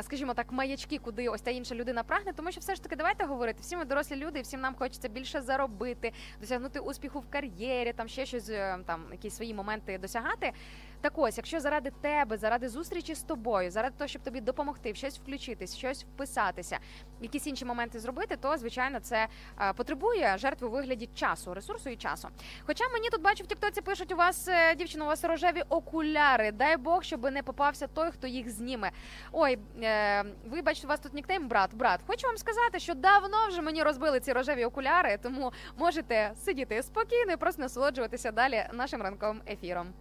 скажімо 0.00 0.34
так, 0.34 0.52
маячки, 0.52 0.98
куди 0.98 1.28
ось 1.28 1.40
та 1.40 1.50
інша 1.50 1.74
людина 1.74 2.02
прагне, 2.02 2.32
тому 2.32 2.52
що 2.52 2.60
все 2.60 2.74
ж 2.74 2.82
таки 2.82 2.96
давайте 2.96 3.24
говорити. 3.24 3.58
Всі 3.60 3.76
ми 3.76 3.84
дорослі 3.84 4.16
люди, 4.16 4.40
всім 4.40 4.60
нам 4.60 4.74
хочеться 4.74 5.08
більше 5.08 5.40
заробити, 5.40 6.12
досягнути 6.40 6.80
успіху 6.80 7.20
в 7.20 7.30
кар'єрі, 7.30 7.92
там 7.92 8.08
ще 8.08 8.26
щось 8.26 8.48
е, 8.48 8.78
там, 8.86 9.04
якісь 9.12 9.36
свої 9.36 9.54
моменти 9.54 9.98
досягати. 9.98 10.52
Так 11.00 11.12
ось, 11.16 11.36
якщо 11.36 11.60
заради 11.60 11.90
тебе, 12.00 12.36
заради 12.36 12.68
зустрічі 12.68 13.14
з 13.14 13.22
тобою, 13.22 13.70
заради 13.70 13.94
того, 13.98 14.08
щоб 14.08 14.22
тобі 14.22 14.40
допомогти, 14.40 14.92
в 14.92 14.96
щось 14.96 15.18
включитись, 15.18 15.76
щось 15.76 16.04
вписатися, 16.04 16.78
якісь 17.20 17.46
інші 17.46 17.64
моменти 17.64 18.00
зробити, 18.00 18.36
то 18.36 18.56
звичайно 18.56 19.00
це 19.00 19.28
е, 19.60 19.72
потребує 19.72 20.38
жертви 20.38 20.68
у 20.68 20.70
вигляді 20.70 21.08
часу, 21.14 21.54
ресурсу 21.54 21.90
і 21.90 21.96
часу. 21.96 22.28
Хоча 22.66 22.88
мені 22.88 23.08
тут 23.10 23.22
бачу 23.22 23.44
в 23.44 23.46
Тіктоці 23.46 23.80
пишуть, 23.80 24.12
у 24.12 24.16
вас 24.16 24.48
е, 24.48 24.74
дівчина, 24.74 25.04
у 25.04 25.08
вас 25.08 25.24
рожеві 25.24 25.62
окуляри. 25.68 26.52
Дай 26.52 26.76
Бог, 26.76 27.02
щоб 27.02 27.30
не 27.30 27.42
попався 27.42 27.86
той, 27.86 28.10
хто 28.10 28.26
їх 28.26 28.50
зніме. 28.50 28.90
Ой, 29.32 29.58
е, 29.82 30.24
ви 30.46 30.62
бачите, 30.62 30.86
у 30.86 30.90
вас 30.90 31.00
тут 31.00 31.14
нікнейм 31.14 31.48
брат. 31.48 31.74
Брат, 31.74 32.00
хочу 32.06 32.26
вам 32.26 32.36
сказати, 32.36 32.78
що 32.78 32.94
давно 32.94 33.48
вже 33.48 33.62
мені 33.62 33.82
розбили 33.82 34.20
ці 34.20 34.32
рожеві 34.32 34.64
окуляри, 34.64 35.18
тому 35.22 35.52
можете 35.76 36.32
сидіти 36.44 36.82
спокійно 36.82 37.32
і 37.32 37.36
просто 37.36 37.62
насолоджуватися 37.62 38.32
далі 38.32 38.64
нашим 38.72 39.02
ранковим 39.02 39.42
ефіром. 39.48 39.92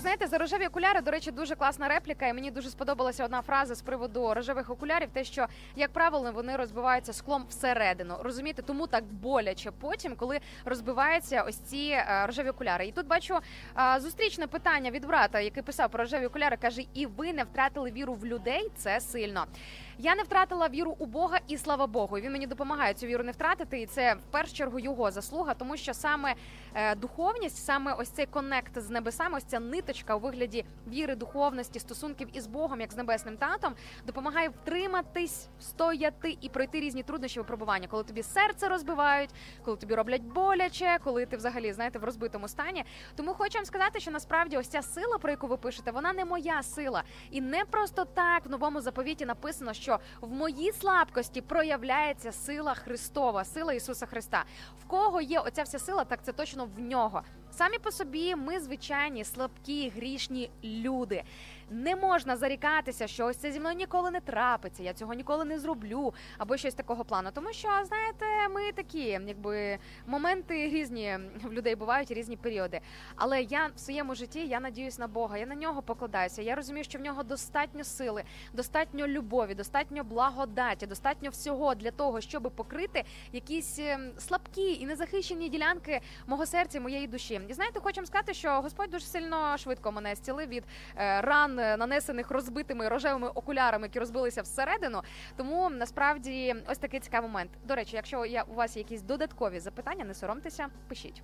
Знаєте, 0.00 0.26
за 0.26 0.38
рожеві 0.38 0.66
окуляри, 0.66 1.00
до 1.00 1.10
речі, 1.10 1.30
дуже 1.30 1.54
класна 1.54 1.88
репліка, 1.88 2.26
і 2.26 2.32
мені 2.32 2.50
дуже 2.50 2.70
сподобалася 2.70 3.24
одна 3.24 3.42
фраза 3.42 3.74
з 3.74 3.82
приводу 3.82 4.34
рожевих 4.34 4.70
окулярів. 4.70 5.08
Те, 5.12 5.24
що 5.24 5.46
як 5.76 5.92
правило 5.92 6.32
вони 6.32 6.56
розбиваються 6.56 7.12
склом 7.12 7.44
всередину. 7.48 8.14
Розумієте, 8.22 8.62
тому 8.62 8.86
так 8.86 9.04
боляче 9.04 9.70
потім, 9.80 10.16
коли 10.16 10.40
розбиваються 10.64 11.42
ось 11.42 11.56
ці 11.56 11.76
е, 11.76 12.26
рожеві 12.26 12.48
окуляри. 12.48 12.86
І 12.86 12.92
тут 12.92 13.06
бачу 13.06 13.38
е, 13.78 14.00
зустрічне 14.00 14.46
питання 14.46 14.90
від 14.90 15.06
брата, 15.06 15.40
який 15.40 15.62
писав 15.62 15.90
про 15.90 16.04
рожеві 16.04 16.26
окуляри. 16.26 16.56
каже: 16.56 16.82
і 16.94 17.06
ви 17.06 17.32
не 17.32 17.44
втратили 17.44 17.90
віру 17.90 18.14
в 18.14 18.26
людей? 18.26 18.70
Це 18.76 19.00
сильно. 19.00 19.46
Я 20.02 20.14
не 20.14 20.22
втратила 20.22 20.68
віру 20.68 20.96
у 20.98 21.06
Бога, 21.06 21.38
і 21.48 21.58
слава 21.58 21.86
Богу. 21.86 22.18
Він 22.18 22.32
мені 22.32 22.46
допомагає 22.46 22.94
цю 22.94 23.06
віру 23.06 23.24
не 23.24 23.32
втратити, 23.32 23.80
і 23.80 23.86
це 23.86 24.14
в 24.14 24.22
першу 24.30 24.54
чергу 24.54 24.78
його 24.78 25.10
заслуга, 25.10 25.54
тому 25.54 25.76
що 25.76 25.94
саме 25.94 26.34
е, 26.74 26.94
духовність, 26.94 27.64
саме 27.64 27.92
ось 27.92 28.08
цей 28.08 28.26
connect 28.26 28.78
з 28.78 28.90
небесами, 28.90 29.36
ось 29.36 29.44
ця 29.44 29.60
ниточка 29.60 30.16
у 30.16 30.18
вигляді 30.18 30.64
віри, 30.88 31.14
духовності, 31.14 31.78
стосунків 31.80 32.28
із 32.32 32.46
Богом, 32.46 32.80
як 32.80 32.92
з 32.92 32.96
небесним 32.96 33.36
татом, 33.36 33.74
допомагає 34.06 34.48
втриматись, 34.48 35.48
стояти 35.60 36.38
і 36.40 36.48
пройти 36.48 36.80
різні 36.80 37.02
труднощі 37.02 37.40
випробування, 37.40 37.88
коли 37.88 38.04
тобі 38.04 38.22
серце 38.22 38.68
розбивають, 38.68 39.30
коли 39.64 39.76
тобі 39.76 39.94
роблять 39.94 40.22
боляче, 40.22 40.98
коли 41.04 41.26
ти 41.26 41.36
взагалі 41.36 41.72
знаєте 41.72 41.98
в 41.98 42.04
розбитому 42.04 42.48
стані. 42.48 42.84
Тому 43.16 43.34
хочу 43.34 43.58
вам 43.58 43.64
сказати, 43.64 44.00
що 44.00 44.10
насправді 44.10 44.56
ось 44.56 44.68
ця 44.68 44.82
сила, 44.82 45.18
про 45.18 45.30
яку 45.30 45.46
ви 45.46 45.56
пишете, 45.56 45.90
вона 45.90 46.12
не 46.12 46.24
моя 46.24 46.62
сила, 46.62 47.02
і 47.30 47.40
не 47.40 47.64
просто 47.64 48.04
так 48.04 48.46
в 48.46 48.50
новому 48.50 48.80
заповіті 48.80 49.26
написано, 49.26 49.72
що 49.72 49.89
в 50.20 50.30
моїй 50.32 50.72
слабкості 50.72 51.40
проявляється 51.40 52.32
сила 52.32 52.74
Христова, 52.74 53.44
сила 53.44 53.72
Ісуса 53.72 54.06
Христа. 54.06 54.44
В 54.84 54.86
кого 54.86 55.20
є 55.20 55.38
оця 55.38 55.62
вся 55.62 55.78
сила, 55.78 56.04
так 56.04 56.18
це 56.22 56.32
точно 56.32 56.68
в 56.76 56.80
нього. 56.80 57.22
Самі 57.50 57.78
по 57.78 57.90
собі 57.92 58.34
ми 58.34 58.60
звичайні 58.60 59.24
слабкі, 59.24 59.92
грішні 59.96 60.50
люди. 60.64 61.22
Не 61.70 61.96
можна 61.96 62.36
зарікатися, 62.36 63.06
що 63.06 63.26
ось 63.26 63.36
це 63.36 63.52
зі 63.52 63.60
мною 63.60 63.76
ніколи 63.76 64.10
не 64.10 64.20
трапиться, 64.20 64.82
я 64.82 64.92
цього 64.92 65.14
ніколи 65.14 65.44
не 65.44 65.58
зроблю, 65.58 66.14
або 66.38 66.56
щось 66.56 66.74
такого 66.74 67.04
плану. 67.04 67.30
Тому 67.34 67.52
що, 67.52 67.68
знаєте, 67.68 68.24
ми 68.54 68.72
такі, 68.72 69.04
якби 69.26 69.78
моменти 70.06 70.68
різні 70.68 71.18
в 71.44 71.52
людей 71.52 71.74
бувають 71.76 72.10
різні 72.10 72.36
періоди. 72.36 72.80
Але 73.16 73.42
я 73.42 73.70
в 73.76 73.78
своєму 73.78 74.14
житті 74.14 74.46
я 74.46 74.60
надіюсь 74.60 74.98
на 74.98 75.06
Бога, 75.06 75.38
я 75.38 75.46
на 75.46 75.54
нього 75.54 75.82
покладаюся. 75.82 76.42
Я 76.42 76.54
розумію, 76.54 76.84
що 76.84 76.98
в 76.98 77.02
нього 77.02 77.22
достатньо 77.22 77.84
сили, 77.84 78.24
достатньо 78.52 79.06
любові, 79.06 79.54
достатньо 79.54 80.04
благодаті, 80.04 80.86
достатньо 80.86 81.30
всього 81.30 81.74
для 81.74 81.90
того, 81.90 82.20
щоб 82.20 82.52
покрити 82.56 83.04
якісь 83.32 83.78
ем, 83.78 84.12
слабкі 84.18 84.72
і 84.72 84.86
незахищені 84.86 85.48
ділянки 85.48 86.00
мого 86.26 86.46
серця, 86.46 86.80
моєї 86.80 87.06
душі. 87.06 87.40
І 87.48 87.52
знаєте, 87.52 87.80
хочу 87.80 88.06
сказати, 88.06 88.34
що 88.34 88.60
Господь 88.60 88.90
дуже 88.90 89.06
сильно 89.06 89.58
швидко 89.58 89.92
мене 89.92 90.14
зцілив 90.14 90.48
від 90.48 90.64
е, 90.96 91.20
ран, 91.20 91.58
е, 91.58 91.59
нанесених 91.60 92.30
розбитими 92.30 92.88
рожевими 92.88 93.28
окулярами, 93.28 93.86
які 93.86 93.98
розбилися 93.98 94.42
всередину. 94.42 95.02
Тому 95.36 95.70
насправді 95.70 96.54
ось 96.68 96.78
такий 96.78 97.00
цікавий 97.00 97.30
момент. 97.30 97.50
До 97.64 97.74
речі, 97.74 97.96
якщо 97.96 98.24
я 98.24 98.42
у 98.42 98.54
вас 98.54 98.76
є 98.76 98.82
якісь 98.82 99.02
додаткові 99.02 99.60
запитання, 99.60 100.04
не 100.04 100.14
соромтеся, 100.14 100.68
пишіть. 100.88 101.22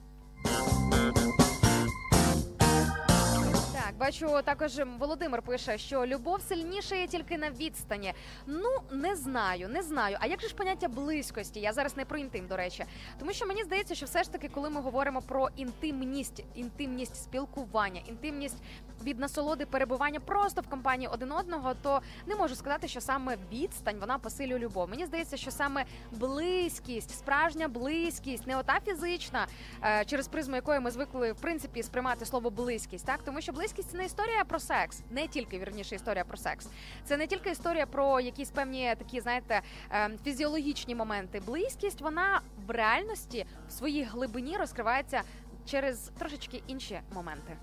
Так, 3.86 3.96
бачу 3.96 4.42
також 4.44 4.80
Володимир 4.98 5.42
пише, 5.42 5.78
що 5.78 6.06
любов 6.06 6.42
сильніша 6.42 6.94
є 6.94 7.06
тільки 7.06 7.38
на 7.38 7.50
відстані. 7.50 8.12
Ну 8.46 8.68
не 8.90 9.16
знаю, 9.16 9.68
не 9.68 9.82
знаю. 9.82 10.16
А 10.20 10.26
як 10.26 10.40
же 10.40 10.48
ж 10.48 10.54
поняття 10.54 10.88
близькості? 10.88 11.60
Я 11.60 11.72
зараз 11.72 11.96
не 11.96 12.04
про 12.04 12.18
інтим, 12.18 12.46
до 12.46 12.56
речі, 12.56 12.84
тому 13.18 13.32
що 13.32 13.46
мені 13.46 13.64
здається, 13.64 13.94
що 13.94 14.06
все 14.06 14.22
ж 14.22 14.32
таки, 14.32 14.48
коли 14.48 14.70
ми 14.70 14.80
говоримо 14.80 15.22
про 15.22 15.48
інтимність, 15.56 16.44
інтимність 16.54 17.16
спілкування, 17.16 18.00
інтимність 18.08 18.56
від 19.04 19.18
насолоди 19.18 19.66
перебування 19.66 20.20
просто 20.20 20.60
в 20.60 20.66
компанії 20.68 21.08
один 21.12 21.32
одного, 21.32 21.74
то 21.74 22.00
не 22.26 22.36
можу 22.36 22.54
сказати, 22.54 22.88
що 22.88 23.00
саме 23.00 23.36
відстань 23.52 23.98
вона 24.00 24.18
посилює 24.18 24.58
любов. 24.58 24.88
Мені 24.88 25.06
здається, 25.06 25.36
що 25.36 25.50
саме 25.50 25.84
близькість, 26.12 27.10
справжня 27.10 27.68
близькість, 27.68 28.46
не 28.46 28.56
ота 28.56 28.80
фізична, 28.84 29.46
е, 29.82 30.04
через 30.04 30.28
призму 30.28 30.56
якої 30.56 30.80
ми 30.80 30.90
звикли 30.90 31.32
в 31.32 31.40
принципі 31.40 31.82
сприймати 31.82 32.26
слово 32.26 32.50
близькість, 32.50 33.06
так 33.06 33.22
тому 33.22 33.40
що 33.40 33.52
близькість 33.52 33.75
це 33.84 33.98
не 33.98 34.04
історія 34.04 34.44
про 34.44 34.58
секс, 34.58 35.02
не 35.10 35.28
тільки 35.28 35.58
вірніше 35.58 35.94
історія 35.94 36.24
про 36.24 36.36
секс. 36.36 36.68
Це 37.04 37.16
не 37.16 37.26
тільки 37.26 37.50
історія 37.50 37.86
про 37.86 38.20
якісь 38.20 38.50
певні 38.50 38.94
такі, 38.98 39.20
знаєте, 39.20 39.62
е, 39.92 40.10
фізіологічні 40.24 40.94
моменти. 40.94 41.42
Близькість 41.46 42.00
вона 42.00 42.40
в 42.66 42.70
реальності 42.70 43.46
в 43.68 43.72
своїй 43.72 44.04
глибині 44.04 44.56
розкривається 44.56 45.22
через 45.66 46.10
трошечки 46.18 46.62
інші 46.66 47.00
моменти. 47.14 47.56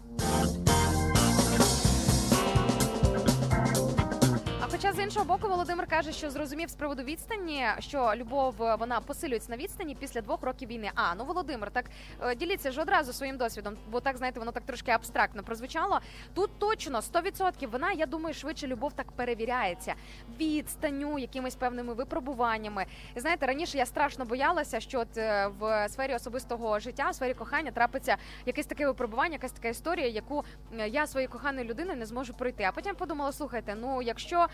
Хоча 4.83 4.95
з 4.95 4.99
іншого 4.99 5.25
боку, 5.25 5.47
Володимир 5.47 5.87
каже, 5.87 6.11
що 6.11 6.29
зрозумів 6.29 6.69
з 6.69 6.75
приводу 6.75 7.03
відстані, 7.03 7.65
що 7.79 8.13
любов 8.15 8.63
е, 8.63 8.75
вона 8.75 8.99
посилюється 8.99 9.51
на 9.51 9.57
відстані 9.57 9.95
після 9.95 10.21
двох 10.21 10.43
років 10.43 10.69
війни. 10.69 10.91
А 10.95 11.15
ну 11.15 11.25
Володимир, 11.25 11.71
так 11.71 11.85
е, 12.21 12.35
діліться 12.35 12.71
ж 12.71 12.81
одразу 12.81 13.13
своїм 13.13 13.37
досвідом, 13.37 13.77
бо 13.89 13.99
так 13.99 14.17
знаєте, 14.17 14.39
воно 14.39 14.51
так 14.51 14.63
трошки 14.63 14.91
абстрактно 14.91 15.43
прозвучало. 15.43 15.99
Тут 16.33 16.59
точно 16.59 16.99
100% 16.99 17.67
вона, 17.67 17.91
я 17.91 18.05
думаю, 18.05 18.33
швидше 18.33 18.67
любов 18.67 18.93
так 18.93 19.11
перевіряється 19.11 19.93
відстанню, 20.39 21.19
якимись 21.19 21.55
певними 21.55 21.93
випробуваннями. 21.93 22.85
І 23.15 23.19
знаєте, 23.19 23.45
раніше 23.45 23.77
я 23.77 23.85
страшно 23.85 24.25
боялася, 24.25 24.79
що 24.79 24.99
от 24.99 25.17
е, 25.17 25.47
в 25.59 25.89
сфері 25.89 26.15
особистого 26.15 26.79
життя, 26.79 27.09
в 27.09 27.15
сфері 27.15 27.33
кохання 27.33 27.71
трапиться 27.71 28.17
якесь 28.45 28.65
таке 28.65 28.87
випробування, 28.87 29.33
якась 29.33 29.51
така 29.51 29.67
історія, 29.67 30.07
яку 30.07 30.43
я 30.87 31.07
своєю 31.07 31.29
коханою 31.29 31.65
людиною 31.65 31.97
не 31.97 32.05
зможу 32.05 32.33
пройти. 32.33 32.63
А 32.63 32.71
потім 32.71 32.95
подумала: 32.95 33.31
слухайте, 33.31 33.75
ну 33.75 34.01
якщо 34.01 34.47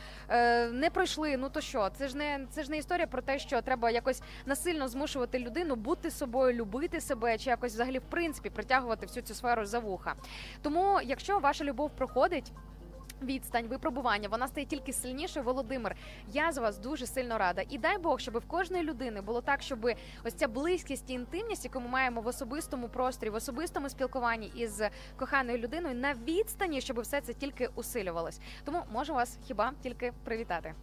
не 0.72 0.90
пройшли, 0.94 1.38
ну 1.38 1.50
то 1.50 1.62
що? 1.62 1.90
Це 1.98 2.08
ж 2.08 2.18
не 2.18 2.48
це 2.50 2.64
ж 2.64 2.72
не 2.72 2.78
історія 2.78 3.08
про 3.08 3.22
те, 3.22 3.40
що 3.40 3.62
треба 3.62 3.90
якось 3.90 4.22
насильно 4.46 4.88
змушувати 4.88 5.40
людину 5.40 5.76
бути 5.76 6.12
собою, 6.12 6.54
любити 6.54 7.02
себе, 7.02 7.38
чи 7.38 7.50
якось 7.50 7.74
взагалі 7.74 8.00
в 8.00 8.10
принципі 8.10 8.50
притягувати 8.50 9.06
всю 9.06 9.24
цю 9.24 9.34
сферу 9.34 9.66
за 9.66 9.80
вуха. 9.80 10.14
Тому, 10.62 11.00
якщо 11.04 11.40
ваша 11.40 11.64
любов 11.64 11.90
проходить. 11.90 12.52
Відстань 13.22 13.68
випробування, 13.68 14.30
вона 14.30 14.48
стає 14.48 14.66
тільки 14.66 14.94
сильнішою. 14.94 15.46
Володимир, 15.46 15.96
я 16.32 16.52
за 16.52 16.62
вас 16.62 16.78
дуже 16.78 17.08
сильно 17.08 17.38
рада. 17.38 17.64
І 17.70 17.78
дай 17.78 17.98
Бог, 17.98 18.20
щоб 18.20 18.38
в 18.38 18.46
кожної 18.46 18.84
людини 18.84 19.22
було 19.22 19.42
так, 19.42 19.62
щоб 19.62 19.92
ось 20.24 20.34
ця 20.34 20.48
близькість 20.48 21.10
і 21.10 21.14
інтимність, 21.14 21.66
яку 21.66 21.80
ми 21.80 21.88
маємо 21.88 22.22
в 22.22 22.28
особистому 22.28 22.90
просторі, 22.90 23.30
в 23.30 23.36
особистому 23.36 23.90
спілкуванні 23.90 24.52
із 24.56 24.82
коханою 25.18 25.58
людиною 25.58 25.96
на 25.96 26.14
відстані, 26.14 26.82
щоб 26.82 27.00
все 27.00 27.22
це 27.22 27.34
тільки 27.34 27.70
усилювалось. 27.76 28.40
Тому 28.66 28.80
можу 28.92 29.14
вас 29.14 29.38
хіба 29.48 29.72
тільки 29.82 30.14
привітати. 30.24 30.76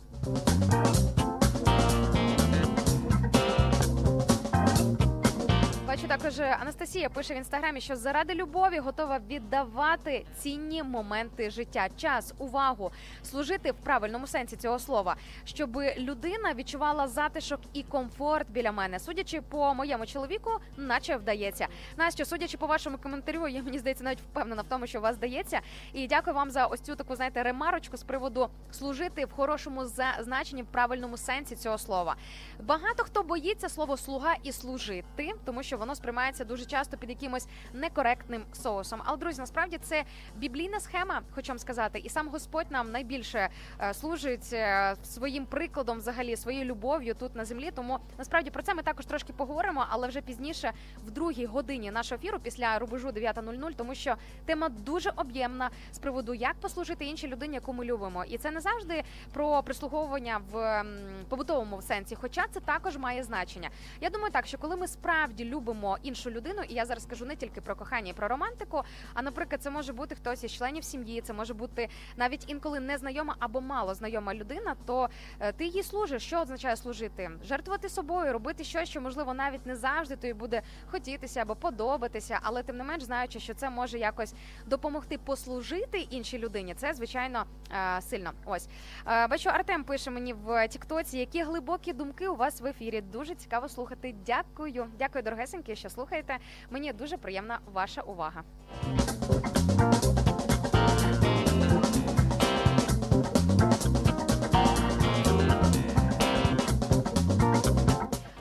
Бачу 5.86 6.08
також 6.08 6.40
Анастасія 6.40 7.08
пише 7.08 7.34
в 7.34 7.36
інстаграмі, 7.36 7.80
що 7.80 7.96
заради 7.96 8.34
любові 8.34 8.78
готова 8.78 9.20
віддавати 9.28 10.24
цінні 10.38 10.82
моменти 10.82 11.50
життя, 11.50 11.88
час, 11.96 12.34
увагу, 12.38 12.92
служити 13.22 13.72
в 13.72 13.74
правильному 13.74 14.26
сенсі 14.26 14.56
цього 14.56 14.78
слова, 14.78 15.16
щоб 15.44 15.80
людина 15.98 16.54
відчувала 16.54 17.08
затишок 17.08 17.60
і 17.72 17.82
комфорт 17.82 18.50
біля 18.50 18.72
мене. 18.72 18.98
Судячи 18.98 19.40
по 19.40 19.74
моєму 19.74 20.06
чоловіку, 20.06 20.50
наче 20.76 21.16
вдається. 21.16 21.66
Настя, 21.96 22.24
судячи 22.24 22.56
по 22.56 22.66
вашому 22.66 22.98
коментарю, 22.98 23.48
я 23.48 23.62
мені 23.62 23.78
здається 23.78 24.04
навіть 24.04 24.20
впевнена 24.20 24.62
в 24.62 24.66
тому, 24.68 24.86
що 24.86 24.98
у 24.98 25.02
вас 25.02 25.16
вдається. 25.16 25.60
І 25.92 26.06
дякую 26.06 26.36
вам 26.36 26.50
за 26.50 26.66
ось 26.66 26.80
цю 26.80 26.94
таку 26.96 27.16
знаєте 27.16 27.42
ремарочку 27.42 27.96
з 27.96 28.02
приводу 28.02 28.48
служити 28.70 29.24
в 29.24 29.32
хорошому 29.32 29.84
значенні, 30.20 30.62
в 30.62 30.66
правильному 30.66 31.16
сенсі 31.16 31.56
цього 31.56 31.78
слова. 31.78 32.16
Багато 32.60 33.04
хто 33.04 33.22
боїться 33.22 33.68
слово 33.68 33.96
слуга 33.96 34.34
і 34.42 34.52
служити, 34.52 35.32
тому 35.44 35.62
що 35.62 35.76
воно 35.76 35.85
сприймається 35.94 36.44
дуже 36.44 36.64
часто 36.64 36.96
під 36.96 37.10
якимось 37.10 37.46
некоректним 37.72 38.44
соусом. 38.52 39.02
Але 39.04 39.16
друзі, 39.16 39.40
насправді 39.40 39.78
це 39.82 40.04
біблійна 40.36 40.80
схема, 40.80 41.22
хочу 41.30 41.48
вам 41.48 41.58
сказати, 41.58 41.98
і 41.98 42.08
сам 42.08 42.28
Господь 42.28 42.66
нам 42.70 42.90
найбільше 42.90 43.48
е, 43.80 43.94
служить 43.94 44.52
е, 44.52 44.96
своїм 45.04 45.46
прикладом, 45.46 45.98
взагалі 45.98 46.36
своєю 46.36 46.64
любов'ю 46.64 47.14
тут 47.14 47.34
на 47.34 47.44
землі. 47.44 47.70
Тому 47.74 47.98
насправді 48.18 48.50
про 48.50 48.62
це 48.62 48.74
ми 48.74 48.82
також 48.82 49.06
трошки 49.06 49.32
поговоримо, 49.32 49.86
але 49.88 50.08
вже 50.08 50.20
пізніше, 50.20 50.72
в 51.06 51.10
другій 51.10 51.46
годині 51.46 51.90
нашого 51.90 52.18
ефіру, 52.22 52.38
після 52.42 52.78
рубежу 52.78 53.08
9.00, 53.08 53.74
тому 53.76 53.94
що 53.94 54.14
тема 54.44 54.68
дуже 54.68 55.10
об'ємна 55.16 55.70
з 55.92 55.98
приводу, 55.98 56.34
як 56.34 56.54
послужити 56.54 57.04
іншій 57.04 57.28
людині, 57.28 57.54
яку 57.54 57.72
ми 57.72 57.84
любимо, 57.84 58.24
і 58.24 58.38
це 58.38 58.50
не 58.50 58.60
завжди 58.60 59.02
про 59.32 59.62
прислуговування 59.62 60.40
в 60.52 60.84
побутовому 61.28 61.82
сенсі, 61.82 62.14
хоча 62.20 62.44
це 62.50 62.60
також 62.60 62.96
має 62.96 63.22
значення. 63.22 63.70
Я 64.00 64.10
думаю, 64.10 64.32
так 64.32 64.46
що 64.46 64.58
коли 64.58 64.76
ми 64.76 64.88
справді 64.88 65.44
любимо 65.44 65.65
іншу 66.02 66.30
людину, 66.30 66.62
і 66.68 66.74
я 66.74 66.84
зараз 66.84 67.02
скажу 67.02 67.24
не 67.24 67.36
тільки 67.36 67.60
про 67.60 67.76
кохання 67.76 68.10
і 68.10 68.12
про 68.12 68.28
романтику, 68.28 68.82
а 69.14 69.22
наприклад, 69.22 69.62
це 69.62 69.70
може 69.70 69.92
бути 69.92 70.14
хтось 70.14 70.44
із 70.44 70.52
членів 70.52 70.84
сім'ї, 70.84 71.20
це 71.20 71.32
може 71.32 71.54
бути 71.54 71.88
навіть 72.16 72.44
інколи 72.50 72.80
незнайома 72.80 73.36
або 73.38 73.60
мало 73.60 73.94
знайома 73.94 74.34
людина, 74.34 74.76
то 74.86 75.08
е, 75.40 75.52
ти 75.52 75.64
їй 75.64 75.82
служиш. 75.82 76.22
Що 76.22 76.40
означає 76.40 76.76
служити? 76.76 77.30
Жертвувати 77.44 77.88
собою, 77.88 78.32
робити 78.32 78.64
щось, 78.64 78.88
що 78.88 79.00
можливо 79.00 79.34
навіть 79.34 79.66
не 79.66 79.76
завжди 79.76 80.16
тобі 80.16 80.32
буде 80.32 80.62
хотітися 80.86 81.42
або 81.42 81.56
подобатися, 81.56 82.38
але 82.42 82.62
тим 82.62 82.76
не 82.76 82.84
менш 82.84 83.02
знаючи, 83.02 83.40
що 83.40 83.54
це 83.54 83.70
може 83.70 83.98
якось 83.98 84.34
допомогти 84.66 85.18
послужити 85.18 85.98
іншій 85.98 86.38
людині. 86.38 86.74
Це 86.74 86.94
звичайно 86.94 87.44
е, 87.72 88.02
сильно. 88.02 88.32
Ось 88.44 88.68
Е, 89.08 89.26
бачу, 89.26 89.50
Артем 89.50 89.84
пише 89.84 90.10
мені 90.10 90.32
в 90.32 90.68
Тіктоці, 90.68 91.18
які 91.18 91.42
глибокі 91.42 91.92
думки 91.92 92.28
у 92.28 92.36
вас 92.36 92.60
в 92.60 92.66
ефірі. 92.66 93.00
Дуже 93.00 93.34
цікаво 93.34 93.68
слухати. 93.68 94.14
Дякую, 94.26 94.86
дякую, 94.98 95.22
дорогесенькі, 95.24 95.55
що 95.74 95.90
слухаєте. 95.90 96.38
Мені 96.70 96.92
дуже 96.92 97.16
приємна 97.16 97.58
ваша 97.72 98.00
увага. 98.00 98.42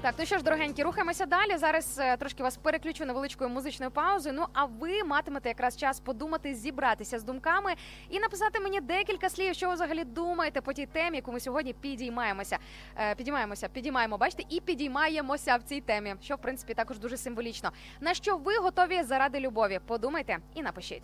Так, 0.06 0.16
ну 0.20 0.26
що 0.26 0.38
ж, 0.38 0.44
дорогенькі, 0.44 0.84
рухаємося 0.84 1.26
далі. 1.26 1.58
Зараз 1.58 2.00
е, 2.00 2.18
трошки 2.18 2.44
вас 2.44 2.58
переключу 2.58 3.06
невеличкою 3.06 3.50
музичною 3.50 3.92
паузою. 3.92 4.36
Ну 4.36 4.46
а 4.54 4.66
ви 4.66 5.04
матимете 5.04 5.50
якраз 5.50 5.78
час 5.78 6.00
подумати, 6.00 6.56
зібратися 6.56 7.20
з 7.20 7.24
думками 7.24 7.74
і 8.10 8.20
написати 8.20 8.60
мені 8.60 8.82
декілька 8.82 9.30
слів, 9.30 9.56
що 9.56 9.68
ви 9.68 9.74
взагалі 9.74 10.04
думаєте 10.04 10.62
по 10.62 10.74
тій 10.74 10.86
темі, 10.86 11.18
яку 11.18 11.32
ми 11.32 11.40
сьогодні 11.40 11.74
підіймаємося. 11.74 12.58
Е, 12.98 13.16
підіймаємося, 13.16 13.68
підіймаємо, 13.68 14.18
бачите, 14.18 14.44
і 14.50 14.60
підіймаємося 14.60 15.56
в 15.56 15.64
цій 15.64 15.82
темі, 15.82 16.16
що 16.22 16.36
в 16.36 16.40
принципі 16.40 16.74
також 16.74 17.00
дуже 17.00 17.18
символічно. 17.18 17.72
На 18.02 18.14
що 18.14 18.38
ви 18.38 18.58
готові 18.58 19.04
заради 19.04 19.40
любові? 19.40 19.80
Подумайте 19.88 20.38
і 20.56 20.62
напишіть. 20.62 21.04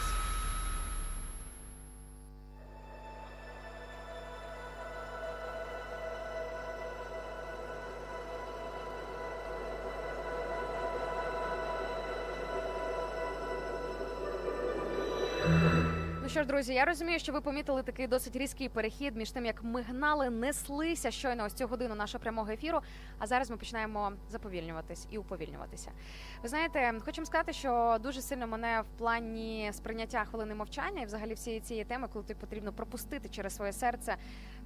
Друзі, 16.51 16.73
я 16.73 16.85
розумію, 16.85 17.19
що 17.19 17.33
ви 17.33 17.41
помітили 17.41 17.83
такий 17.83 18.07
досить 18.07 18.35
різкий 18.35 18.69
перехід 18.69 19.15
між 19.15 19.31
тим, 19.31 19.45
як 19.45 19.63
ми 19.63 19.81
гнали, 19.81 20.29
неслися 20.29 21.11
щойно 21.11 21.45
ось 21.45 21.53
цю 21.53 21.67
годину 21.67 21.95
нашого 21.95 22.21
прямого 22.21 22.51
ефіру. 22.51 22.79
А 23.19 23.27
зараз 23.27 23.49
ми 23.49 23.57
починаємо 23.57 24.11
заповільнюватись 24.29 25.07
і 25.11 25.17
уповільнюватися. 25.17 25.91
Ви 26.43 26.49
знаєте, 26.49 26.93
хочу 27.05 27.25
сказати, 27.25 27.53
що 27.53 27.97
дуже 28.03 28.21
сильно 28.21 28.47
мене 28.47 28.81
в 28.81 28.97
плані 28.97 29.69
сприйняття 29.73 30.25
хвилини 30.25 30.55
мовчання 30.55 31.01
і 31.01 31.05
взагалі 31.05 31.33
всієї 31.33 31.61
цієї 31.61 31.85
теми, 31.85 32.07
коли 32.13 32.25
тобі 32.25 32.39
потрібно 32.39 32.73
пропустити 32.73 33.29
через 33.29 33.55
своє 33.55 33.73
серце 33.73 34.15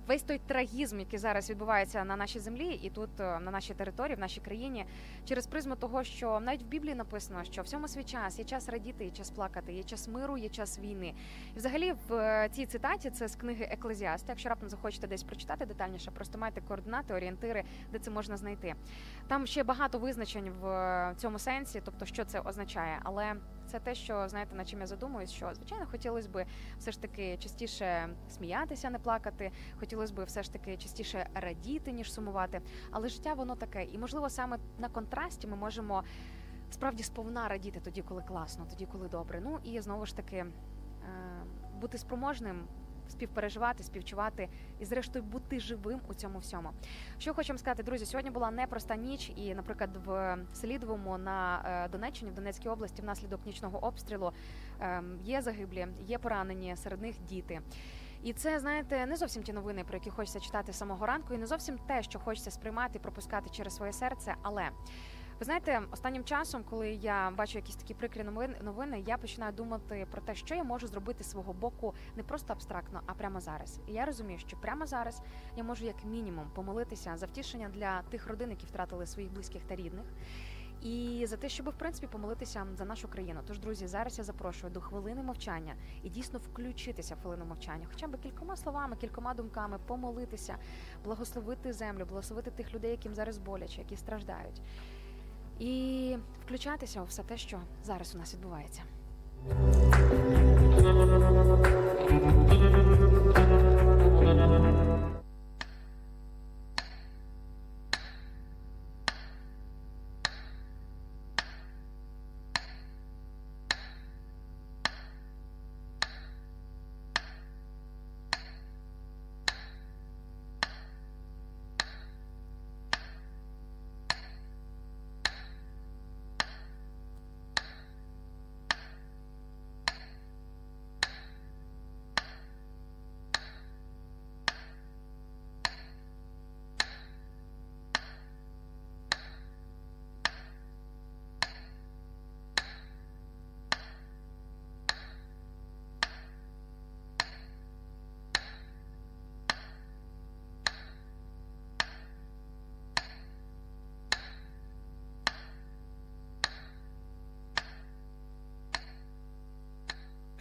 весь 0.07 0.23
той 0.23 0.41
трагізм, 0.47 0.99
який 0.99 1.19
зараз 1.19 1.49
відбувається 1.49 2.03
на 2.03 2.15
нашій 2.15 2.39
землі, 2.39 2.79
і 2.83 2.89
тут 2.89 3.19
е, 3.19 3.39
на 3.39 3.51
нашій 3.51 3.73
території, 3.73 4.15
в 4.15 4.19
нашій 4.19 4.39
країні, 4.39 4.85
через 5.25 5.47
призму 5.47 5.75
того, 5.75 6.03
що 6.03 6.39
навіть 6.39 6.63
в 6.63 6.65
Біблії 6.65 6.95
написано, 6.95 7.43
що 7.43 7.61
всьому 7.61 7.87
свій 7.87 8.03
час 8.03 8.39
є 8.39 8.45
час 8.45 8.69
радіти, 8.69 9.05
є 9.05 9.11
час 9.11 9.29
плакати, 9.29 9.73
є 9.73 9.83
час 9.83 10.07
миру, 10.07 10.37
є 10.37 10.49
час 10.49 10.79
війни. 10.79 11.13
І 11.55 11.57
взагалі 11.57 11.93
в 12.07 12.13
е, 12.13 12.49
цій 12.51 12.65
цитаті 12.65 13.09
це 13.09 13.27
з 13.27 13.35
книги 13.35 13.67
Еклезіаста. 13.71 14.31
Якщо 14.31 14.49
раптом 14.49 14.69
захочете 14.69 15.07
десь 15.07 15.23
прочитати 15.23 15.65
детальніше, 15.65 16.11
просто 16.11 16.37
майте 16.37 16.61
координати, 16.61 17.13
орієнтири, 17.13 17.63
де 17.91 17.99
це 17.99 18.11
можна 18.11 18.37
знайти. 18.37 18.75
Там 19.27 19.47
ще 19.47 19.63
багато 19.63 19.99
визначень 19.99 20.51
в 20.61 20.67
е, 20.67 21.13
цьому 21.17 21.39
сенсі, 21.39 21.81
тобто 21.85 22.05
що 22.05 22.25
це 22.25 22.39
означає, 22.39 22.99
але 23.03 23.35
це 23.67 23.79
те, 23.79 23.95
що 23.95 24.27
знаєте, 24.27 24.55
на 24.55 24.65
чим 24.65 24.79
я 24.79 24.87
задумуюсь, 24.87 25.31
що 25.31 25.53
звичайно 25.53 25.85
хотілося 25.85 26.29
б 26.29 26.45
все 26.79 26.91
ж 26.91 27.01
таки 27.01 27.37
частіше 27.37 28.09
сміятися, 28.29 28.89
не 28.89 28.99
плакати. 28.99 29.51
Хотілося 29.79 30.13
б 30.13 30.23
все 30.23 30.43
ж 30.43 30.53
таки 30.53 30.77
частіше 30.77 31.29
радіти, 31.33 31.91
ніж 31.91 32.13
сумувати. 32.13 32.61
Але 32.91 33.09
життя 33.09 33.33
воно 33.33 33.55
таке, 33.55 33.83
і 33.83 33.97
можливо 33.97 34.29
саме 34.29 34.57
на 34.77 34.89
контрасті 34.89 35.47
ми 35.47 35.55
можемо 35.55 36.03
справді 36.69 37.03
сповна 37.03 37.47
радіти 37.47 37.79
тоді, 37.79 38.01
коли 38.01 38.21
класно, 38.21 38.65
тоді, 38.69 38.85
коли 38.85 39.07
добре. 39.07 39.41
Ну 39.43 39.59
і 39.63 39.79
знову 39.79 40.05
ж 40.05 40.15
таки 40.15 40.35
е, 40.35 40.51
бути 41.81 41.97
спроможним. 41.97 42.67
Співпереживати, 43.09 43.83
співчувати 43.83 44.49
і, 44.79 44.85
зрештою, 44.85 45.25
бути 45.25 45.59
живим 45.59 45.99
у 46.07 46.13
цьому 46.13 46.39
всьому. 46.39 46.69
Що 47.17 47.33
хочемо 47.33 47.59
сказати, 47.59 47.83
друзі, 47.83 48.05
сьогодні 48.05 48.31
була 48.31 48.51
непроста 48.51 48.95
ніч, 48.95 49.31
і, 49.35 49.55
наприклад, 49.55 49.89
в 50.05 50.37
Селідовому 50.53 51.17
на 51.17 51.61
е, 51.65 51.89
Донеччині, 51.89 52.31
в 52.31 52.33
Донецькій 52.33 52.69
області, 52.69 53.01
внаслідок 53.01 53.45
нічного 53.45 53.85
обстрілу 53.85 54.31
е, 54.81 55.03
є 55.23 55.41
загиблі, 55.41 55.87
є 56.07 56.17
поранені, 56.17 56.75
серед 56.75 57.01
них 57.01 57.15
діти. 57.29 57.61
І 58.23 58.33
це, 58.33 58.59
знаєте, 58.59 59.05
не 59.05 59.15
зовсім 59.15 59.43
ті 59.43 59.53
новини, 59.53 59.83
про 59.83 59.97
які 59.97 60.09
хочеться 60.09 60.39
читати 60.39 60.73
з 60.73 60.77
самого 60.77 61.05
ранку, 61.05 61.33
і 61.33 61.37
не 61.37 61.45
зовсім 61.45 61.77
те, 61.77 62.03
що 62.03 62.19
хочеться 62.19 62.51
сприймати 62.51 62.99
пропускати 62.99 63.49
через 63.49 63.75
своє 63.75 63.93
серце. 63.93 64.35
Але 64.41 64.69
ви 65.39 65.45
знаєте, 65.45 65.81
останнім 65.91 66.23
часом, 66.23 66.63
коли 66.69 66.89
я 66.89 67.31
бачу 67.31 67.57
якісь 67.57 67.75
такі 67.75 67.93
прикрі 67.93 68.23
новини, 68.61 69.03
я 69.07 69.17
починаю 69.17 69.53
думати 69.53 70.07
про 70.11 70.21
те, 70.21 70.35
що 70.35 70.55
я 70.55 70.63
можу 70.63 70.87
зробити 70.87 71.23
з 71.23 71.29
свого 71.31 71.53
боку 71.53 71.93
не 72.15 72.23
просто 72.23 72.53
абстрактно, 72.53 73.01
а 73.05 73.13
прямо 73.13 73.41
зараз. 73.41 73.79
І 73.87 73.93
я 73.93 74.05
розумію, 74.05 74.39
що 74.39 74.57
прямо 74.57 74.85
зараз 74.85 75.21
я 75.57 75.63
можу 75.63 75.85
як 75.85 76.05
мінімум 76.05 76.45
помолитися 76.55 77.17
за 77.17 77.25
втішення 77.25 77.69
для 77.69 78.01
тих 78.01 78.27
родин, 78.27 78.49
які 78.49 78.65
втратили 78.65 79.05
своїх 79.05 79.31
близьких 79.31 79.63
та 79.63 79.75
рідних. 79.75 80.05
І 80.81 81.25
за 81.27 81.37
те, 81.37 81.49
щоб 81.49 81.69
в 81.69 81.73
принципі 81.73 82.07
помолитися 82.07 82.67
за 82.77 82.85
нашу 82.85 83.07
країну. 83.07 83.39
Тож, 83.47 83.59
друзі, 83.59 83.87
зараз 83.87 84.17
я 84.17 84.23
запрошую 84.23 84.73
до 84.73 84.81
хвилини 84.81 85.23
мовчання 85.23 85.75
і 86.03 86.09
дійсно 86.09 86.39
включитися 86.39 87.15
в 87.15 87.21
хвилину 87.21 87.45
мовчання, 87.45 87.87
хоча 87.91 88.07
б 88.07 88.19
кількома 88.19 88.55
словами, 88.55 88.95
кількома 88.95 89.33
думками, 89.33 89.79
помолитися, 89.87 90.57
благословити 91.03 91.73
землю, 91.73 92.05
благословити 92.05 92.51
тих 92.51 92.73
людей, 92.73 92.91
яким 92.91 93.15
зараз 93.15 93.37
боляче, 93.37 93.81
які 93.81 93.95
страждають, 93.95 94.61
і 95.59 96.15
включатися 96.45 97.01
у 97.01 97.05
все 97.05 97.23
те, 97.23 97.37
що 97.37 97.57
зараз 97.83 98.15
у 98.15 98.17
нас 98.17 98.33
відбувається. 98.33 98.81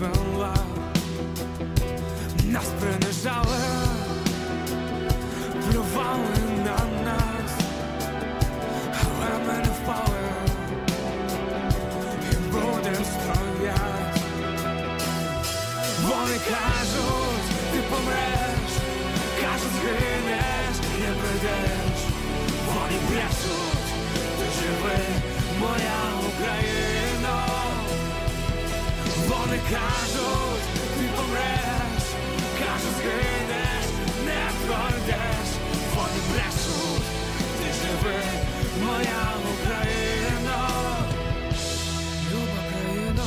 вела, 0.00 0.54
нас 2.44 2.64
принижали, 2.80 3.60
плювали 5.52 6.40
на 6.64 7.04
нас, 7.04 7.52
але 9.02 9.44
ми 9.46 9.58
не 9.58 9.70
впали 9.70 10.30
і 12.32 12.36
будем 12.52 13.04
стоять. 13.04 14.22
Вони 16.02 16.38
кажуть, 16.48 17.50
ти 17.72 17.78
помреш, 17.90 18.72
кажуть, 19.40 19.72
згинеш, 19.80 20.76
не 21.00 21.12
прийдеш, 21.12 22.00
вони 22.66 22.98
брешуть, 23.08 23.86
ти 24.38 24.44
живи, 24.60 24.98
моя 25.60 26.00
Україна 26.28 26.99
помреш, 31.16 32.04
кажуть, 32.58 32.96
згинеш, 32.98 33.86
не 34.26 34.42
пройдеш, 34.66 35.48
вони 35.94 36.20
брешуть, 36.30 37.08
ти 37.58 37.68
живи, 37.80 38.22
моя 38.84 39.22
Україна, 39.52 40.58
люба 42.32 42.62
країна, 42.70 43.26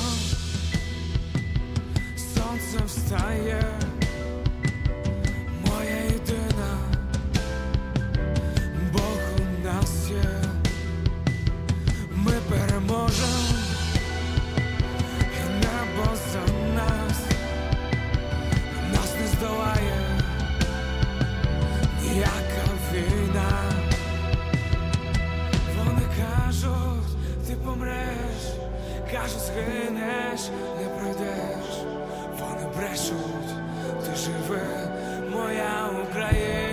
сонце 2.36 2.86
встає, 2.86 3.64
помреш, 27.66 28.41
кажуть, 29.11 29.39
згинеш, 29.39 30.41
не 30.82 30.89
пройдеш. 30.89 31.86
Вони 32.39 32.68
брешуть, 32.76 33.55
ти 34.05 34.16
живе, 34.16 34.88
моя 35.32 35.89
Україна. 36.09 36.73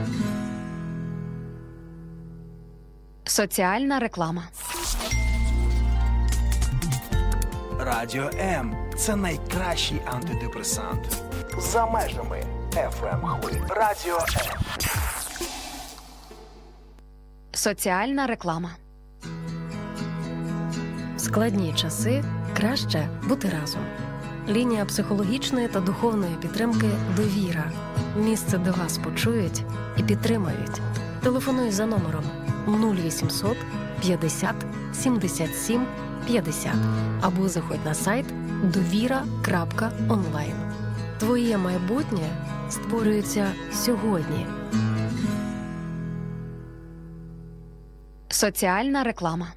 Соціальна 3.31 3.99
реклама. 3.99 4.43
Радіо 7.79 8.29
М 8.39 8.75
це 8.97 9.15
найкращий 9.15 10.01
антидепресант. 10.05 11.21
За 11.59 11.85
межами 11.85 12.43
FM 12.73 13.27
хвиль. 13.41 13.61
Радіо 13.69 14.17
М. 14.17 14.59
Соціальна 17.51 18.27
реклама. 18.27 18.69
В 21.15 21.19
складні 21.19 21.73
часи 21.73 22.23
краще 22.57 23.09
бути 23.27 23.49
разом. 23.61 23.81
Лінія 24.49 24.85
психологічної 24.85 25.67
та 25.67 25.79
духовної 25.79 26.35
підтримки 26.41 26.89
Довіра. 27.15 27.71
Місце, 28.17 28.57
де 28.57 28.71
вас 28.71 28.97
почують 28.97 29.63
і 29.97 30.03
підтримають. 30.03 30.81
Телефонуй 31.23 31.71
за 31.71 31.85
номером 31.85 32.23
0800 32.67 33.57
50 34.01 34.55
77 34.93 35.85
50 36.27 36.71
або 37.21 37.49
заходь 37.49 37.85
на 37.85 37.93
сайт 37.93 38.25
довіра.онлайн. 38.63 40.55
Твоє 41.19 41.57
майбутнє 41.57 42.29
створюється 42.69 43.51
сьогодні. 43.73 44.45
Соціальна 48.29 49.03
реклама. 49.03 49.47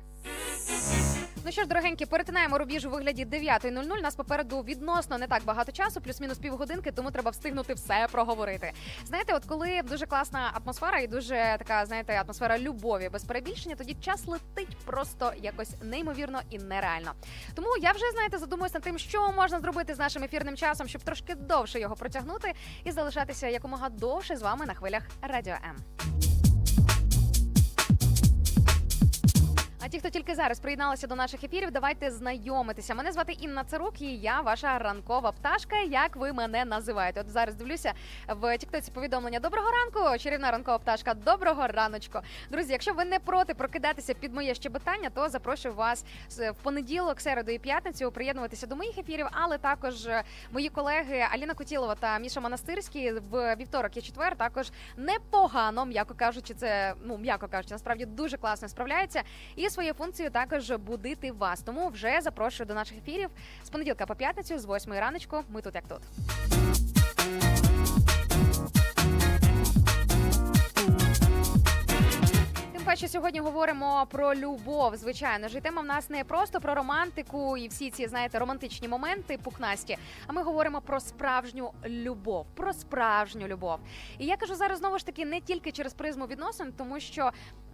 Ну 1.47 1.53
що 1.53 1.63
ж, 1.63 1.69
дорогенькі, 1.69 2.07
перетинаємо 2.07 2.59
рубіж 2.59 2.87
у 2.87 2.91
вигляді 2.91 3.25
9.00. 3.25 4.03
Нас 4.03 4.15
попереду 4.15 4.61
відносно 4.61 5.19
не 5.19 5.27
так 5.27 5.45
багато 5.45 5.73
часу, 5.73 6.01
плюс-мінус 6.01 6.39
півгодинки, 6.39 6.93
тому 6.93 7.11
треба 7.11 7.31
встигнути 7.31 7.75
все 7.75 8.07
проговорити. 8.13 8.73
Знаєте, 9.05 9.35
от 9.35 9.45
коли 9.45 9.83
дуже 9.83 10.07
класна 10.07 10.51
атмосфера 10.55 10.99
і 10.99 11.07
дуже 11.07 11.57
така, 11.59 11.87
знаєте, 11.87 12.23
атмосфера 12.25 12.59
любові 12.59 13.09
без 13.13 13.25
перебільшення, 13.25 13.75
тоді 13.75 13.95
час 13.95 14.27
летить 14.27 14.77
просто 14.85 15.33
якось 15.43 15.71
неймовірно 15.83 16.41
і 16.51 16.59
нереально. 16.59 17.13
Тому 17.55 17.69
я 17.81 17.93
вже 17.93 18.11
знаєте, 18.13 18.39
задумуюсь 18.39 18.75
над 18.75 18.83
тим, 18.83 18.99
що 18.99 19.33
можна 19.33 19.61
зробити 19.61 19.95
з 19.95 19.99
нашим 19.99 20.25
ефірним 20.25 20.57
часом, 20.57 20.89
щоб 20.89 21.03
трошки 21.03 21.35
довше 21.35 21.81
його 21.81 21.97
протягнути 21.97 22.53
і 22.85 22.91
залишатися 22.91 23.49
якомога 23.49 23.89
довше 23.89 24.37
з 24.37 24.43
вами 24.43 24.67
на 24.67 24.75
хвилях 24.75 25.03
Радіо 25.23 25.55
М. 25.55 26.14
А 29.85 29.89
ті, 29.89 29.99
хто 29.99 30.11
тільки 30.11 30.35
зараз 30.35 30.61
приєдналися 30.61 31.07
до 31.07 31.15
наших 31.15 31.45
ефірів, 31.45 31.71
давайте 31.71 32.11
знайомитися. 32.11 32.95
Мене 32.95 33.13
звати 33.13 33.33
Інна 33.33 33.65
Царук, 33.65 34.01
і 34.01 34.17
я 34.17 34.41
ваша 34.41 34.79
ранкова 34.79 35.33
пташка. 35.33 35.81
Як 35.81 36.17
ви 36.17 36.33
мене 36.33 36.65
називаєте? 36.65 37.21
От 37.21 37.31
зараз 37.31 37.55
дивлюся 37.55 37.93
в 38.29 38.59
Тіктоці 38.59 38.91
повідомлення. 38.91 39.41
Доброго 39.41 39.69
ранку, 39.71 40.19
чарівна 40.19 40.51
ранкова 40.51 40.79
пташка. 40.79 41.15
Доброго 41.15 41.67
раночку. 41.67 42.19
Друзі, 42.51 42.73
якщо 42.73 42.93
ви 42.93 43.05
не 43.05 43.19
проти 43.19 43.55
прокидатися 43.55 44.15
під 44.15 44.35
моє 44.35 44.55
щебетання, 44.55 45.11
то 45.11 45.29
запрошую 45.29 45.75
вас 45.75 46.05
в 46.31 46.55
понеділок, 46.63 47.21
середу 47.21 47.53
і 47.53 47.59
п'ятницю 47.59 48.11
приєднуватися 48.11 48.67
до 48.67 48.77
моїх 48.77 48.99
ефірів, 48.99 49.27
але 49.33 49.59
також 49.59 50.07
е, 50.07 50.23
мої 50.53 50.69
колеги 50.69 51.27
Аліна 51.33 51.55
Котілова 51.55 51.95
та 51.95 52.19
Міша 52.19 52.41
Монастирський 52.41 53.13
в 53.13 53.57
вівторок 53.57 53.97
і 53.97 54.03
четвер 54.03 54.37
також 54.37 54.71
непогано, 54.97 55.85
м'яко 55.85 56.15
кажучи, 56.15 56.55
це 56.55 56.95
ну 57.05 57.19
м'яко 57.19 57.49
кажучи, 57.49 57.75
насправді 57.75 58.07
дуже 58.07 58.37
класно 58.37 58.69
справляється. 58.69 59.23
І 59.57 59.71
своєю 59.75 59.95
функцію 59.95 60.31
також 60.31 60.71
будити 60.71 61.33
вас. 61.33 61.63
Тому 61.63 61.89
вже 61.89 62.21
запрошую 62.21 62.67
до 62.67 62.75
наших 62.75 62.99
ефірів 62.99 63.31
з 63.65 63.71
понеділка 63.71 64.07
по 64.07 64.15
п'ятницю, 64.15 64.59
з 64.59 64.67
8 64.67 64.93
раночку. 64.93 65.43
Ми 65.49 65.63
тут 65.63 65.75
як 65.75 65.85
тут. 65.89 66.94
Тим 72.85 73.09
сьогодні 73.09 73.41
говоримо 73.41 74.07
про 74.11 74.35
любов. 74.35 74.97
Звичайно 74.97 75.49
ж, 75.49 75.59
і 75.59 75.61
тема 75.61 75.83
в 75.83 75.85
нас 75.85 76.11
не 76.11 76.25
просто 76.25 76.61
про 76.61 76.75
романтику 76.75 77.57
і 77.57 77.69
всі 77.69 77.91
ці, 77.91 78.07
знаєте, 78.07 78.39
романтичні 78.39 78.89
моменти 78.89 79.39
пухнасті. 79.43 79.99
А 80.27 80.33
ми 80.33 80.43
говоримо 80.43 80.81
про 80.81 81.01
справжню 81.01 81.73
любов, 81.87 82.47
про 82.55 82.73
справжню 82.73 83.47
любов. 83.47 83.79
І 84.19 84.27
я 84.27 84.37
кажу 84.37 84.55
зараз 84.55 84.79
знову 84.79 84.99
ж 84.99 85.07
таки 85.07 85.25
не 85.25 85.41
тільки 85.41 85.73
через 85.73 85.95
призму 85.95 86.27
відносин, 86.27 86.73
тому 86.73 87.01
що 87.01 87.31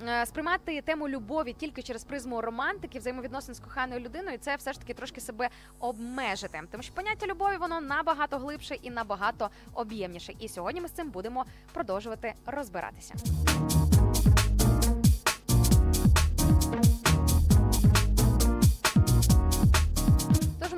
е, 0.09 0.27
сприймати 0.27 0.83
тему 0.83 1.09
любові 1.09 1.53
тільки 1.53 1.83
через 1.83 2.05
призму 2.05 2.41
романтики, 2.41 2.99
взаємовідносин 2.99 3.55
з 3.55 3.61
коханою 3.61 4.01
людиною, 4.01 4.39
це 4.39 4.57
все 4.57 4.73
ж 4.73 4.81
таки 4.81 4.95
трошки 4.95 5.21
себе 5.21 5.49
обмежити. 5.81 6.63
Тому 6.71 6.83
що 6.83 6.95
поняття 6.95 7.27
любові 7.27 7.57
воно 7.57 7.81
набагато 7.81 8.39
глибше 8.39 8.75
і 8.75 8.91
набагато 8.91 9.51
об'ємніше. 9.75 10.33
І 10.41 10.49
сьогодні 10.49 10.81
ми 10.81 10.89
з 10.89 10.93
цим 10.93 11.11
будемо 11.11 11.45
продовжувати 11.73 12.35
розбиратися. 12.47 13.15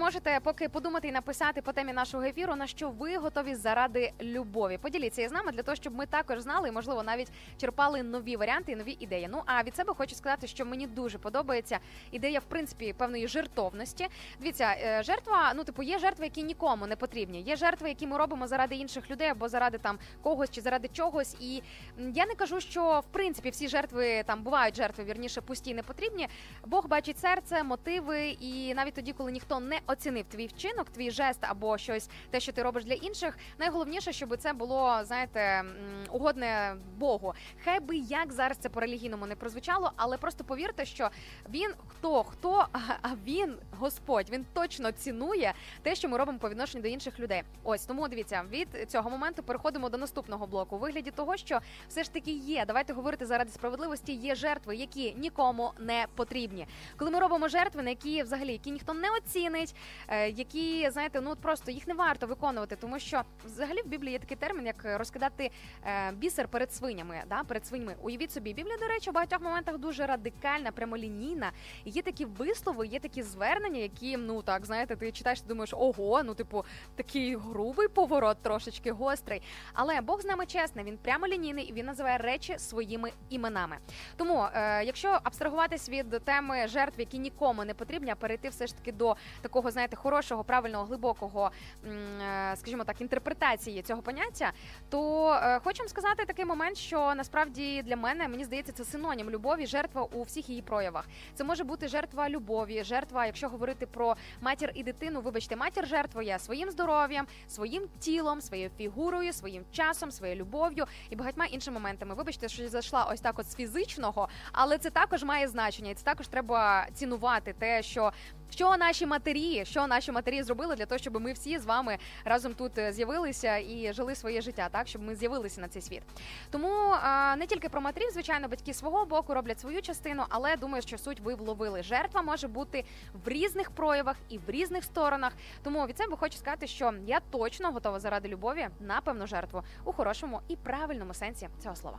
Можете 0.02 0.40
поки 0.42 0.68
подумати 0.68 1.08
і 1.08 1.12
написати 1.12 1.62
по 1.62 1.72
темі 1.72 1.92
нашого 1.92 2.24
ефіру, 2.24 2.56
на 2.56 2.66
що 2.66 2.90
ви 2.90 3.16
готові 3.16 3.54
заради 3.54 4.12
любові. 4.22 4.78
Поділіться 4.78 5.22
із 5.22 5.32
нами 5.32 5.52
для 5.52 5.62
того, 5.62 5.74
щоб 5.74 5.94
ми 5.94 6.06
також 6.06 6.40
знали 6.40 6.68
і, 6.68 6.72
можливо, 6.72 7.02
навіть 7.02 7.28
черпали 7.60 8.02
нові 8.02 8.36
варіанти 8.36 8.72
і 8.72 8.76
нові 8.76 8.96
ідеї. 9.00 9.28
Ну 9.30 9.42
а 9.46 9.62
від 9.62 9.76
себе 9.76 9.94
хочу 9.94 10.14
сказати, 10.14 10.46
що 10.46 10.64
мені 10.64 10.86
дуже 10.86 11.18
подобається 11.18 11.78
ідея, 12.10 12.38
в 12.38 12.44
принципі, 12.44 12.92
певної 12.92 13.28
жертовності. 13.28 14.08
Дивіться, 14.40 14.74
е, 14.84 15.02
жертва, 15.02 15.52
ну 15.56 15.64
типу, 15.64 15.82
є 15.82 15.98
жертви, 15.98 16.24
які 16.24 16.42
нікому 16.42 16.86
не 16.86 16.96
потрібні. 16.96 17.42
Є 17.42 17.56
жертви, 17.56 17.88
які 17.88 18.06
ми 18.06 18.18
робимо 18.18 18.46
заради 18.46 18.74
інших 18.74 19.10
людей 19.10 19.28
або 19.28 19.48
заради 19.48 19.78
там 19.78 19.98
когось 20.22 20.50
чи 20.50 20.60
заради 20.60 20.88
чогось. 20.88 21.36
І 21.40 21.62
я 21.98 22.26
не 22.26 22.34
кажу, 22.34 22.60
що 22.60 23.00
в 23.00 23.12
принципі 23.12 23.50
всі 23.50 23.68
жертви 23.68 24.22
там 24.26 24.42
бувають 24.42 24.76
жертви, 24.76 25.04
вірніше 25.04 25.40
пусті 25.40 25.74
не 25.74 25.82
потрібні. 25.82 26.28
Бог 26.66 26.86
бачить 26.86 27.18
серце, 27.18 27.62
мотиви, 27.62 28.28
і 28.28 28.74
навіть 28.74 28.94
тоді, 28.94 29.12
коли 29.12 29.32
ніхто 29.32 29.60
не 29.60 29.80
оцінив 29.92 30.24
твій 30.28 30.46
вчинок, 30.46 30.90
твій 30.90 31.10
жест 31.10 31.38
або 31.40 31.78
щось, 31.78 32.08
те, 32.30 32.40
що 32.40 32.52
ти 32.52 32.62
робиш 32.62 32.84
для 32.84 32.94
інших. 32.94 33.38
Найголовніше, 33.58 34.12
щоб 34.12 34.36
це 34.36 34.52
було, 34.52 35.00
знаєте, 35.04 35.64
угодне 36.10 36.76
Богу. 36.96 37.34
Хай 37.64 37.80
би 37.80 37.96
як 37.96 38.32
зараз 38.32 38.56
це 38.56 38.68
по 38.68 38.80
релігійному 38.80 39.26
не 39.26 39.36
прозвучало, 39.36 39.92
але 39.96 40.16
просто 40.16 40.44
повірте, 40.44 40.84
що 40.84 41.10
він 41.50 41.70
хто 41.88 42.22
хто, 42.22 42.66
а- 42.72 43.08
він 43.24 43.56
Господь. 43.78 44.30
Він 44.30 44.46
точно 44.52 44.92
цінує 44.92 45.54
те, 45.82 45.94
що 45.94 46.08
ми 46.08 46.18
робимо 46.18 46.38
по 46.38 46.48
відношенню 46.48 46.82
до 46.82 46.88
інших 46.88 47.20
людей. 47.20 47.42
Ось 47.62 47.86
тому 47.86 48.08
дивіться, 48.08 48.44
від 48.50 48.90
цього 48.90 49.10
моменту 49.10 49.42
переходимо 49.42 49.88
до 49.88 49.98
наступного 49.98 50.46
блоку. 50.46 50.76
У 50.76 50.78
вигляді 50.78 51.10
того, 51.10 51.36
що 51.36 51.58
все 51.88 52.04
ж 52.04 52.12
таки 52.12 52.30
є. 52.30 52.64
Давайте 52.66 52.92
говорити 52.92 53.26
заради 53.26 53.50
справедливості. 53.50 54.12
Є 54.12 54.34
жертви, 54.34 54.76
які 54.76 55.14
нікому 55.14 55.72
не 55.78 56.06
потрібні. 56.16 56.66
Коли 56.96 57.10
ми 57.10 57.18
робимо 57.18 57.48
жертви, 57.48 57.82
на 57.82 57.90
які 57.90 58.22
взагалі 58.22 58.52
які 58.52 58.70
ніхто 58.70 58.94
не 58.94 59.08
оцінить, 59.10 59.71
е, 60.08 60.28
які 60.30 60.90
знаєте, 60.90 61.20
ну 61.20 61.30
от 61.30 61.38
просто 61.38 61.70
їх 61.70 61.86
не 61.86 61.94
варто 61.94 62.26
виконувати, 62.26 62.76
тому 62.76 62.98
що 62.98 63.22
взагалі 63.44 63.82
в 63.82 63.88
Біблії 63.88 64.12
є 64.12 64.18
такий 64.18 64.36
термін, 64.36 64.66
як 64.66 64.84
розкидати 64.84 65.50
е, 65.86 66.12
бісер 66.12 66.48
перед 66.48 66.72
свинями. 66.72 67.22
Да, 67.28 67.44
перед 67.44 67.66
свиньми. 67.66 67.96
Уявіть 68.02 68.32
собі, 68.32 68.54
Біблія, 68.54 68.76
до 68.76 68.86
речі, 68.86 69.10
в 69.10 69.12
багатьох 69.12 69.40
моментах 69.40 69.78
дуже 69.78 70.06
радикальна, 70.06 70.72
прямолінійна. 70.72 71.52
Є 71.84 72.02
такі 72.02 72.24
вислови, 72.24 72.86
є 72.86 73.00
такі 73.00 73.22
звернення, 73.22 73.80
які 73.80 74.16
ну 74.16 74.42
так 74.42 74.66
знаєте, 74.66 74.96
ти 74.96 75.12
читаєш, 75.12 75.40
ти 75.40 75.48
думаєш, 75.48 75.74
ого, 75.74 76.22
ну 76.22 76.34
типу 76.34 76.64
такий 76.96 77.36
грубий 77.36 77.88
поворот, 77.88 78.42
трошечки 78.42 78.92
гострий. 78.92 79.42
Але 79.72 80.00
Бог 80.00 80.20
з 80.20 80.24
нами 80.24 80.46
чесний, 80.46 80.84
він 80.84 80.98
прямолінійний 80.98 81.64
і 81.64 81.72
він 81.72 81.86
називає 81.86 82.18
речі 82.18 82.58
своїми 82.58 83.12
іменами. 83.28 83.76
Тому, 84.16 84.46
е, 84.54 84.84
якщо 84.84 85.18
абстрагуватись 85.22 85.88
від 85.88 86.24
теми 86.24 86.68
жертв, 86.68 87.00
які 87.00 87.18
нікому 87.18 87.64
не 87.64 87.74
потрібні, 87.74 88.10
а 88.10 88.14
перейти 88.14 88.48
все 88.48 88.66
ж 88.66 88.76
таки 88.76 88.92
до 88.92 89.16
такого, 89.40 89.61
знаєте, 89.70 89.96
хорошого, 89.96 90.44
правильного, 90.44 90.84
глибокого, 90.84 91.50
е, 91.86 92.56
скажімо 92.56 92.84
так, 92.84 93.00
інтерпретації 93.00 93.82
цього 93.82 94.02
поняття, 94.02 94.52
то 94.90 95.32
е, 95.34 95.60
хочу 95.64 95.78
вам 95.78 95.88
сказати 95.88 96.24
такий 96.24 96.44
момент, 96.44 96.76
що 96.76 97.14
насправді 97.14 97.82
для 97.82 97.96
мене 97.96 98.28
мені 98.28 98.44
здається 98.44 98.72
це 98.72 98.84
синонім 98.84 99.30
любові, 99.30 99.66
жертва 99.66 100.02
у 100.02 100.22
всіх 100.22 100.48
її 100.48 100.62
проявах. 100.62 101.08
Це 101.34 101.44
може 101.44 101.64
бути 101.64 101.88
жертва 101.88 102.28
любові, 102.28 102.84
жертва, 102.84 103.26
якщо 103.26 103.48
говорити 103.48 103.86
про 103.86 104.16
матір 104.40 104.72
і 104.74 104.82
дитину, 104.82 105.20
вибачте, 105.20 105.56
матір 105.56 105.86
жертвує 105.86 106.38
своїм 106.38 106.70
здоров'ям, 106.70 107.26
своїм 107.48 107.88
тілом, 107.98 108.40
своєю 108.40 108.70
фігурою, 108.78 109.32
своїм 109.32 109.64
часом, 109.72 110.10
своєю 110.10 110.40
любов'ю 110.40 110.86
і 111.10 111.16
багатьма 111.16 111.46
іншими 111.46 111.74
моментами. 111.74 112.14
Вибачте, 112.14 112.48
що 112.48 112.68
зайшла 112.68 113.04
ось 113.04 113.20
так, 113.20 113.38
от 113.38 113.50
з 113.50 113.56
фізичного, 113.56 114.28
але 114.52 114.78
це 114.78 114.90
також 114.90 115.22
має 115.22 115.48
значення, 115.48 115.90
і 115.90 115.94
це 115.94 116.04
також 116.04 116.28
треба 116.28 116.86
цінувати 116.94 117.52
те, 117.58 117.82
що. 117.82 118.12
Що 118.54 118.76
наші 118.76 119.06
матері, 119.06 119.64
що 119.64 119.86
наші 119.86 120.12
матері 120.12 120.42
зробили 120.42 120.76
для 120.76 120.86
того, 120.86 120.98
щоб 120.98 121.20
ми 121.20 121.32
всі 121.32 121.58
з 121.58 121.64
вами 121.64 121.98
разом 122.24 122.54
тут 122.54 122.78
е, 122.78 122.92
з'явилися 122.92 123.56
і 123.56 123.92
жили 123.92 124.14
своє 124.14 124.40
життя, 124.40 124.68
так 124.72 124.88
щоб 124.88 125.02
ми 125.02 125.14
з'явилися 125.14 125.60
на 125.60 125.68
цей 125.68 125.82
світ. 125.82 126.02
Тому 126.50 126.68
а, 127.02 127.36
не 127.36 127.46
тільки 127.46 127.68
про 127.68 127.80
матерів, 127.80 128.10
звичайно, 128.10 128.48
батьки 128.48 128.74
свого 128.74 129.06
боку 129.06 129.34
роблять 129.34 129.60
свою 129.60 129.82
частину, 129.82 130.22
але 130.28 130.56
думаю, 130.56 130.82
що 130.82 130.98
суть 130.98 131.20
ви 131.20 131.34
вловили. 131.34 131.82
Жертва 131.82 132.22
може 132.22 132.48
бути 132.48 132.84
в 133.24 133.28
різних 133.28 133.70
проявах 133.70 134.16
і 134.28 134.38
в 134.38 134.50
різних 134.50 134.84
сторонах. 134.84 135.32
Тому 135.62 135.86
від 135.86 135.98
себе 135.98 136.16
хочу 136.16 136.38
сказати, 136.38 136.66
що 136.66 136.92
я 137.06 137.20
точно 137.30 137.72
готова 137.72 138.00
заради 138.00 138.28
любові 138.28 138.68
на 138.80 139.00
певну 139.00 139.26
жертву 139.26 139.62
у 139.84 139.92
хорошому 139.92 140.40
і 140.48 140.56
правильному 140.56 141.14
сенсі 141.14 141.48
цього 141.62 141.76
слова. 141.76 141.98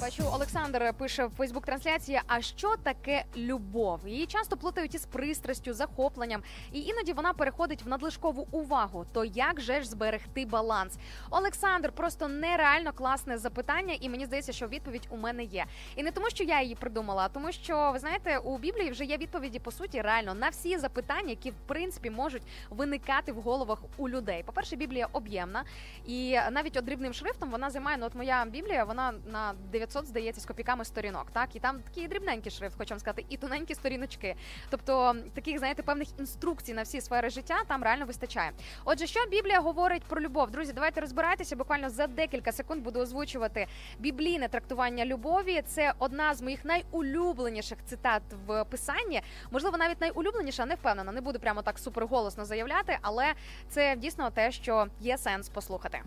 Бачу, 0.00 0.24
Олександр 0.32 0.94
пише 0.98 1.26
в 1.26 1.30
Фейсбук 1.30 1.66
трансляції. 1.66 2.20
А 2.26 2.40
що 2.40 2.76
таке 2.76 3.24
любов? 3.36 4.00
Її 4.06 4.26
часто 4.26 4.56
плутають 4.56 4.94
із 4.94 5.06
пристрастю, 5.06 5.72
захопленням, 5.72 6.42
і 6.72 6.80
іноді 6.80 7.12
вона 7.12 7.32
переходить 7.32 7.82
в 7.82 7.88
надлишкову 7.88 8.48
увагу. 8.50 9.06
То 9.12 9.24
як 9.24 9.60
же 9.60 9.82
ж 9.82 9.88
зберегти 9.88 10.46
баланс? 10.46 10.98
Олександр, 11.30 11.92
просто 11.92 12.28
нереально 12.28 12.92
класне 12.92 13.38
запитання, 13.38 13.96
і 14.00 14.08
мені 14.08 14.26
здається, 14.26 14.52
що 14.52 14.68
відповідь 14.68 15.08
у 15.10 15.16
мене 15.16 15.44
є. 15.44 15.64
І 15.96 16.02
не 16.02 16.10
тому, 16.10 16.30
що 16.30 16.44
я 16.44 16.62
її 16.62 16.74
придумала, 16.74 17.22
а 17.22 17.28
тому, 17.28 17.52
що 17.52 17.90
ви 17.92 17.98
знаєте, 17.98 18.38
у 18.38 18.58
Біблії 18.58 18.90
вже 18.90 19.04
є 19.04 19.16
відповіді 19.16 19.58
по 19.58 19.70
суті 19.70 20.00
реально 20.00 20.34
на 20.34 20.48
всі 20.48 20.78
запитання, 20.78 21.30
які 21.30 21.50
в 21.50 21.60
принципі 21.66 22.10
можуть 22.10 22.42
виникати 22.70 23.32
в 23.32 23.40
головах 23.40 23.78
у 23.96 24.08
людей. 24.08 24.42
По 24.42 24.52
перше, 24.52 24.76
Біблія 24.76 25.08
об'ємна, 25.12 25.64
і 26.06 26.38
навіть 26.50 26.76
от 26.76 26.84
дрібним 26.84 27.12
шрифтом 27.12 27.50
вона 27.50 27.70
займає. 27.70 27.96
Ну, 28.00 28.06
от 28.06 28.14
моя 28.14 28.44
Біблія, 28.44 28.84
вона 28.84 29.12
на 29.26 29.54
900, 29.72 30.06
здається, 30.06 30.40
з 30.40 30.46
копійками 30.46 30.84
сторінок. 30.84 31.26
Так, 31.32 31.56
і 31.56 31.58
там 31.58 31.80
такий 31.82 32.08
дрібненький 32.08 32.52
шрифт, 32.52 32.78
хочу 32.78 32.90
вам 32.90 33.00
сказати, 33.00 33.24
і 33.28 33.36
тоненькі 33.36 33.74
сторіночки. 33.74 34.34
Тобто 34.70 35.16
таких, 35.34 35.58
знаєте, 35.58 35.82
певних 35.82 36.08
інструкцій 36.18 36.74
на 36.74 36.82
всі 36.82 37.00
сфери 37.00 37.30
життя 37.30 37.56
там 37.66 37.82
реально 37.82 38.06
вистачає. 38.06 38.52
Отже, 38.84 39.06
що 39.06 39.20
Біблія 39.30 39.60
говорить 39.60 40.02
про 40.02 40.20
любов? 40.20 40.50
Друзі, 40.50 40.72
давайте 40.72 41.00
розбирайтеся. 41.00 41.56
Буквально 41.56 41.90
за 41.90 42.06
декілька 42.06 42.52
секунд 42.52 42.82
буду 42.82 43.00
озвучувати 43.00 43.66
біблійне 43.98 44.48
трактування 44.48 45.04
любові. 45.04 45.62
Це 45.66 45.92
одна 45.98 46.34
з 46.34 46.42
моїх 46.42 46.64
найулюбленіших 46.64 47.78
цитат 47.86 48.22
в 48.46 48.64
писанні. 48.64 49.22
Можливо, 49.50 49.78
навіть 49.78 50.00
найулюбленіша, 50.00 50.66
не 50.66 50.74
впевнена. 50.74 51.12
Не 51.12 51.20
буду 51.20 51.38
прямо 51.38 51.62
так 51.62 51.78
суперголосно 51.78 52.44
заявляти, 52.44 52.98
але 53.02 53.32
це 53.68 53.96
дійсно 53.96 54.30
те, 54.30 54.52
що 54.52 54.86
є 55.00 55.18
сенс 55.18 55.48
послухати. 55.48 56.02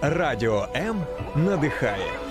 Радіо 0.00 0.68
М 0.74 1.06
надихає. 1.36 2.25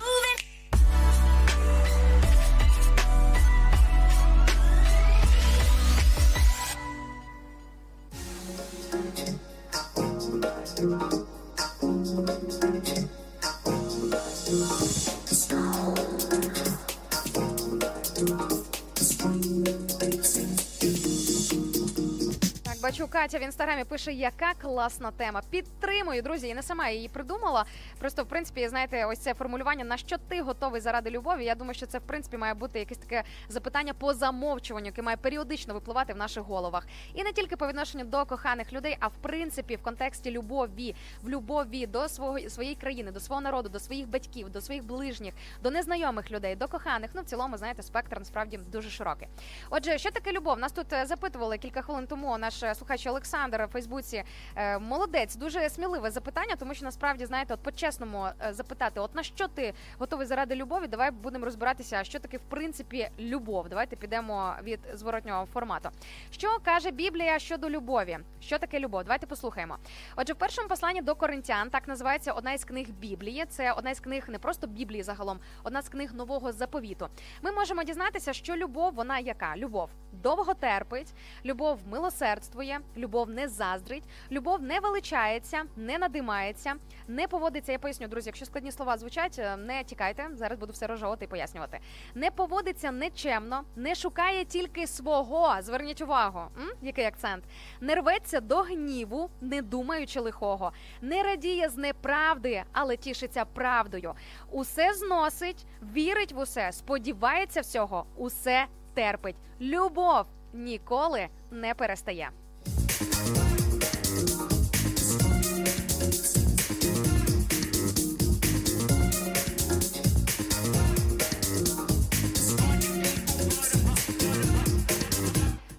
Бачу, 23.00 23.12
Катя 23.12 23.40
в 23.40 23.42
інстаграмі 23.42 23.84
пише, 23.84 24.14
яка 24.14 24.54
класна 24.54 25.12
тема. 25.12 25.42
Підтримую, 25.50 26.22
друзі. 26.22 26.48
Я 26.48 26.56
не 26.56 26.64
сама 26.64 26.90
її 26.90 27.08
придумала. 27.10 27.66
Просто, 28.00 28.24
в 28.24 28.26
принципі, 28.26 28.68
знаєте, 28.68 29.06
ось 29.06 29.20
це 29.20 29.34
формулювання, 29.34 29.84
на 29.84 29.98
що 29.98 30.18
ти 30.18 30.42
готовий 30.42 30.82
заради 30.82 31.10
любові. 31.10 31.46
Я 31.46 31.56
думаю, 31.56 31.74
що 31.74 31.86
це 31.86 32.00
в 32.00 32.02
принципі 32.02 32.38
має 32.38 32.54
бути 32.54 32.80
якесь 32.80 32.98
таке 32.98 33.24
запитання 33.50 33.94
по 33.94 34.14
замовчуванню, 34.14 34.86
яке 34.86 35.02
має 35.02 35.18
періодично 35.18 35.74
випливати 35.74 36.14
в 36.14 36.18
наших 36.18 36.44
головах. 36.44 36.88
І 37.14 37.24
не 37.24 37.34
тільки 37.34 37.56
по 37.56 37.68
відношенню 37.68 38.04
до 38.04 38.26
коханих 38.26 38.74
людей, 38.74 38.98
а 39.00 39.08
в 39.08 39.16
принципі 39.22 39.76
в 39.76 39.84
контексті 39.84 40.32
любові, 40.32 40.96
в 41.24 41.30
любові 41.30 41.88
до 41.88 42.10
свого 42.10 42.40
своєї 42.40 42.76
країни, 42.76 43.12
до 43.12 43.20
свого 43.20 43.42
народу, 43.42 43.70
до 43.70 43.80
своїх 43.80 44.10
батьків, 44.10 44.50
до 44.50 44.62
своїх 44.62 44.84
ближніх, 44.84 45.34
до 45.64 45.72
незнайомих 45.72 46.32
людей, 46.32 46.56
до 46.56 46.68
коханих. 46.68 47.12
Ну, 47.14 47.22
в 47.22 47.26
цілому, 47.26 47.58
знаєте, 47.58 47.84
спектр 47.84 48.20
насправді 48.20 48.58
дуже 48.58 48.90
широкий. 48.90 49.28
Отже, 49.70 49.98
що 49.98 50.12
таке 50.12 50.32
любов? 50.32 50.60
Нас 50.60 50.72
тут 50.72 50.94
е, 50.94 51.06
запитували 51.06 51.58
кілька 51.58 51.82
хвилин 51.82 52.08
тому 52.08 52.38
наш 52.38 52.64
е, 52.64 52.76
слухач 52.86 53.08
Олександр 53.08 53.66
в 53.66 53.68
Фейсбуці. 53.68 54.24
Е, 54.56 54.80
Молодець, 54.80 55.36
дуже 55.36 55.70
сміливе 55.70 56.12
запитання, 56.12 56.56
тому 56.60 56.74
що 56.74 56.86
насправді 56.86 57.26
знаєте, 57.26 57.54
от 57.54 57.60
по-чесному 57.60 58.28
е, 58.42 58.54
запитати, 58.54 59.00
от 59.00 59.16
на 59.16 59.24
що 59.24 59.48
ти 59.48 59.74
готовий 59.98 60.28
заради 60.28 60.56
любові? 60.56 60.88
Давай 60.88 61.12
будемо 61.12 61.46
розбиратися, 61.46 62.04
що 62.04 62.20
таке 62.20 62.38
в 62.38 62.42
принципі 62.50 63.10
любов. 63.20 63.70
Давайте 63.70 63.96
підемо 63.96 64.54
від 64.64 64.80
зворотнього 64.94 65.46
формату. 65.46 65.90
Що 66.32 66.58
каже 66.64 66.92
Біблія 66.92 67.40
щодо 67.40 67.70
любові? 67.70 68.20
Що 68.40 68.58
таке 68.58 68.80
любов? 68.80 69.04
Давайте 69.04 69.28
послухаємо. 69.28 69.78
Отже, 70.16 70.34
в 70.34 70.36
першому 70.36 70.68
посланні 70.68 71.02
до 71.02 71.16
коринтян 71.16 71.70
так 71.70 71.88
називається 71.88 72.32
одна 72.32 72.54
із 72.54 72.66
книг 72.66 72.90
Біблії. 72.90 73.46
Це 73.50 73.72
одна 73.72 73.92
із 73.92 74.00
книг 74.00 74.26
не 74.28 74.40
просто 74.40 74.68
Біблії 74.68 75.04
загалом, 75.04 75.40
одна 75.64 75.82
з 75.82 75.90
книг 75.90 76.14
нового 76.14 76.52
заповіту. 76.52 77.08
Ми 77.42 77.52
можемо 77.52 77.84
дізнатися, 77.84 78.34
що 78.34 78.56
любов 78.56 78.94
вона 78.94 79.20
яка? 79.20 79.58
Любов 79.58 79.90
довго 80.24 80.54
терпить, 80.54 81.14
любов 81.46 81.80
милосердствує, 81.92 82.75
любов 82.98 83.30
не 83.30 83.48
заздрить, 83.48 84.04
любов 84.32 84.62
не 84.62 84.80
величається, 84.80 85.64
не 85.76 85.98
надимається, 85.98 86.74
не 87.08 87.28
поводиться. 87.28 87.72
Я 87.72 87.80
поясню, 87.80 88.08
друзі, 88.08 88.30
якщо 88.30 88.46
складні 88.46 88.72
слова 88.72 88.98
звучать, 88.98 89.40
е, 89.40 89.58
не 89.58 89.84
тікайте. 89.84 90.28
Зараз 90.34 90.60
буду 90.60 90.74
все 90.74 90.88
розжовувати 90.88 91.26
і 91.26 91.28
пояснювати. 91.28 91.80
Не 92.16 92.32
поводиться 92.32 92.92
нечемно, 92.92 93.64
не 93.76 93.96
шукає 93.96 94.46
тільки 94.46 94.88
свого. 94.88 95.56
Зверніть 95.62 96.02
увагу, 96.02 96.40
М? 96.58 96.70
який 96.82 97.06
акцент. 97.06 97.44
Не 97.82 97.96
рветься 97.96 98.42
до 98.42 98.58
гніву, 98.62 99.30
не 99.42 99.62
думаючи 99.62 100.20
лихого, 100.20 100.72
не 101.02 101.24
радіє 101.24 101.70
з 101.70 101.78
неправди, 101.78 102.64
але 102.72 102.98
тішиться 102.98 103.46
правдою. 103.46 104.14
Усе 104.52 104.94
зносить, 104.94 105.66
вірить 105.94 106.34
в 106.34 106.38
усе, 106.40 106.72
сподівається 106.72 107.62
всього, 107.62 108.06
усе 108.16 108.66
терпить. 108.94 109.36
Любов 109.62 110.26
ніколи 110.54 111.28
не 111.52 111.74
перестає. 111.74 112.30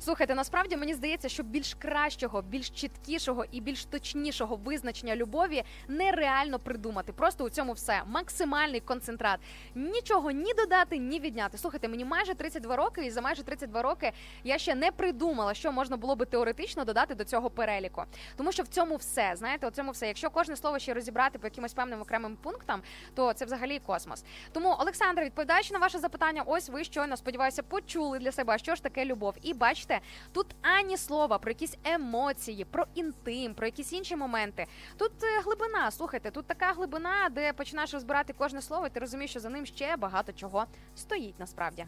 Слухайте, 0.06 0.34
насправді 0.34 0.76
мені 0.76 0.94
здається, 0.94 1.28
що 1.28 1.42
більш 1.42 1.74
кращого, 1.74 2.42
більш 2.42 2.70
чіткішого 2.70 3.44
і 3.50 3.60
більш 3.60 3.84
точнішого 3.84 4.56
визначення 4.56 5.16
любові 5.16 5.62
нереально 5.88 6.58
придумати. 6.58 7.12
Просто 7.12 7.44
у 7.44 7.50
цьому 7.50 7.72
все 7.72 8.02
максимальний 8.06 8.80
концентрат. 8.80 9.40
Нічого 9.74 10.30
ні 10.30 10.54
додати, 10.54 10.98
ні 10.98 11.20
відняти. 11.20 11.58
Слухайте, 11.58 11.88
мені 11.88 12.04
майже 12.04 12.34
32 12.34 12.76
роки, 12.76 13.06
і 13.06 13.10
за 13.10 13.20
майже 13.20 13.42
32 13.42 13.82
роки 13.82 14.12
я 14.44 14.58
ще 14.58 14.74
не 14.74 14.92
придумала, 14.92 15.54
що 15.54 15.72
можна 15.72 15.96
було 15.96 16.16
би 16.16 16.26
теоретично 16.26 16.84
додати 16.84 17.14
до 17.14 17.24
цього 17.24 17.50
переліку. 17.50 18.04
Тому 18.36 18.52
що 18.52 18.62
в 18.62 18.68
цьому 18.68 18.96
все, 18.96 19.32
знаєте, 19.36 19.68
у 19.68 19.70
цьому 19.70 19.90
все. 19.90 20.06
Якщо 20.06 20.30
кожне 20.30 20.56
слово 20.56 20.78
ще 20.78 20.94
розібрати 20.94 21.38
по 21.38 21.46
якимось 21.46 21.74
певним 21.74 22.00
окремим 22.00 22.36
пунктам, 22.36 22.82
то 23.14 23.32
це 23.32 23.44
взагалі 23.44 23.78
космос. 23.78 24.24
Тому, 24.52 24.76
Олександр, 24.78 25.22
відповідаючи 25.22 25.72
на 25.72 25.78
ваше 25.78 25.98
запитання, 25.98 26.42
ось 26.46 26.68
ви 26.68 26.84
щойно 26.84 27.16
сподіваюся, 27.16 27.62
почули 27.62 28.18
для 28.18 28.32
себе, 28.32 28.58
що 28.58 28.74
ж 28.74 28.82
таке 28.82 29.04
любов. 29.04 29.34
І 29.42 29.54
бачите, 29.54 29.95
тут 30.32 30.46
ані 30.62 30.96
слова 30.96 31.38
про 31.38 31.50
якісь 31.50 31.76
емоції, 31.84 32.64
про 32.64 32.86
інтим, 32.94 33.54
про 33.54 33.66
якісь 33.66 33.92
інші 33.92 34.16
моменти. 34.16 34.66
Тут 34.96 35.12
е, 35.22 35.40
глибина. 35.44 35.90
Слухайте, 35.90 36.30
тут 36.30 36.46
така 36.46 36.72
глибина, 36.72 37.28
де 37.30 37.52
починаєш 37.52 37.94
розбирати 37.94 38.32
кожне 38.32 38.62
слово, 38.62 38.86
і 38.86 38.90
ти 38.90 39.00
розумієш, 39.00 39.30
що 39.30 39.40
за 39.40 39.48
ним 39.48 39.66
ще 39.66 39.96
багато 39.96 40.32
чого 40.32 40.64
стоїть 40.94 41.40
насправді. 41.40 41.86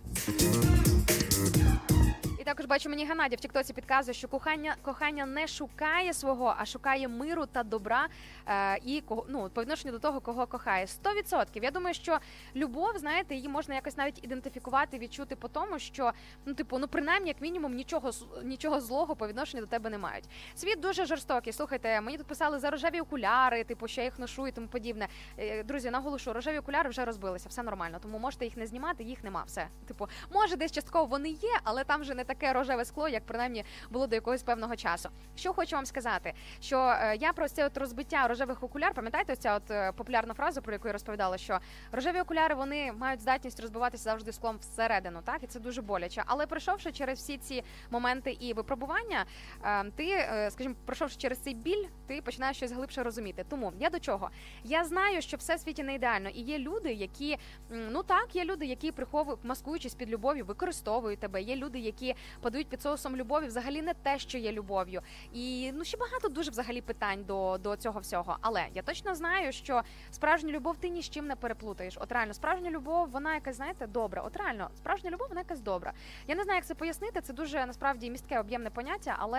Також 2.48 2.66
бачу, 2.66 2.90
мені 2.90 3.06
Геннадій 3.06 3.36
в 3.36 3.40
Тіктоці 3.40 3.72
підказує, 3.72 4.14
що 4.14 4.28
кохання 4.28 4.76
кохання 4.82 5.26
не 5.26 5.46
шукає 5.46 6.12
свого, 6.12 6.54
а 6.58 6.66
шукає 6.66 7.08
миру 7.08 7.46
та 7.46 7.62
добра 7.62 8.08
е, 8.46 8.78
і 8.84 9.00
кого 9.00 9.26
ну 9.28 9.50
по 9.54 9.62
відношенню 9.62 9.92
до 9.92 9.98
того, 9.98 10.20
кого 10.20 10.46
кохає. 10.46 10.86
100%. 10.86 11.46
Я 11.62 11.70
думаю, 11.70 11.94
що 11.94 12.18
любов, 12.56 12.98
знаєте, 12.98 13.34
її 13.34 13.48
можна 13.48 13.74
якось 13.74 13.96
навіть 13.96 14.24
ідентифікувати, 14.24 14.98
відчути 14.98 15.36
по 15.36 15.48
тому, 15.48 15.78
що 15.78 16.12
ну, 16.46 16.54
типу, 16.54 16.78
ну 16.78 16.88
принаймні, 16.88 17.28
як 17.28 17.40
мінімум, 17.40 17.74
нічого 17.74 18.10
нічого 18.44 18.80
злого 18.80 19.16
по 19.16 19.28
відношенню 19.28 19.62
до 19.62 19.66
тебе 19.68 19.90
не 19.90 19.98
мають. 19.98 20.24
Світ 20.54 20.80
дуже 20.80 21.06
жорстокий. 21.06 21.52
Слухайте, 21.52 22.00
мені 22.00 22.18
тут 22.18 22.26
писали 22.26 22.58
за 22.58 22.70
рожеві 22.70 23.00
окуляри, 23.00 23.64
типу, 23.64 23.88
що 23.88 24.00
я 24.00 24.04
їх 24.04 24.18
ношу 24.18 24.46
і 24.46 24.52
тому 24.52 24.68
подібне. 24.68 25.08
Е, 25.38 25.62
Друзі, 25.62 25.90
наголошу, 25.90 26.32
рожеві 26.32 26.58
окуляри 26.58 26.90
вже 26.90 27.04
розбилися, 27.04 27.48
все 27.48 27.62
нормально. 27.62 27.98
Тому 28.02 28.18
можете 28.18 28.44
їх 28.44 28.56
не 28.56 28.66
знімати, 28.66 29.04
їх 29.04 29.24
нема. 29.24 29.42
Все. 29.46 29.68
Типу, 29.86 30.08
може, 30.32 30.56
десь 30.56 30.72
частково 30.72 31.04
вони 31.04 31.28
є, 31.28 31.58
але 31.64 31.84
там 31.84 32.00
вже 32.00 32.14
не 32.14 32.24
таке 32.38 32.52
рожеве 32.52 32.84
скло, 32.84 33.08
як 33.08 33.26
принаймні 33.26 33.64
було 33.90 34.06
до 34.06 34.14
якогось 34.14 34.42
певного 34.42 34.76
часу. 34.76 35.08
Що 35.36 35.52
хочу 35.52 35.76
вам 35.76 35.86
сказати, 35.86 36.32
що 36.60 36.78
е, 36.78 37.16
я 37.20 37.32
про 37.32 37.48
це 37.48 37.66
от 37.66 37.76
розбиття 37.76 38.28
рожевих 38.28 38.62
окуляр, 38.62 38.94
пам'ятаєте, 38.94 39.36
ця 39.36 39.56
от 39.56 39.70
е, 39.70 39.92
популярна 39.92 40.34
фраза, 40.34 40.60
про 40.60 40.72
яку 40.72 40.88
я 40.88 40.92
розповідала, 40.92 41.38
що 41.38 41.58
рожеві 41.92 42.20
окуляри 42.20 42.54
вони 42.54 42.92
мають 42.92 43.20
здатність 43.20 43.60
розбиватися 43.60 44.04
завжди 44.04 44.32
склом 44.32 44.58
всередину, 44.60 45.20
так 45.24 45.42
і 45.42 45.46
це 45.46 45.60
дуже 45.60 45.82
боляче. 45.82 46.22
Але 46.26 46.46
пройшовши 46.46 46.92
через 46.92 47.18
всі 47.18 47.38
ці 47.38 47.64
моменти 47.90 48.36
і 48.40 48.52
випробування, 48.52 49.24
е, 49.64 49.84
ти, 49.96 50.28
скажімо, 50.50 50.74
пройшовши 50.84 51.16
через 51.16 51.38
цей 51.38 51.54
біль, 51.54 51.84
ти 52.06 52.22
починаєш 52.22 52.56
щось 52.56 52.72
глибше 52.72 53.02
розуміти. 53.02 53.44
Тому 53.48 53.72
я 53.78 53.90
до 53.90 54.00
чого? 54.00 54.30
Я 54.64 54.84
знаю, 54.84 55.22
що 55.22 55.36
все 55.36 55.54
в 55.54 55.60
світі 55.60 55.82
не 55.82 55.94
ідеально, 55.94 56.28
і 56.28 56.40
є 56.40 56.58
люди, 56.58 56.92
які 56.92 57.38
ну 57.70 58.02
так, 58.02 58.36
є 58.36 58.44
люди, 58.44 58.66
які 58.66 58.92
приховують, 58.92 59.40
маскуючись 59.42 59.94
під 59.94 60.10
любов'ю, 60.10 60.44
використовують 60.44 61.18
тебе. 61.18 61.42
Є 61.42 61.56
люди, 61.56 61.78
які 61.78 62.14
подають 62.40 62.68
під 62.68 62.82
соусом 62.82 63.16
любові 63.16 63.46
взагалі 63.46 63.82
не 63.82 63.94
те, 63.94 64.18
що 64.18 64.38
є 64.38 64.52
любов'ю. 64.52 65.00
І 65.32 65.72
ну 65.74 65.84
ще 65.84 65.96
багато 65.96 66.28
дуже 66.28 66.50
взагалі 66.50 66.80
питань 66.80 67.24
до, 67.24 67.58
до 67.58 67.76
цього 67.76 68.00
всього. 68.00 68.36
Але 68.40 68.66
я 68.74 68.82
точно 68.82 69.14
знаю, 69.14 69.52
що 69.52 69.82
справжню 70.10 70.50
любов 70.50 70.76
ти 70.76 70.88
ні 70.88 71.02
з 71.02 71.10
чим 71.10 71.26
не 71.26 71.36
переплутаєш. 71.36 71.96
От 72.00 72.12
реально, 72.12 72.34
справжня 72.34 72.70
любов, 72.70 73.08
вона 73.10 73.34
якась, 73.34 73.56
знаєте, 73.56 73.86
добра. 73.86 74.22
От 74.22 74.36
реально, 74.36 74.70
справжня 74.76 75.10
любов, 75.10 75.26
вона 75.28 75.40
якась 75.40 75.60
добра. 75.60 75.92
Я 76.26 76.34
не 76.34 76.44
знаю, 76.44 76.56
як 76.56 76.66
це 76.66 76.74
пояснити. 76.74 77.20
Це 77.20 77.32
дуже 77.32 77.66
насправді 77.66 78.10
містке 78.10 78.40
об'ємне 78.40 78.70
поняття, 78.70 79.16
але 79.18 79.38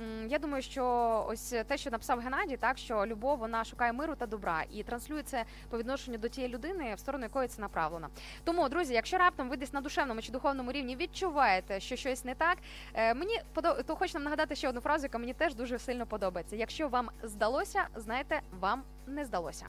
м, 0.00 0.28
я 0.28 0.38
думаю, 0.38 0.62
що 0.62 0.84
ось 1.28 1.54
те, 1.66 1.76
що 1.76 1.90
написав 1.90 2.20
Геннадій, 2.20 2.56
так 2.56 2.78
що 2.78 3.06
любов 3.06 3.38
вона 3.38 3.64
шукає 3.64 3.92
миру 3.92 4.14
та 4.14 4.26
добра 4.26 4.64
і 4.72 4.82
транслює 4.82 5.22
це 5.22 5.44
по 5.70 5.78
відношенню 5.78 6.18
до 6.18 6.28
тієї 6.28 6.54
людини, 6.54 6.94
в 6.94 6.98
сторону 6.98 7.24
якої 7.24 7.48
це 7.48 7.60
направлено. 7.62 8.08
Тому, 8.44 8.68
друзі, 8.68 8.94
якщо 8.94 9.18
раптом 9.18 9.48
ви 9.48 9.56
десь 9.56 9.72
на 9.72 9.80
душевному 9.80 10.22
чи 10.22 10.32
духовному 10.32 10.72
рівні 10.72 10.96
відчуваєте, 10.96 11.80
що 11.80 11.96
щось 11.96 12.13
не 12.24 12.34
так, 12.34 12.58
е, 12.94 13.14
мені 13.14 13.40
то 13.86 13.96
хочу 13.96 14.14
нам 14.14 14.24
нагадати 14.24 14.54
ще 14.56 14.68
одну 14.68 14.80
фразу, 14.80 15.02
яка 15.02 15.18
мені 15.18 15.34
теж 15.34 15.54
дуже 15.54 15.78
сильно 15.78 16.06
подобається. 16.06 16.56
Якщо 16.56 16.88
вам 16.88 17.10
здалося, 17.22 17.86
знаєте, 17.96 18.40
вам 18.60 18.82
не 19.06 19.24
здалося. 19.24 19.66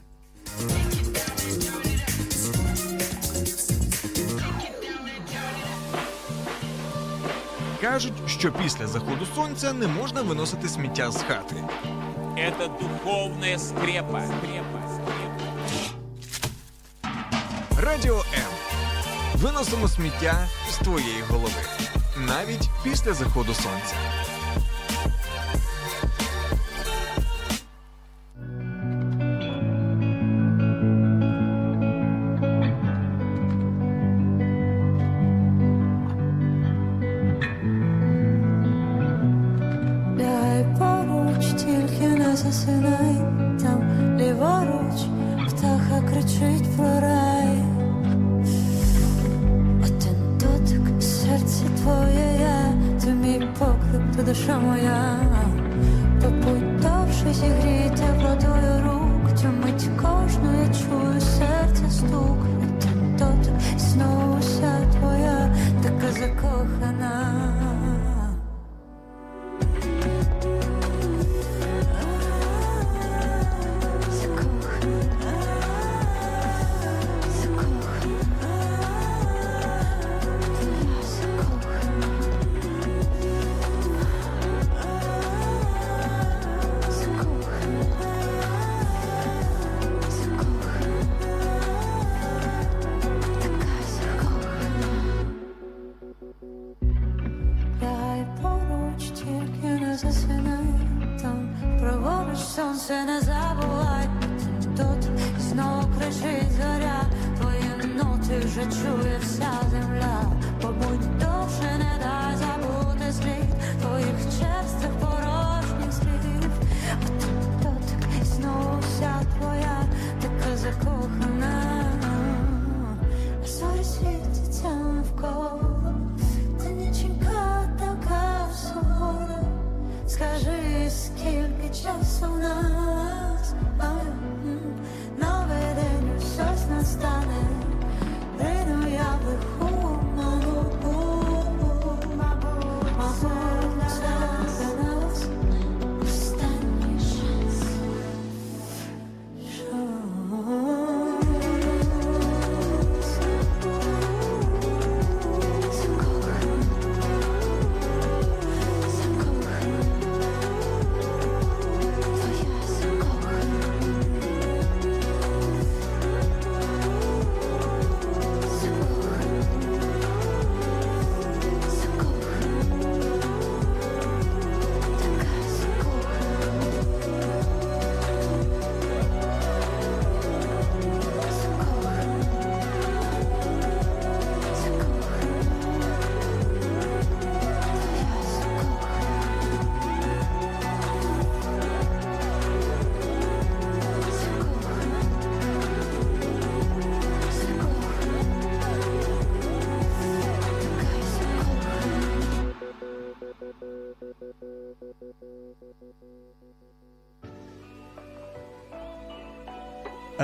Кажуть, 7.80 8.12
що 8.26 8.52
після 8.52 8.86
заходу 8.86 9.26
сонця 9.34 9.72
не 9.72 9.86
можна 9.86 10.22
виносити 10.22 10.68
сміття 10.68 11.10
з 11.10 11.22
хати. 11.22 11.64
Духовная 12.80 13.58
скрепа. 13.58 14.22
скрепа. 14.26 14.86
Радіо 17.82 18.16
М. 18.18 18.52
Виносимо 19.34 19.88
сміття 19.88 20.48
з 20.70 20.76
твоєї 20.78 21.20
голови. 21.28 21.52
Навіть 22.18 22.70
після 22.84 23.14
заходу 23.14 23.54
сонця. 23.54 23.96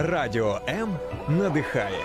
Радіо 0.05 0.61
М 0.69 0.97
надихає. 1.29 2.05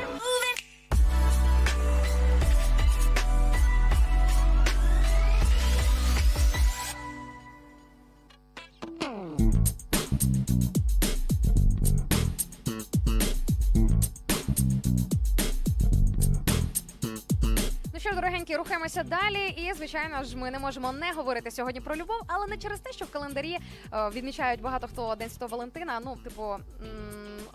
Ну 18.07 18.15
дорогенькі, 18.15 18.55
рухаємося 18.55 19.03
далі. 19.03 19.49
І 19.49 19.73
звичайно 19.73 20.23
ж, 20.23 20.37
ми 20.37 20.51
не 20.51 20.59
можемо 20.59 20.91
не 20.91 21.11
говорити 21.11 21.51
сьогодні 21.51 21.81
про 21.81 21.95
любов, 21.95 22.21
але 22.27 22.47
не 22.47 22.57
через 22.57 22.79
те, 22.79 22.91
що 22.91 23.05
в 23.05 23.11
календарі 23.11 23.57
е, 23.93 24.09
відмічають 24.09 24.61
багато 24.61 24.87
хто 24.87 25.15
День 25.15 25.29
Святого 25.29 25.49
Валентина. 25.57 25.99
Ну, 26.05 26.17
типу, 26.23 26.55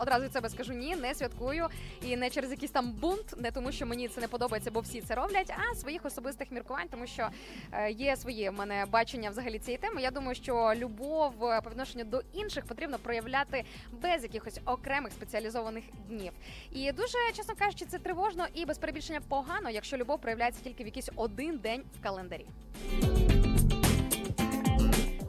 одразу 0.03 0.25
від 0.25 0.33
себе 0.33 0.49
скажу 0.49 0.73
ні, 0.73 0.97
не 0.97 1.15
святкую. 1.15 1.67
І 2.03 2.17
не 2.17 2.31
через 2.31 2.51
якийсь 2.51 2.71
там 2.71 2.93
бунт, 2.93 3.35
не 3.37 3.51
тому, 3.51 3.73
що 3.73 3.87
мені 3.87 4.09
це 4.09 4.21
не 4.21 4.29
подобається, 4.29 4.71
бо 4.71 4.81
всі 4.81 5.01
це 5.01 5.15
роблять, 5.15 5.55
а 5.59 5.75
своїх 5.75 6.05
особистих 6.05 6.51
міркувань, 6.51 6.87
тому 6.91 7.07
що 7.07 7.29
е, 7.73 7.91
є 7.91 8.17
своє 8.17 8.51
в 8.51 8.55
мене 8.55 8.87
бачення 8.91 9.31
взагалі 9.31 9.59
цієї 9.59 9.79
теми. 9.79 10.03
Я 10.03 10.11
думаю, 10.11 10.35
що 10.35 10.73
любов 10.77 11.45
е, 11.45 11.61
по 11.61 11.71
відношенню 11.71 12.05
до 12.05 12.23
інших 12.33 12.65
потрібно 12.65 12.99
проявляти 12.99 13.65
без 14.03 14.23
якихось 14.23 14.61
окремих 14.65 15.13
спеціалізованих 15.13 15.85
днів. 16.09 16.33
І 16.73 16.93
дуже 16.93 17.19
чесно 17.37 17.55
кажучи, 17.59 17.85
це 17.85 17.99
тривожно 17.99 18.47
і 18.55 18.67
без 18.67 18.79
перебільшення 18.79 19.21
погано, 19.29 19.71
якщо 19.71 19.97
любов 19.97 20.21
проявляється 20.21 20.63
тільки 20.65 20.83
в 20.85 20.87
якийсь 20.87 21.11
один 21.17 21.59
день 21.59 21.83
в 21.99 22.03
календарі. 22.03 22.47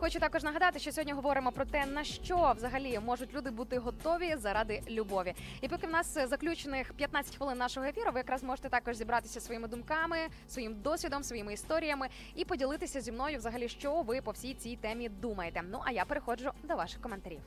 Хочу 0.03 0.19
також 0.19 0.43
нагадати, 0.43 0.79
що 0.79 0.91
сьогодні 0.91 1.13
говоримо 1.13 1.51
про 1.51 1.65
те, 1.65 1.85
на 1.85 2.03
що 2.03 2.53
взагалі 2.57 2.99
можуть 3.05 3.33
люди 3.33 3.51
бути 3.51 3.77
готові 3.77 4.35
заради 4.37 4.81
любові. 4.89 5.33
І 5.61 5.67
поки 5.67 5.87
в 5.87 5.89
нас 5.89 6.13
заключених 6.29 6.93
15 6.93 7.37
хвилин 7.37 7.57
нашого 7.57 7.85
ефіру, 7.85 8.11
ви 8.11 8.19
якраз 8.19 8.43
можете 8.43 8.69
також 8.69 8.95
зібратися 8.95 9.41
своїми 9.41 9.67
думками, 9.67 10.17
своїм 10.47 10.81
досвідом, 10.81 11.23
своїми 11.23 11.53
історіями 11.53 12.07
і 12.35 12.45
поділитися 12.45 13.01
зі 13.01 13.11
мною, 13.11 13.37
взагалі, 13.37 13.69
що 13.69 14.01
ви 14.01 14.21
по 14.21 14.31
всій 14.31 14.53
цій 14.53 14.75
темі 14.75 15.09
думаєте. 15.09 15.61
Ну 15.71 15.79
а 15.85 15.91
я 15.91 16.05
переходжу 16.05 16.51
до 16.63 16.75
ваших 16.75 17.01
коментарів. 17.01 17.39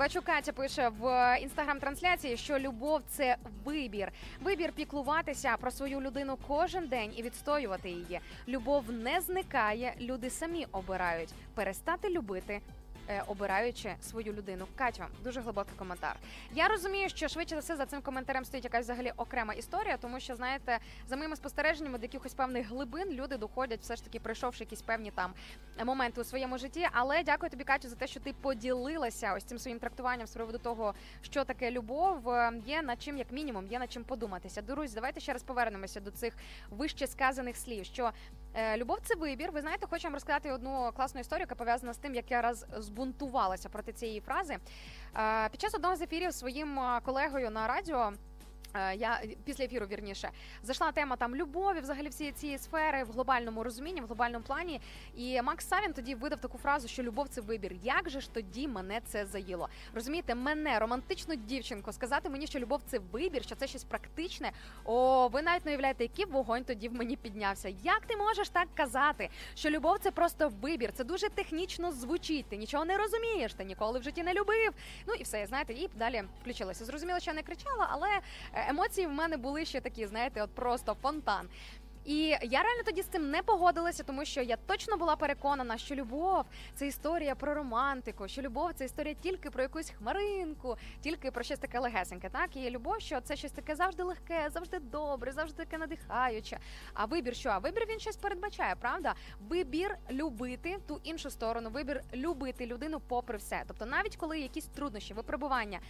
Бачу, 0.00 0.22
Катя 0.22 0.52
пише 0.52 0.88
в 0.88 1.36
інстаграм-трансляції, 1.42 2.36
що 2.36 2.58
любов 2.58 3.00
це 3.08 3.36
вибір. 3.64 4.12
Вибір 4.42 4.72
піклуватися 4.72 5.56
про 5.60 5.70
свою 5.70 6.00
людину 6.00 6.38
кожен 6.48 6.86
день 6.86 7.12
і 7.16 7.22
відстоювати 7.22 7.90
її. 7.90 8.20
Любов 8.48 8.92
не 8.92 9.20
зникає, 9.20 9.94
люди 10.00 10.30
самі 10.30 10.66
обирають 10.72 11.34
перестати 11.54 12.08
любити. 12.10 12.60
Е, 13.10 13.22
Обираючи 13.26 13.94
свою 14.00 14.32
людину, 14.32 14.66
Катю, 14.76 15.04
дуже 15.24 15.40
глибокий 15.40 15.74
коментар. 15.78 16.16
Я 16.52 16.68
розумію, 16.68 17.08
що 17.08 17.28
швидше 17.28 17.54
за 17.54 17.60
все 17.60 17.76
за 17.76 17.86
цим 17.86 18.02
коментарем 18.02 18.44
стоїть 18.44 18.64
якась 18.64 18.84
взагалі 18.84 19.12
окрема 19.16 19.54
історія, 19.54 19.96
тому 19.96 20.20
що 20.20 20.36
знаєте, 20.36 20.78
за 21.08 21.16
моїми 21.16 21.36
спостереженнями 21.36 21.98
до 21.98 22.04
якихось 22.04 22.34
певних 22.34 22.68
глибин 22.68 23.10
люди 23.10 23.36
доходять, 23.36 23.80
все 23.80 23.96
ж 23.96 24.04
таки 24.04 24.20
пройшовши 24.20 24.64
якісь 24.64 24.82
певні 24.82 25.10
там 25.10 25.32
моменти 25.84 26.20
у 26.20 26.24
своєму 26.24 26.58
житті. 26.58 26.88
Але 26.92 27.22
дякую 27.22 27.50
тобі, 27.50 27.64
Катю, 27.64 27.88
за 27.88 27.96
те, 27.96 28.06
що 28.06 28.20
ти 28.20 28.32
поділилася 28.32 29.34
ось 29.34 29.44
цим 29.44 29.58
своїм 29.58 29.78
трактуванням 29.78 30.26
з 30.26 30.30
приводу 30.30 30.58
того, 30.58 30.94
що 31.22 31.44
таке 31.44 31.70
любов. 31.70 32.28
Е, 32.28 32.52
Є 32.66 32.82
над 32.82 33.02
чим, 33.02 33.16
як 33.16 33.32
мінімум, 33.32 33.66
є 33.66 33.78
над 33.78 33.92
чим 33.92 34.04
подуматися. 34.04 34.62
Друзі, 34.62 34.94
давайте 34.94 35.20
ще 35.20 35.32
раз 35.32 35.42
повернемося 35.42 36.00
до 36.00 36.10
цих 36.10 36.34
вище 36.70 37.06
сказаних 37.06 37.56
слів. 37.56 37.84
Що 37.84 38.10
е, 38.54 38.76
любов 38.76 38.98
це 39.02 39.14
вибір. 39.14 39.52
Ви 39.52 39.60
знаєте, 39.60 39.86
хочу 39.90 40.04
вам 40.04 40.14
розказати 40.14 40.52
одну 40.52 40.90
класну 40.96 41.20
історію, 41.20 41.42
яка 41.42 41.54
пов'язана 41.54 41.92
з 41.94 41.98
тим, 41.98 42.14
як 42.14 42.30
я 42.30 42.42
раз 42.42 42.66
збунтувалася 43.00 43.68
проти 43.68 43.92
цієї 43.92 44.20
фрази. 44.20 44.56
Е, 45.16 45.48
Під 45.48 45.60
час 45.60 45.74
одного 45.74 45.96
з 45.96 46.02
ефірів 46.02 46.34
своїм 46.34 46.78
е, 46.78 47.00
колегою 47.04 47.50
на 47.50 47.66
радіо. 47.66 48.12
Е, 48.74 48.96
Я 48.96 49.20
після 49.44 49.64
ефіру 49.64 49.86
вірніше 49.86 50.30
зайшла 50.62 50.92
тема 50.92 51.16
там 51.16 51.36
любові, 51.36 51.80
взагалі 51.80 52.08
всі 52.08 52.32
цієї 52.32 52.58
сфери 52.58 53.04
в 53.04 53.10
глобальному 53.12 53.64
розумінні, 53.64 54.00
в 54.00 54.06
глобальному 54.06 54.44
плані. 54.44 54.80
І 55.14 55.42
Макс 55.42 55.68
Савін 55.68 55.92
тоді 55.92 56.14
видав 56.14 56.40
таку 56.40 56.58
фразу, 56.58 56.88
що 56.88 57.02
любов 57.02 57.28
це 57.28 57.40
вибір. 57.40 57.72
Як 57.82 58.10
же 58.10 58.20
ж 58.20 58.32
тоді 58.32 58.68
мене 58.68 59.00
це 59.04 59.26
заїло? 59.26 59.68
Розумієте, 59.94 60.34
мене 60.34 60.78
романтичну 60.78 61.34
дівчинку 61.34 61.92
сказати 61.92 62.28
мені, 62.30 62.46
що 62.46 62.58
любов 62.58 62.80
це 62.86 62.98
вибір, 62.98 63.42
що 63.44 63.54
це 63.54 63.66
щось 63.66 63.84
практичне. 63.84 64.52
О, 64.84 65.28
ви 65.28 65.42
навіть 65.42 65.64
не 65.64 65.70
уявляєте, 65.70 66.04
який 66.04 66.24
вогонь 66.24 66.64
тоді 66.64 66.88
в 66.88 66.94
мені 66.94 67.16
піднявся. 67.16 67.68
Як 67.82 68.06
ти 68.06 68.16
можеш 68.16 68.48
так 68.48 68.68
казати? 68.74 69.28
Що 69.54 69.70
любов 69.70 69.98
це 69.98 70.10
просто 70.10 70.52
вибір? 70.60 70.92
Це 70.92 71.04
дуже 71.04 71.28
технічно 71.28 71.92
звучить. 71.92 72.46
Ти 72.48 72.56
нічого 72.56 72.84
не 72.84 72.96
розумієш, 72.96 73.54
ти 73.54 73.64
ніколи 73.64 73.98
в 73.98 74.02
житті 74.02 74.22
не 74.22 74.34
любив. 74.34 74.72
Ну 75.06 75.14
і 75.14 75.22
все, 75.22 75.46
знаєте, 75.46 75.72
і 75.72 75.88
далі 75.96 76.22
включилася. 76.40 76.84
Зрозуміло, 76.84 77.20
що 77.20 77.30
я 77.30 77.34
не 77.34 77.42
кричала, 77.42 77.88
але 77.90 78.08
емоції 78.68 79.06
в 79.06 79.12
мене 79.12 79.36
були 79.36 79.64
ще 79.64 79.80
такі, 79.80 80.06
знаєте, 80.06 80.42
от 80.42 80.50
просто 80.50 80.96
фонтан. 81.02 81.48
І 82.04 82.16
я 82.42 82.62
реально 82.62 82.82
тоді 82.84 83.02
з 83.02 83.06
цим 83.06 83.30
не 83.30 83.42
погодилася, 83.42 84.02
тому 84.02 84.24
що 84.24 84.42
я 84.42 84.56
точно 84.56 84.96
була 84.96 85.16
переконана, 85.16 85.78
що 85.78 85.94
любов 85.94 86.44
це 86.74 86.86
історія 86.86 87.34
про 87.34 87.54
романтику, 87.54 88.28
що 88.28 88.42
любов 88.42 88.70
це 88.74 88.84
історія 88.84 89.14
тільки 89.14 89.50
про 89.50 89.62
якусь 89.62 89.90
хмаринку, 89.90 90.76
тільки 91.00 91.30
про 91.30 91.42
щось 91.44 91.58
таке 91.58 91.78
легесеньке. 91.78 92.28
Так 92.28 92.56
і 92.56 92.70
любов, 92.70 93.00
що 93.00 93.20
це 93.20 93.36
щось 93.36 93.52
таке 93.52 93.74
завжди 93.74 94.02
легке, 94.02 94.48
завжди 94.50 94.78
добре, 94.78 95.32
завжди 95.32 95.64
таке 95.64 95.78
надихаюче. 95.78 96.58
А 96.94 97.04
вибір, 97.04 97.36
що 97.36 97.48
а 97.48 97.58
вибір 97.58 97.86
він 97.88 98.00
щось 98.00 98.16
передбачає, 98.16 98.74
правда? 98.80 99.14
Вибір 99.48 99.96
любити 100.10 100.78
ту 100.86 101.00
іншу 101.02 101.30
сторону, 101.30 101.70
вибір 101.70 102.02
любити 102.14 102.66
людину 102.66 103.00
попри 103.00 103.38
все. 103.38 103.62
Тобто, 103.66 103.86
навіть 103.86 104.16
коли 104.16 104.40
якісь 104.40 104.66
труднощі, 104.66 105.14
випробування. 105.14 105.80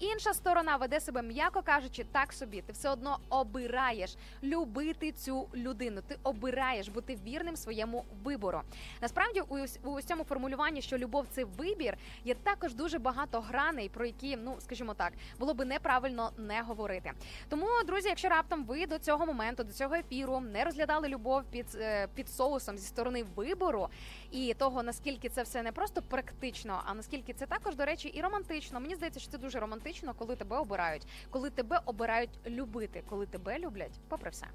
Інша 0.00 0.34
сторона 0.34 0.76
веде 0.76 1.00
себе, 1.00 1.22
м'яко 1.22 1.62
кажучи, 1.62 2.04
так 2.12 2.32
собі. 2.32 2.60
Ти 2.62 2.72
все 2.72 2.90
одно 2.90 3.18
обираєш 3.28 4.16
любити 4.42 5.12
цю 5.12 5.48
людину. 5.54 6.00
Ти 6.06 6.16
обираєш 6.22 6.88
бути 6.88 7.18
вірним 7.26 7.56
своєму 7.56 8.04
вибору. 8.24 8.62
Насправді, 9.00 9.40
у 9.40 9.58
ось- 9.58 10.04
цьому 10.04 10.24
формулюванні, 10.24 10.82
що 10.82 10.98
любов 10.98 11.26
це 11.30 11.44
вибір, 11.44 11.96
є 12.24 12.34
також 12.34 12.74
дуже 12.74 12.98
багато 12.98 13.40
граней, 13.40 13.88
про 13.88 14.06
які, 14.06 14.36
ну 14.36 14.56
скажімо 14.60 14.94
так, 14.94 15.12
було 15.38 15.54
би 15.54 15.64
неправильно 15.64 16.30
не 16.36 16.62
говорити. 16.62 17.12
Тому, 17.48 17.66
друзі, 17.86 18.08
якщо 18.08 18.28
раптом 18.28 18.64
ви 18.64 18.86
до 18.86 18.98
цього 18.98 19.26
моменту, 19.26 19.64
до 19.64 19.72
цього 19.72 19.94
ефіру 19.94 20.40
не 20.40 20.64
розглядали 20.64 21.08
любов 21.08 21.42
під, 21.50 21.66
е, 21.74 22.08
під 22.14 22.28
соусом 22.28 22.78
зі 22.78 22.86
сторони 22.86 23.24
вибору 23.36 23.88
і 24.30 24.54
того, 24.54 24.82
наскільки 24.82 25.28
це 25.28 25.42
все 25.42 25.62
не 25.62 25.72
просто 25.72 26.02
практично, 26.02 26.82
а 26.86 26.94
наскільки 26.94 27.32
це 27.32 27.46
також, 27.46 27.76
до 27.76 27.84
речі, 27.84 28.08
і 28.08 28.20
романтично. 28.20 28.80
Мені 28.80 28.94
здається, 28.94 29.20
що 29.20 29.30
це 29.30 29.38
дуже 29.38 29.58
романтично, 29.60 29.89
коли 30.18 30.36
тебе 30.36 30.56
обирають, 30.56 31.06
коли 31.30 31.50
тебе 31.50 31.80
обирають 31.86 32.30
любити, 32.46 33.02
коли 33.08 33.26
тебе 33.26 33.58
люблять, 33.58 34.00
попри 34.08 34.30
все. 34.30 34.46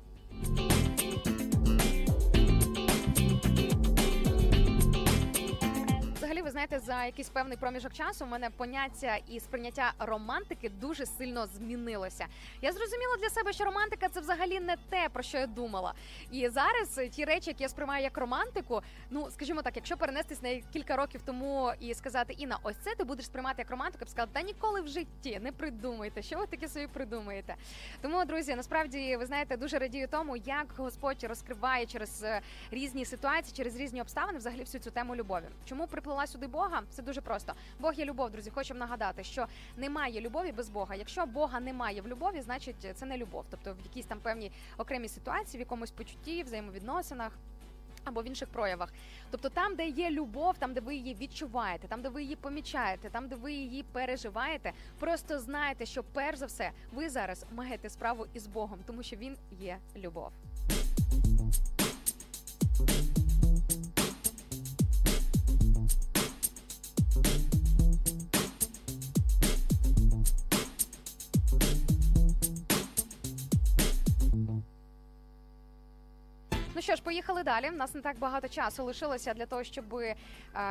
Взагалі, 6.35 6.47
ви 6.47 6.51
знаєте, 6.51 6.79
за 6.79 7.05
якийсь 7.05 7.29
певний 7.29 7.57
проміжок 7.57 7.93
часу 7.93 8.25
у 8.25 8.27
мене 8.27 8.49
поняття 8.49 9.17
і 9.27 9.39
сприйняття 9.39 9.93
романтики 9.99 10.69
дуже 10.69 11.05
сильно 11.05 11.47
змінилося. 11.47 12.25
Я 12.61 12.71
зрозуміла 12.71 13.17
для 13.21 13.29
себе, 13.29 13.53
що 13.53 13.65
романтика 13.65 14.09
це 14.09 14.19
взагалі 14.19 14.59
не 14.59 14.75
те, 14.89 15.09
про 15.09 15.23
що 15.23 15.37
я 15.37 15.47
думала. 15.47 15.93
І 16.31 16.49
зараз 16.49 16.99
ті 17.11 17.25
речі, 17.25 17.49
які 17.49 17.63
я 17.63 17.69
сприймаю 17.69 18.03
як 18.03 18.17
романтику, 18.17 18.81
ну 19.09 19.31
скажімо 19.31 19.61
так, 19.61 19.75
якщо 19.75 19.97
перенестись 19.97 20.41
на 20.41 20.55
кілька 20.73 20.95
років 20.95 21.21
тому 21.25 21.71
і 21.79 21.93
сказати 21.93 22.33
Інна, 22.33 22.57
ось 22.63 22.75
це 22.75 22.95
ти 22.95 23.03
будеш 23.03 23.25
сприймати 23.25 23.55
як 23.57 23.71
романтику, 23.71 24.05
б 24.05 24.09
сказала, 24.09 24.31
та 24.33 24.41
ніколи 24.41 24.81
в 24.81 24.87
житті 24.87 25.39
не 25.41 25.51
придумайте, 25.51 26.21
що 26.21 26.37
ви 26.37 26.47
таке 26.47 26.67
собі 26.67 26.87
придумаєте. 26.87 27.55
Тому, 28.01 28.25
друзі, 28.25 28.55
насправді 28.55 29.15
ви 29.15 29.25
знаєте, 29.25 29.57
дуже 29.57 29.79
радію 29.79 30.07
тому, 30.07 30.37
як 30.37 30.73
Господь 30.77 31.23
розкриває 31.23 31.85
через 31.85 32.23
е, 32.23 32.41
різні 32.71 33.05
ситуації, 33.05 33.53
через 33.57 33.75
різні 33.75 34.01
обставини, 34.01 34.37
взагалі 34.37 34.61
всю 34.61 34.81
цю 34.81 34.91
тему 34.91 35.15
любові. 35.15 35.45
Чому 35.65 35.87
приплила 35.87 36.24
сюди 36.27 36.47
Бога? 36.47 36.83
Це 36.89 37.01
дуже 37.01 37.21
просто. 37.21 37.53
Бог 37.79 37.93
є 37.93 38.05
любов, 38.05 38.31
друзі. 38.31 38.49
Хочу 38.49 38.73
нагадати, 38.73 39.23
що 39.23 39.47
немає 39.77 40.21
любові 40.21 40.51
без 40.51 40.69
Бога. 40.69 40.95
Якщо 40.95 41.25
Бога 41.25 41.59
немає 41.59 42.01
в 42.01 42.07
любові, 42.07 42.41
значить 42.41 42.75
це 42.95 43.05
не 43.05 43.17
любов. 43.17 43.45
Тобто 43.49 43.73
в 43.73 43.77
якійсь 43.83 44.05
там 44.05 44.19
певній 44.19 44.51
окремій 44.77 45.09
ситуації, 45.09 45.57
в 45.57 45.59
якомусь 45.59 45.91
почутті, 45.91 46.43
взаємовідносинах. 46.43 47.31
Або 48.03 48.21
в 48.21 48.27
інших 48.27 48.49
проявах, 48.49 48.93
тобто 49.31 49.49
там, 49.49 49.75
де 49.75 49.87
є 49.87 50.11
любов, 50.11 50.57
там 50.57 50.73
де 50.73 50.79
ви 50.79 50.95
її 50.95 51.15
відчуваєте, 51.15 51.87
там 51.87 52.01
де 52.01 52.09
ви 52.09 52.23
її 52.23 52.35
помічаєте, 52.35 53.09
там 53.09 53.27
де 53.27 53.35
ви 53.35 53.53
її 53.53 53.83
переживаєте, 53.83 54.73
просто 54.99 55.39
знайте, 55.39 55.85
що 55.85 56.03
перш 56.03 56.37
за 56.37 56.45
все 56.45 56.71
ви 56.93 57.09
зараз 57.09 57.45
маєте 57.51 57.89
справу 57.89 58.25
із 58.33 58.47
Богом, 58.47 58.79
тому 58.85 59.03
що 59.03 59.15
він 59.15 59.37
є 59.51 59.77
любов. 59.95 60.31
Що 76.81 76.95
ж, 76.95 77.03
поїхали 77.03 77.43
далі. 77.43 77.69
У 77.69 77.75
нас 77.75 77.93
не 77.95 78.01
так 78.01 78.19
багато 78.19 78.47
часу 78.47 78.83
лишилося 78.83 79.33
для 79.33 79.45
того, 79.45 79.63
щоб, 79.63 79.95
е, 79.95 80.15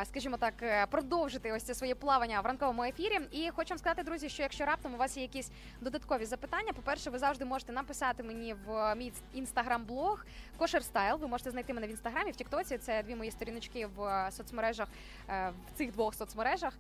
скажімо 0.05 0.37
так, 0.37 0.55
е, 0.63 0.87
продовжити 0.87 1.53
ось 1.53 1.63
це 1.63 1.75
своє 1.75 1.95
плавання 1.95 2.41
в 2.41 2.47
ранковому 2.47 2.85
ефірі. 2.85 3.21
І 3.31 3.51
хочу 3.57 3.69
вам 3.69 3.79
сказати, 3.79 4.03
друзі, 4.03 4.29
що 4.29 4.43
якщо 4.43 4.65
раптом 4.65 4.95
у 4.95 4.97
вас 4.97 5.17
є 5.17 5.23
якісь 5.23 5.51
додаткові 5.81 6.25
запитання, 6.25 6.73
по-перше, 6.73 7.11
ви 7.11 7.19
завжди 7.19 7.45
можете 7.45 7.73
написати 7.73 8.23
мені 8.23 8.55
в 8.67 8.95
мій 8.95 9.13
інстаграм-блог 9.35 10.25
Кошер 10.59 10.85
Стайл. 10.85 11.17
Ви 11.17 11.27
можете 11.27 11.51
знайти 11.51 11.75
мене 11.75 11.87
в 11.87 11.91
інстаграмі, 11.91 12.31
в 12.31 12.37
Тіктоці. 12.37 12.79
Це 12.79 13.03
дві 13.03 13.15
мої 13.15 13.31
сторіночки 13.31 13.87
в 13.87 14.03
е, 14.03 14.31
соцмережах, 14.31 14.89
е, 15.29 15.53
в 15.75 15.79
цих 15.79 15.93
двох 15.93 16.15
соцмережах. 16.15 16.73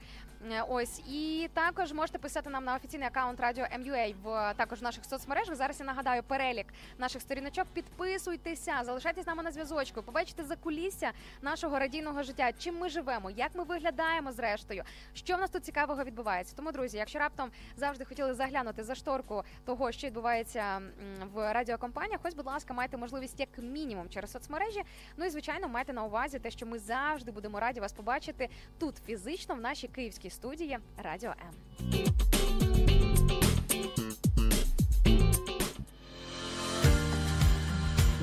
Е, 0.52 0.62
Ось 0.68 0.98
і 0.98 1.50
також 1.54 1.92
можете 1.92 2.18
писати 2.18 2.50
нам 2.50 2.64
на 2.64 2.74
офіційний 2.74 3.08
аккаунт 3.08 3.40
Радіо 3.40 3.66
МЮА 3.78 4.12
в 4.22 4.54
також 4.56 4.80
в 4.80 4.82
наших 4.82 5.04
соцмережах. 5.04 5.54
Зараз 5.54 5.80
я 5.80 5.86
нагадаю 5.86 6.22
перелік 6.22 6.66
наших 6.98 7.22
сторіночок. 7.22 7.66
Підписуйтеся, 7.72 8.80
залишайтесь 8.82 9.23
з 9.24 9.26
нами 9.26 9.42
на 9.42 9.52
зв'язочку. 9.52 10.02
Побачите 10.02 10.44
за 10.44 10.56
кулісся 10.56 11.12
нашого 11.42 11.78
радійного 11.78 12.22
життя. 12.22 12.52
Чим 12.58 12.78
ми 12.78 12.88
живемо, 12.88 13.30
як 13.30 13.54
ми 13.54 13.64
виглядаємо 13.64 14.32
зрештою, 14.32 14.84
що 15.14 15.36
в 15.36 15.40
нас 15.40 15.50
тут 15.50 15.64
цікавого 15.64 16.04
відбувається. 16.04 16.56
Тому, 16.56 16.72
друзі, 16.72 16.96
якщо 16.96 17.18
раптом 17.18 17.50
завжди 17.76 18.04
хотіли 18.04 18.34
заглянути 18.34 18.84
за 18.84 18.94
шторку 18.94 19.42
того, 19.64 19.92
що 19.92 20.06
відбувається 20.06 20.80
в 21.34 21.52
радіокомпаніях, 21.52 22.20
ось, 22.24 22.34
будь 22.34 22.46
ласка, 22.46 22.74
маєте 22.74 22.96
можливість 22.96 23.40
як 23.40 23.48
мінімум 23.58 24.08
через 24.08 24.32
соцмережі. 24.32 24.82
Ну 25.16 25.24
і 25.24 25.30
звичайно, 25.30 25.68
майте 25.68 25.92
на 25.92 26.04
увазі 26.04 26.38
те, 26.38 26.50
що 26.50 26.66
ми 26.66 26.78
завжди 26.78 27.30
будемо 27.30 27.60
раді 27.60 27.80
вас 27.80 27.92
побачити 27.92 28.48
тут 28.78 28.96
фізично 29.06 29.54
в 29.54 29.60
нашій 29.60 29.88
київській 29.88 30.30
студії 30.30 30.78
Радіо 31.02 31.30
М. 31.30 31.54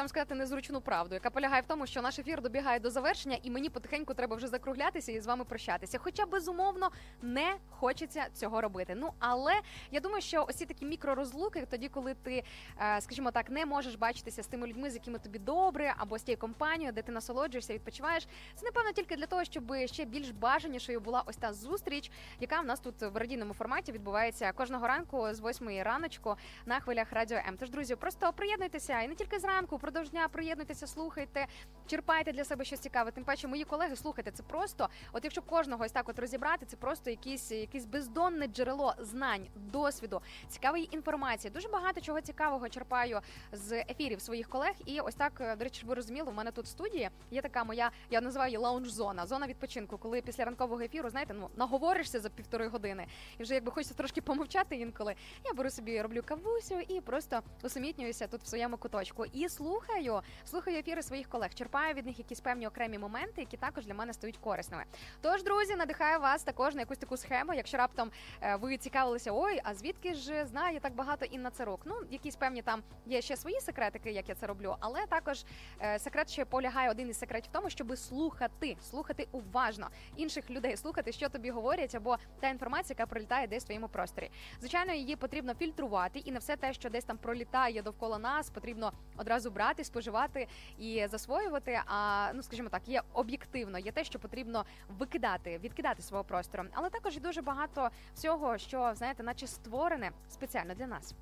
Вам 0.00 0.08
сказати 0.08 0.34
незручну 0.34 0.80
правду, 0.80 1.14
яка 1.14 1.30
полягає 1.30 1.62
в 1.62 1.66
тому, 1.66 1.86
що 1.86 2.02
наш 2.02 2.18
ефір 2.18 2.42
добігає 2.42 2.80
до 2.80 2.90
завершення, 2.90 3.38
і 3.42 3.50
мені 3.50 3.70
потихеньку 3.70 4.14
треба 4.14 4.36
вже 4.36 4.48
закруглятися 4.48 5.12
і 5.12 5.20
з 5.20 5.26
вами 5.26 5.44
прощатися. 5.44 5.98
Хоча 5.98 6.26
безумовно 6.26 6.90
не 7.22 7.56
хочеться 7.70 8.26
цього 8.34 8.60
робити. 8.60 8.94
Ну 8.96 9.12
але 9.18 9.52
я 9.90 10.00
думаю, 10.00 10.22
що 10.22 10.46
ось 10.48 10.56
ці 10.56 10.66
такі 10.66 10.84
мікророзлуки, 10.84 11.66
тоді, 11.70 11.88
коли 11.88 12.14
ти, 12.14 12.44
е, 12.80 13.00
скажімо 13.00 13.30
так, 13.30 13.50
не 13.50 13.66
можеш 13.66 13.94
бачитися 13.94 14.42
з 14.42 14.46
тими 14.46 14.66
людьми, 14.66 14.90
з 14.90 14.94
якими 14.94 15.18
тобі 15.18 15.38
добре, 15.38 15.94
або 15.96 16.18
з 16.18 16.22
тією 16.22 16.38
компанією, 16.38 16.92
де 16.92 17.02
ти 17.02 17.12
насолоджуєшся, 17.12 17.74
відпочиваєш. 17.74 18.28
Це 18.54 18.66
напевно 18.66 18.92
тільки 18.92 19.16
для 19.16 19.26
того, 19.26 19.44
щоб 19.44 19.74
ще 19.86 20.04
більш 20.04 20.30
бажанішою 20.30 21.00
була 21.00 21.22
ось 21.26 21.36
та 21.36 21.52
зустріч, 21.52 22.10
яка 22.40 22.60
в 22.60 22.66
нас 22.66 22.80
тут 22.80 23.02
в 23.02 23.16
радійному 23.16 23.54
форматі 23.54 23.92
відбувається 23.92 24.52
кожного 24.52 24.86
ранку 24.86 25.28
з 25.32 25.40
8 25.40 25.82
раночку 25.82 26.36
на 26.66 26.80
хвилях 26.80 27.12
радіо 27.12 27.38
М. 27.38 27.56
Тож, 27.58 27.70
друзі, 27.70 27.96
просто 27.96 28.32
приєднуйтеся 28.32 29.00
і 29.00 29.08
не 29.08 29.14
тільки 29.14 29.38
зранку, 29.38 29.78
впродовж 29.90 30.10
дня 30.10 30.28
приєднуйтеся, 30.28 30.86
слухайте, 30.86 31.46
черпайте 31.86 32.32
для 32.32 32.44
себе 32.44 32.64
щось 32.64 32.80
цікаве. 32.80 33.10
Тим 33.10 33.24
паче, 33.24 33.48
мої 33.48 33.64
колеги, 33.64 33.96
слухайте, 33.96 34.30
це 34.30 34.42
просто, 34.42 34.88
от 35.12 35.24
якщо 35.24 35.42
кожного 35.42 35.84
ось 35.84 35.92
так 35.92 36.08
от 36.08 36.18
розібрати, 36.18 36.66
це 36.66 36.76
просто 36.76 37.10
якісь 37.10 37.50
якесь 37.50 37.84
бездонне 37.84 38.46
джерело 38.46 38.94
знань, 38.98 39.46
досвіду, 39.56 40.20
цікавої 40.48 40.94
інформації. 40.94 41.50
Дуже 41.50 41.68
багато 41.68 42.00
чого 42.00 42.20
цікавого 42.20 42.68
черпаю 42.68 43.20
з 43.52 43.72
ефірів 43.72 44.20
своїх 44.20 44.48
колег. 44.48 44.72
І 44.86 45.00
ось 45.00 45.14
так, 45.14 45.32
е, 45.40 45.56
до 45.56 45.64
речі, 45.64 45.86
ви 45.86 45.94
розуміли, 45.94 46.30
у 46.30 46.34
мене 46.34 46.50
тут 46.50 46.64
в 46.64 46.68
студії 46.68 47.10
є 47.30 47.42
така 47.42 47.64
моя, 47.64 47.90
я 48.10 48.20
називаю 48.20 48.50
її 48.50 48.58
лаунж-зона, 48.58 49.26
зона 49.26 49.46
відпочинку, 49.46 49.98
коли 49.98 50.20
після 50.20 50.44
ранкового 50.44 50.80
ефіру, 50.80 51.10
знаєте, 51.10 51.34
ну 51.34 51.50
наговоришся 51.56 52.20
за 52.20 52.28
півтори 52.28 52.68
години, 52.68 53.06
і 53.38 53.42
вже 53.42 53.54
якби 53.54 53.72
хочеться 53.72 53.94
трошки 53.94 54.20
помовчати 54.20 54.76
інколи. 54.76 55.14
Я 55.44 55.52
беру 55.52 55.70
собі, 55.70 56.02
роблю 56.02 56.22
кавусю 56.24 56.80
і 56.88 57.00
просто 57.00 57.40
усамітнююся 57.62 58.26
тут 58.26 58.42
в 58.42 58.46
своєму 58.46 58.76
куточку. 58.76 59.24
І 59.32 59.48
слухаю, 59.48 59.79
слухаю 59.80 60.22
слухаю 60.44 60.78
ефіри 60.78 61.02
своїх 61.02 61.28
колег, 61.28 61.54
черпаю 61.54 61.94
від 61.94 62.06
них 62.06 62.18
якісь 62.18 62.40
певні 62.40 62.66
окремі 62.66 62.98
моменти, 62.98 63.40
які 63.40 63.56
також 63.56 63.86
для 63.86 63.94
мене 63.94 64.12
стають 64.12 64.36
корисними. 64.36 64.84
Тож, 65.20 65.42
друзі, 65.42 65.76
надихаю 65.76 66.20
вас 66.20 66.42
також 66.42 66.74
на 66.74 66.80
якусь 66.80 66.98
таку 66.98 67.16
схему. 67.16 67.54
Якщо 67.54 67.76
раптом 67.76 68.10
е, 68.42 68.56
ви 68.56 68.76
цікавилися, 68.76 69.30
ой, 69.34 69.60
а 69.64 69.74
звідки 69.74 70.14
ж 70.14 70.46
знає 70.46 70.80
так 70.80 70.94
багато 70.94 71.24
Інна 71.24 71.50
Царук? 71.50 71.80
Ну, 71.84 71.94
якісь 72.10 72.36
певні 72.36 72.62
там 72.62 72.82
є 73.06 73.22
ще 73.22 73.36
свої 73.36 73.60
секретики, 73.60 74.10
як 74.10 74.28
я 74.28 74.34
це 74.34 74.46
роблю, 74.46 74.76
але 74.80 75.06
також 75.06 75.44
е, 75.80 75.98
секрет 75.98 76.30
ще 76.30 76.44
полягає 76.44 76.90
один 76.90 77.08
із 77.08 77.18
секретів 77.18 77.50
в 77.50 77.52
тому, 77.52 77.70
щоб 77.70 77.98
слухати, 77.98 78.76
слухати 78.90 79.28
уважно 79.32 79.88
інших 80.16 80.50
людей, 80.50 80.76
слухати, 80.76 81.12
що 81.12 81.28
тобі 81.28 81.50
говорять, 81.50 81.94
або 81.94 82.18
та 82.40 82.48
інформація, 82.48 82.96
яка 82.98 83.10
пролітає 83.10 83.46
десь 83.46 83.62
в 83.62 83.66
твоєму 83.66 83.88
просторі. 83.88 84.30
Звичайно, 84.60 84.92
її 84.92 85.16
потрібно 85.16 85.54
фільтрувати, 85.54 86.18
і 86.18 86.32
не 86.32 86.38
все 86.38 86.56
те, 86.56 86.72
що 86.72 86.90
десь 86.90 87.04
там 87.04 87.18
пролітає 87.18 87.82
довкола 87.82 88.18
нас, 88.18 88.50
потрібно 88.50 88.92
одразу 89.16 89.50
брати, 89.50 89.59
споживати 89.84 90.46
і 90.78 91.06
засвоювати. 91.10 91.80
А 91.86 92.30
ну 92.34 92.42
скажімо 92.42 92.68
так, 92.68 92.82
є 92.88 93.02
об'єктивно, 93.12 93.78
є 93.78 93.92
те, 93.92 94.04
що 94.04 94.18
потрібно 94.18 94.64
викидати, 94.98 95.58
відкидати 95.58 96.02
свого 96.02 96.24
простору. 96.24 96.64
Але 96.72 96.90
також 96.90 97.16
і 97.16 97.20
дуже 97.20 97.42
багато 97.42 97.90
всього, 98.14 98.58
що 98.58 98.92
знаєте, 98.94 99.22
наче 99.22 99.46
створене 99.46 100.10
спеціально 100.28 100.74
для 100.74 100.86
нас. 100.86 101.14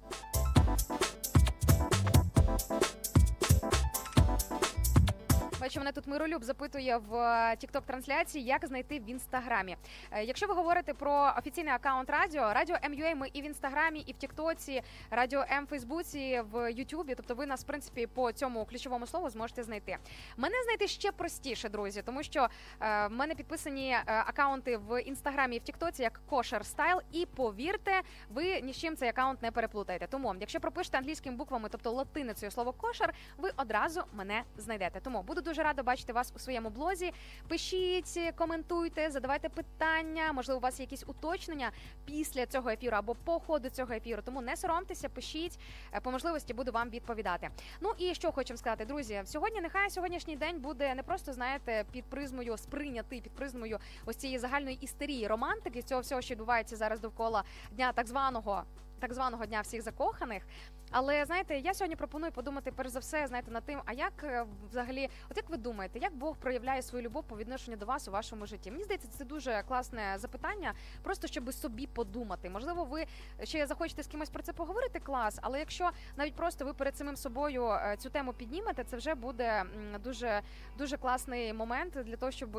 Бачу, 5.60 5.78
мене 5.78 5.93
тут 5.93 6.06
Миролюб 6.06 6.44
запитує 6.44 6.97
в 6.97 7.56
тікток 7.56 7.86
трансляції, 7.86 8.44
як 8.44 8.66
знайти 8.66 8.98
в 8.98 9.10
інстаграмі. 9.10 9.76
Е, 10.10 10.24
Якщо 10.24 10.47
ви 10.47 10.55
говорите 10.55 10.94
про 10.94 11.32
офіційний 11.39 11.72
аккаунт 11.72 12.10
радіо, 12.10 12.52
радіо 12.52 12.76
М 12.90 12.98
UA 12.98 13.15
ми 13.14 13.28
і 13.32 13.43
в 13.43 13.44
інстаграмі, 13.44 14.01
і 14.01 14.12
в 14.12 14.16
Тіктоці, 14.16 14.82
радіо 15.10 15.44
М 15.51 15.64
в 15.64 15.68
Фейсбуці, 15.68 16.43
в 16.52 16.72
Ютубі. 16.72 17.14
Тобто, 17.14 17.35
ви 17.35 17.47
нас 17.47 17.62
в 17.62 17.66
принципі 17.66 18.06
по 18.06 18.32
цьому 18.32 18.64
ключовому 18.64 19.06
слову 19.06 19.30
зможете 19.30 19.62
знайти. 19.62 19.97
Мене 20.36 20.55
знайти 20.64 20.89
ще 20.89 21.12
простіше, 21.12 21.68
друзі, 21.68 22.02
тому 22.02 22.22
що 22.22 22.48
е, 22.80 23.06
в 23.06 23.10
мене 23.10 23.35
підписані 23.35 23.90
е, 23.90 24.02
акаунти 24.06 24.76
в 24.76 25.02
інстаграмі 25.02 25.56
і 25.56 25.59
в 25.59 25.62
Тіктоці 25.62 26.02
як 26.02 26.20
Kosher 26.28 26.66
Style. 26.66 27.01
І 27.12 27.26
повірте, 27.26 28.01
ви 28.30 28.60
ні 28.60 28.72
з 28.72 28.76
чим 28.76 28.97
цей 28.97 29.09
акаунт 29.09 29.43
не 29.43 29.51
переплутаєте. 29.51 30.06
Тому, 30.06 30.35
якщо 30.40 30.60
пропишете 30.60 30.98
англійськими 30.98 31.36
буквами, 31.36 31.68
тобто 31.72 31.90
латиницею 31.90 32.51
слово 32.52 32.72
кошер, 32.72 33.14
ви 33.39 33.51
одразу 33.56 34.02
мене 34.12 34.43
знайдете. 34.56 35.01
Тому 35.01 35.22
буду 35.22 35.48
дуже 35.49 35.62
рада 35.62 35.83
бачити 35.83 36.12
вас 36.12 36.33
у 36.37 36.39
своєму 36.39 36.70
блозі. 36.70 37.12
Пишіть, 37.49 38.33
коментуйте, 38.37 39.11
задавайте 39.11 39.49
питання. 39.49 40.33
Можливо, 40.33 40.59
у 40.59 40.62
вас 40.62 40.81
є 40.81 40.83
якісь 40.83 41.05
уточнення 41.07 41.70
після 42.05 42.47
цього 42.47 42.70
ефіру 42.70 42.97
або 42.97 43.15
по 43.15 43.41
ходу 43.41 43.69
цього 43.69 43.95
ефіру. 43.95 44.23
Тому 44.25 44.41
не 44.41 44.57
соромтеся, 44.57 45.09
пишіть 45.09 45.59
Е, 45.93 46.01
по 46.01 46.11
можливості, 46.11 46.55
буду 46.55 46.73
вам 46.73 46.91
відповідати. 46.91 47.51
Ну 47.81 47.93
і 47.99 48.15
що 48.15 48.33
хочу 48.33 48.57
сказати, 48.57 48.85
друзі, 48.85 49.23
сьогодні 49.25 49.61
нехай 49.61 49.91
сьогоднішній 49.91 50.37
день 50.37 50.61
буде 50.61 50.95
не 50.95 51.03
просто 51.03 51.33
знаєте 51.33 51.85
під 51.93 52.05
призмою 52.05 52.57
сприйнятий 52.57 53.20
під 53.20 53.33
призмою 53.33 53.79
ось 54.07 54.16
цієї 54.16 54.39
загальної 54.39 54.77
істерії 54.81 55.27
романтики 55.27 55.83
цього 55.83 56.01
всього, 56.01 56.23
що 56.23 56.35
відбувається 56.35 56.77
зараз 56.77 57.01
довкола 57.01 57.45
дня 57.70 57.93
так 57.93 58.07
званого. 58.07 58.65
Так 59.01 59.15
званого 59.15 59.47
дня 59.47 59.61
всіх 59.61 59.83
закоханих, 59.83 60.43
але 60.91 61.25
знаєте, 61.25 61.59
я 61.59 61.75
сьогодні 61.75 61.97
пропоную 61.97 62.33
подумати 62.33 62.73
перш 62.73 62.91
за 62.91 62.99
все, 62.99 63.27
знаєте, 63.27 63.51
над 63.51 63.65
тим, 63.65 63.81
а 63.85 63.93
як 63.93 64.12
е, 64.25 64.47
взагалі, 64.70 65.09
от 65.31 65.37
як 65.37 65.51
ви 65.51 65.57
думаєте, 65.57 65.99
як 65.99 66.16
Бог 66.16 66.37
проявляє 66.37 66.83
свою 66.83 67.05
любов 67.05 67.25
по 67.25 67.37
відношенню 67.37 67.77
до 67.77 67.87
вас 67.87 68.09
у 68.09 68.11
вашому 68.11 68.47
житті? 68.47 68.70
Мені 68.70 68.85
здається, 68.85 69.09
це 69.09 69.25
дуже 69.25 69.62
класне 69.69 70.15
запитання, 70.19 70.75
просто 71.03 71.27
щоб 71.27 71.53
собі 71.53 71.87
подумати. 71.87 72.51
Можливо, 72.51 72.85
ви 72.85 73.07
ще 73.43 73.66
захочете 73.66 74.03
з 74.03 74.07
кимось 74.07 74.31
про 74.31 74.43
це 74.43 74.53
поговорити, 74.53 75.01
клас. 75.01 75.39
Але 75.43 75.59
якщо 75.59 75.91
навіть 76.16 76.35
просто 76.35 76.65
ви 76.65 76.75
перед 76.75 76.97
самим 76.97 77.16
собою 77.16 77.66
е, 77.66 77.97
цю 77.99 78.11
тему 78.11 78.33
піднімете, 78.33 78.85
це 78.85 78.97
вже 78.97 79.15
буде 79.15 79.65
дуже 80.05 80.43
дуже 80.79 80.97
класний 80.97 81.53
момент 81.53 81.93
для 82.05 82.16
того, 82.16 82.33
щоб, 82.33 82.59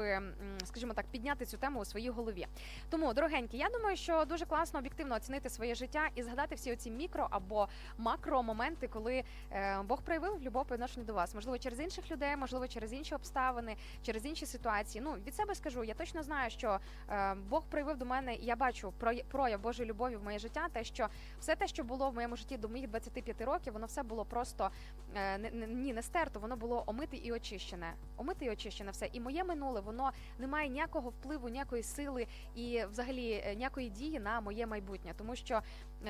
скажімо 0.65 0.93
так, 0.93 1.05
підняти 1.05 1.45
цю 1.45 1.57
тему 1.57 1.79
у 1.79 1.85
своїй 1.85 2.09
голові. 2.09 2.47
Тому, 2.89 3.13
дорогенькі, 3.13 3.57
я 3.57 3.69
думаю, 3.69 3.97
що 3.97 4.25
дуже 4.25 4.45
класно 4.45 4.79
об'єктивно 4.79 5.15
оцінити 5.15 5.49
своє 5.49 5.75
життя 5.75 6.07
і 6.15 6.23
згадати 6.29 6.55
всі 6.55 6.73
оці 6.73 6.91
мікро 6.91 7.27
або 7.31 7.67
макромоменти, 7.97 8.87
коли 8.87 9.23
е, 9.51 9.81
Бог 9.81 10.01
проявив 10.01 10.41
любов 10.41 10.65
по 10.65 10.73
відношенню 10.75 11.05
до 11.05 11.13
вас. 11.13 11.35
Можливо, 11.35 11.57
через 11.57 11.79
інших 11.79 12.11
людей, 12.11 12.35
можливо, 12.35 12.67
через 12.67 12.93
інші 12.93 13.15
обставини, 13.15 13.75
через 14.03 14.25
інші 14.25 14.45
ситуації. 14.45 15.01
Ну 15.05 15.13
від 15.13 15.35
себе 15.35 15.55
скажу, 15.55 15.83
я 15.83 15.93
точно 15.93 16.23
знаю, 16.23 16.49
що 16.49 16.79
е, 17.09 17.33
Бог 17.49 17.63
проявив 17.69 17.97
до 17.97 18.05
мене, 18.05 18.35
я 18.35 18.55
бачу 18.55 18.93
проя- 18.99 19.23
прояв 19.31 19.61
Божої 19.61 19.89
любові 19.89 20.15
в 20.15 20.23
моє 20.23 20.39
життя. 20.39 20.67
Те, 20.73 20.83
що 20.83 21.07
все 21.39 21.55
те, 21.55 21.67
що 21.67 21.83
було 21.83 22.09
в 22.09 22.13
моєму 22.15 22.35
житті 22.35 22.57
до 22.57 22.69
моїх 22.69 22.87
25 22.89 23.41
років, 23.41 23.73
воно 23.73 23.85
все 23.85 24.03
було 24.03 24.25
просто 24.25 24.71
е, 25.15 25.37
ні, 25.67 25.93
не 25.93 26.01
стерто, 26.03 26.39
воно 26.39 26.55
було 26.55 26.83
омите 26.87 27.17
і 27.17 27.31
очищене. 27.31 27.93
Омите 28.17 28.45
і 28.45 28.49
очищене 28.51 28.91
все. 28.91 29.09
І 29.13 29.19
моє 29.19 29.43
минуле, 29.43 29.81
воно 29.81 30.11
не 30.39 30.47
має 30.47 30.69
ніякого 30.69 31.09
впливу, 31.09 31.49
ніякої 31.49 31.83
сили 31.83 32.27
і 32.55 32.83
взагалі 32.91 33.53
ніякої 33.55 33.89
дії 33.89 34.19
на 34.19 34.41
моє 34.41 34.65
майбутнє. 34.65 35.13
Тому 35.17 35.35
що 35.35 35.61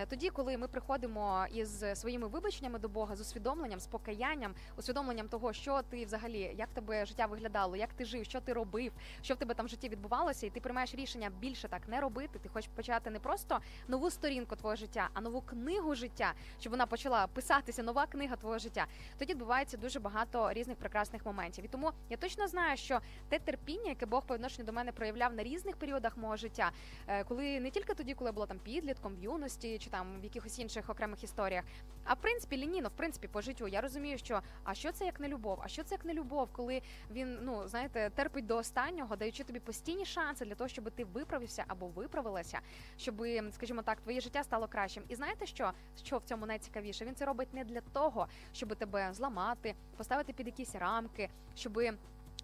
тоді, 0.09 0.29
коли 0.29 0.57
ми 0.57 0.67
приходимо 0.67 1.45
із 1.53 1.85
своїми 1.93 2.27
вибаченнями 2.27 2.79
до 2.79 2.89
Бога, 2.89 3.15
з 3.15 3.21
усвідомленням, 3.21 3.79
з 3.79 3.87
покаянням, 3.87 4.55
усвідомленням 4.77 5.27
того, 5.27 5.53
що 5.53 5.81
ти 5.81 6.05
взагалі, 6.05 6.55
як 6.57 6.69
тебе 6.69 7.05
життя 7.05 7.25
виглядало, 7.25 7.75
як 7.75 7.93
ти 7.93 8.05
жив, 8.05 8.25
що 8.25 8.41
ти 8.41 8.53
робив, 8.53 8.91
що 9.21 9.33
в 9.33 9.37
тебе 9.37 9.53
там 9.53 9.65
в 9.65 9.69
житті 9.69 9.89
відбувалося, 9.89 10.45
і 10.45 10.49
ти 10.49 10.59
приймаєш 10.59 10.95
рішення 10.95 11.31
більше 11.39 11.67
так 11.67 11.87
не 11.87 12.01
робити. 12.01 12.39
Ти 12.39 12.49
хочеш 12.49 12.69
почати 12.75 13.09
не 13.09 13.19
просто 13.19 13.59
нову 13.87 14.09
сторінку 14.09 14.55
твого 14.55 14.75
життя, 14.75 15.09
а 15.13 15.21
нову 15.21 15.41
книгу 15.41 15.95
життя, 15.95 16.33
щоб 16.59 16.71
вона 16.71 16.85
почала 16.85 17.27
писатися, 17.27 17.83
нова 17.83 18.07
книга 18.07 18.35
твого 18.35 18.59
життя. 18.59 18.85
Тоді 19.17 19.33
відбувається 19.33 19.77
дуже 19.77 19.99
багато 19.99 20.53
різних 20.53 20.77
прекрасних 20.77 21.25
моментів. 21.25 21.65
І 21.65 21.67
тому 21.67 21.91
я 22.09 22.17
точно 22.17 22.47
знаю, 22.47 22.77
що 22.77 22.99
те 23.29 23.39
терпіння, 23.39 23.89
яке 23.89 24.05
Бог 24.05 24.25
по 24.25 24.33
відношенню 24.33 24.65
до 24.65 24.73
мене 24.73 24.91
проявляв 24.91 25.33
на 25.33 25.43
різних 25.43 25.77
періодах 25.77 26.17
мого 26.17 26.35
життя, 26.35 26.71
е, 27.07 27.23
коли 27.23 27.59
не 27.59 27.71
тільки 27.71 27.93
тоді, 27.93 28.13
коли 28.13 28.27
я 28.27 28.33
була 28.33 28.45
там 28.45 28.59
підлітком, 28.59 29.15
в 29.15 29.23
юності 29.23 29.77
чи 29.77 29.89
там 29.89 29.98
в 30.03 30.23
якихось 30.23 30.59
інших 30.59 30.89
окремих 30.89 31.23
історіях, 31.23 31.63
а 32.03 32.13
в 32.13 32.17
принципі 32.17 32.57
лінійно, 32.57 32.89
в 32.89 32.91
принципі, 32.91 33.27
по 33.27 33.41
життю 33.41 33.67
я 33.67 33.81
розумію, 33.81 34.17
що 34.17 34.41
а 34.63 34.73
що 34.73 34.91
це 34.91 35.05
як 35.05 35.19
не 35.19 35.27
любов? 35.27 35.59
А 35.63 35.67
що 35.67 35.83
це 35.83 35.95
як 35.95 36.05
не 36.05 36.13
любов, 36.13 36.49
коли 36.51 36.81
він 37.11 37.37
ну 37.41 37.67
знаєте 37.67 38.11
терпить 38.15 38.45
до 38.45 38.57
останнього, 38.57 39.15
даючи 39.15 39.43
тобі 39.43 39.59
постійні 39.59 40.05
шанси 40.05 40.45
для 40.45 40.55
того, 40.55 40.67
щоб 40.67 40.91
ти 40.91 41.03
виправився 41.05 41.63
або 41.67 41.87
виправилася, 41.87 42.59
щоб, 42.97 43.25
скажімо 43.51 43.81
так, 43.81 44.01
твоє 44.01 44.21
життя 44.21 44.43
стало 44.43 44.67
кращим. 44.67 45.03
І 45.07 45.15
знаєте 45.15 45.45
що? 45.45 45.71
Що 46.03 46.17
в 46.17 46.23
цьому 46.23 46.45
найцікавіше? 46.45 47.05
Він 47.05 47.15
це 47.15 47.25
робить 47.25 47.53
не 47.53 47.63
для 47.63 47.81
того, 47.81 48.27
щоб 48.53 48.75
тебе 48.75 49.13
зламати, 49.13 49.75
поставити 49.97 50.33
під 50.33 50.47
якісь 50.47 50.75
рамки, 50.75 51.29
щоби 51.55 51.93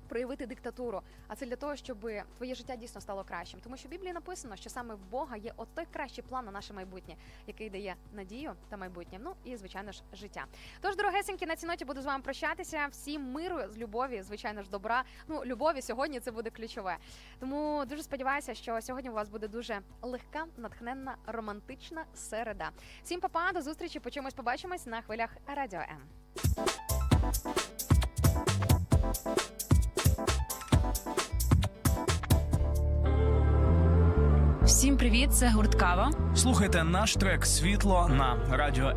проявити 0.05 0.45
диктатуру, 0.45 1.01
а 1.27 1.35
це 1.35 1.45
для 1.45 1.55
того, 1.55 1.75
щоб 1.75 1.97
твоє 2.37 2.55
життя 2.55 2.75
дійсно 2.75 3.01
стало 3.01 3.23
кращим. 3.23 3.59
Тому 3.63 3.77
що 3.77 3.87
в 3.87 3.91
Біблії 3.91 4.13
написано, 4.13 4.55
що 4.55 4.69
саме 4.69 4.95
в 4.95 5.05
Бога 5.11 5.37
є 5.37 5.53
от 5.57 5.67
той 5.75 5.85
кращий 5.93 6.23
план 6.29 6.45
на 6.45 6.51
наше 6.51 6.73
майбутнє, 6.73 7.15
який 7.47 7.69
дає 7.69 7.95
надію 8.13 8.53
та 8.69 8.77
майбутнє. 8.77 9.19
Ну 9.21 9.33
і 9.43 9.57
звичайно 9.57 9.91
ж 9.91 10.03
життя. 10.13 10.45
Тож, 10.81 10.95
дорогесенькі, 10.95 11.45
на 11.45 11.55
цій 11.55 11.67
ноті 11.67 11.85
буду 11.85 12.01
з 12.01 12.05
вами 12.05 12.23
прощатися. 12.23 12.87
Всім 12.91 13.31
миру 13.31 13.59
з 13.69 13.77
любові, 13.77 14.21
звичайно 14.21 14.63
ж, 14.63 14.69
добра. 14.69 15.03
Ну, 15.27 15.45
любові 15.45 15.81
сьогодні 15.81 16.19
це 16.19 16.31
буде 16.31 16.49
ключове. 16.49 16.97
Тому 17.39 17.83
дуже 17.85 18.03
сподіваюся, 18.03 18.53
що 18.53 18.81
сьогодні 18.81 19.09
у 19.09 19.13
вас 19.13 19.29
буде 19.29 19.47
дуже 19.47 19.79
легка, 20.01 20.45
натхненна, 20.57 21.15
романтична 21.27 22.05
середа. 22.15 22.69
Всім 23.03 23.19
па-па, 23.19 23.51
до 23.51 23.61
зустрічі. 23.61 23.99
Почуємось, 23.99 24.33
побачимось 24.33 24.85
на 24.85 25.01
хвилях 25.01 25.29
Радіо 25.47 25.79
М. 25.79 26.01
Всім 34.65 34.97
привіт, 34.97 35.33
це 35.33 35.49
гурт 35.49 35.75
Кава. 35.75 36.11
Слухайте 36.35 36.83
наш 36.83 37.13
трек 37.13 37.45
Світло 37.45 38.07
на 38.09 38.37
радіо 38.57 38.91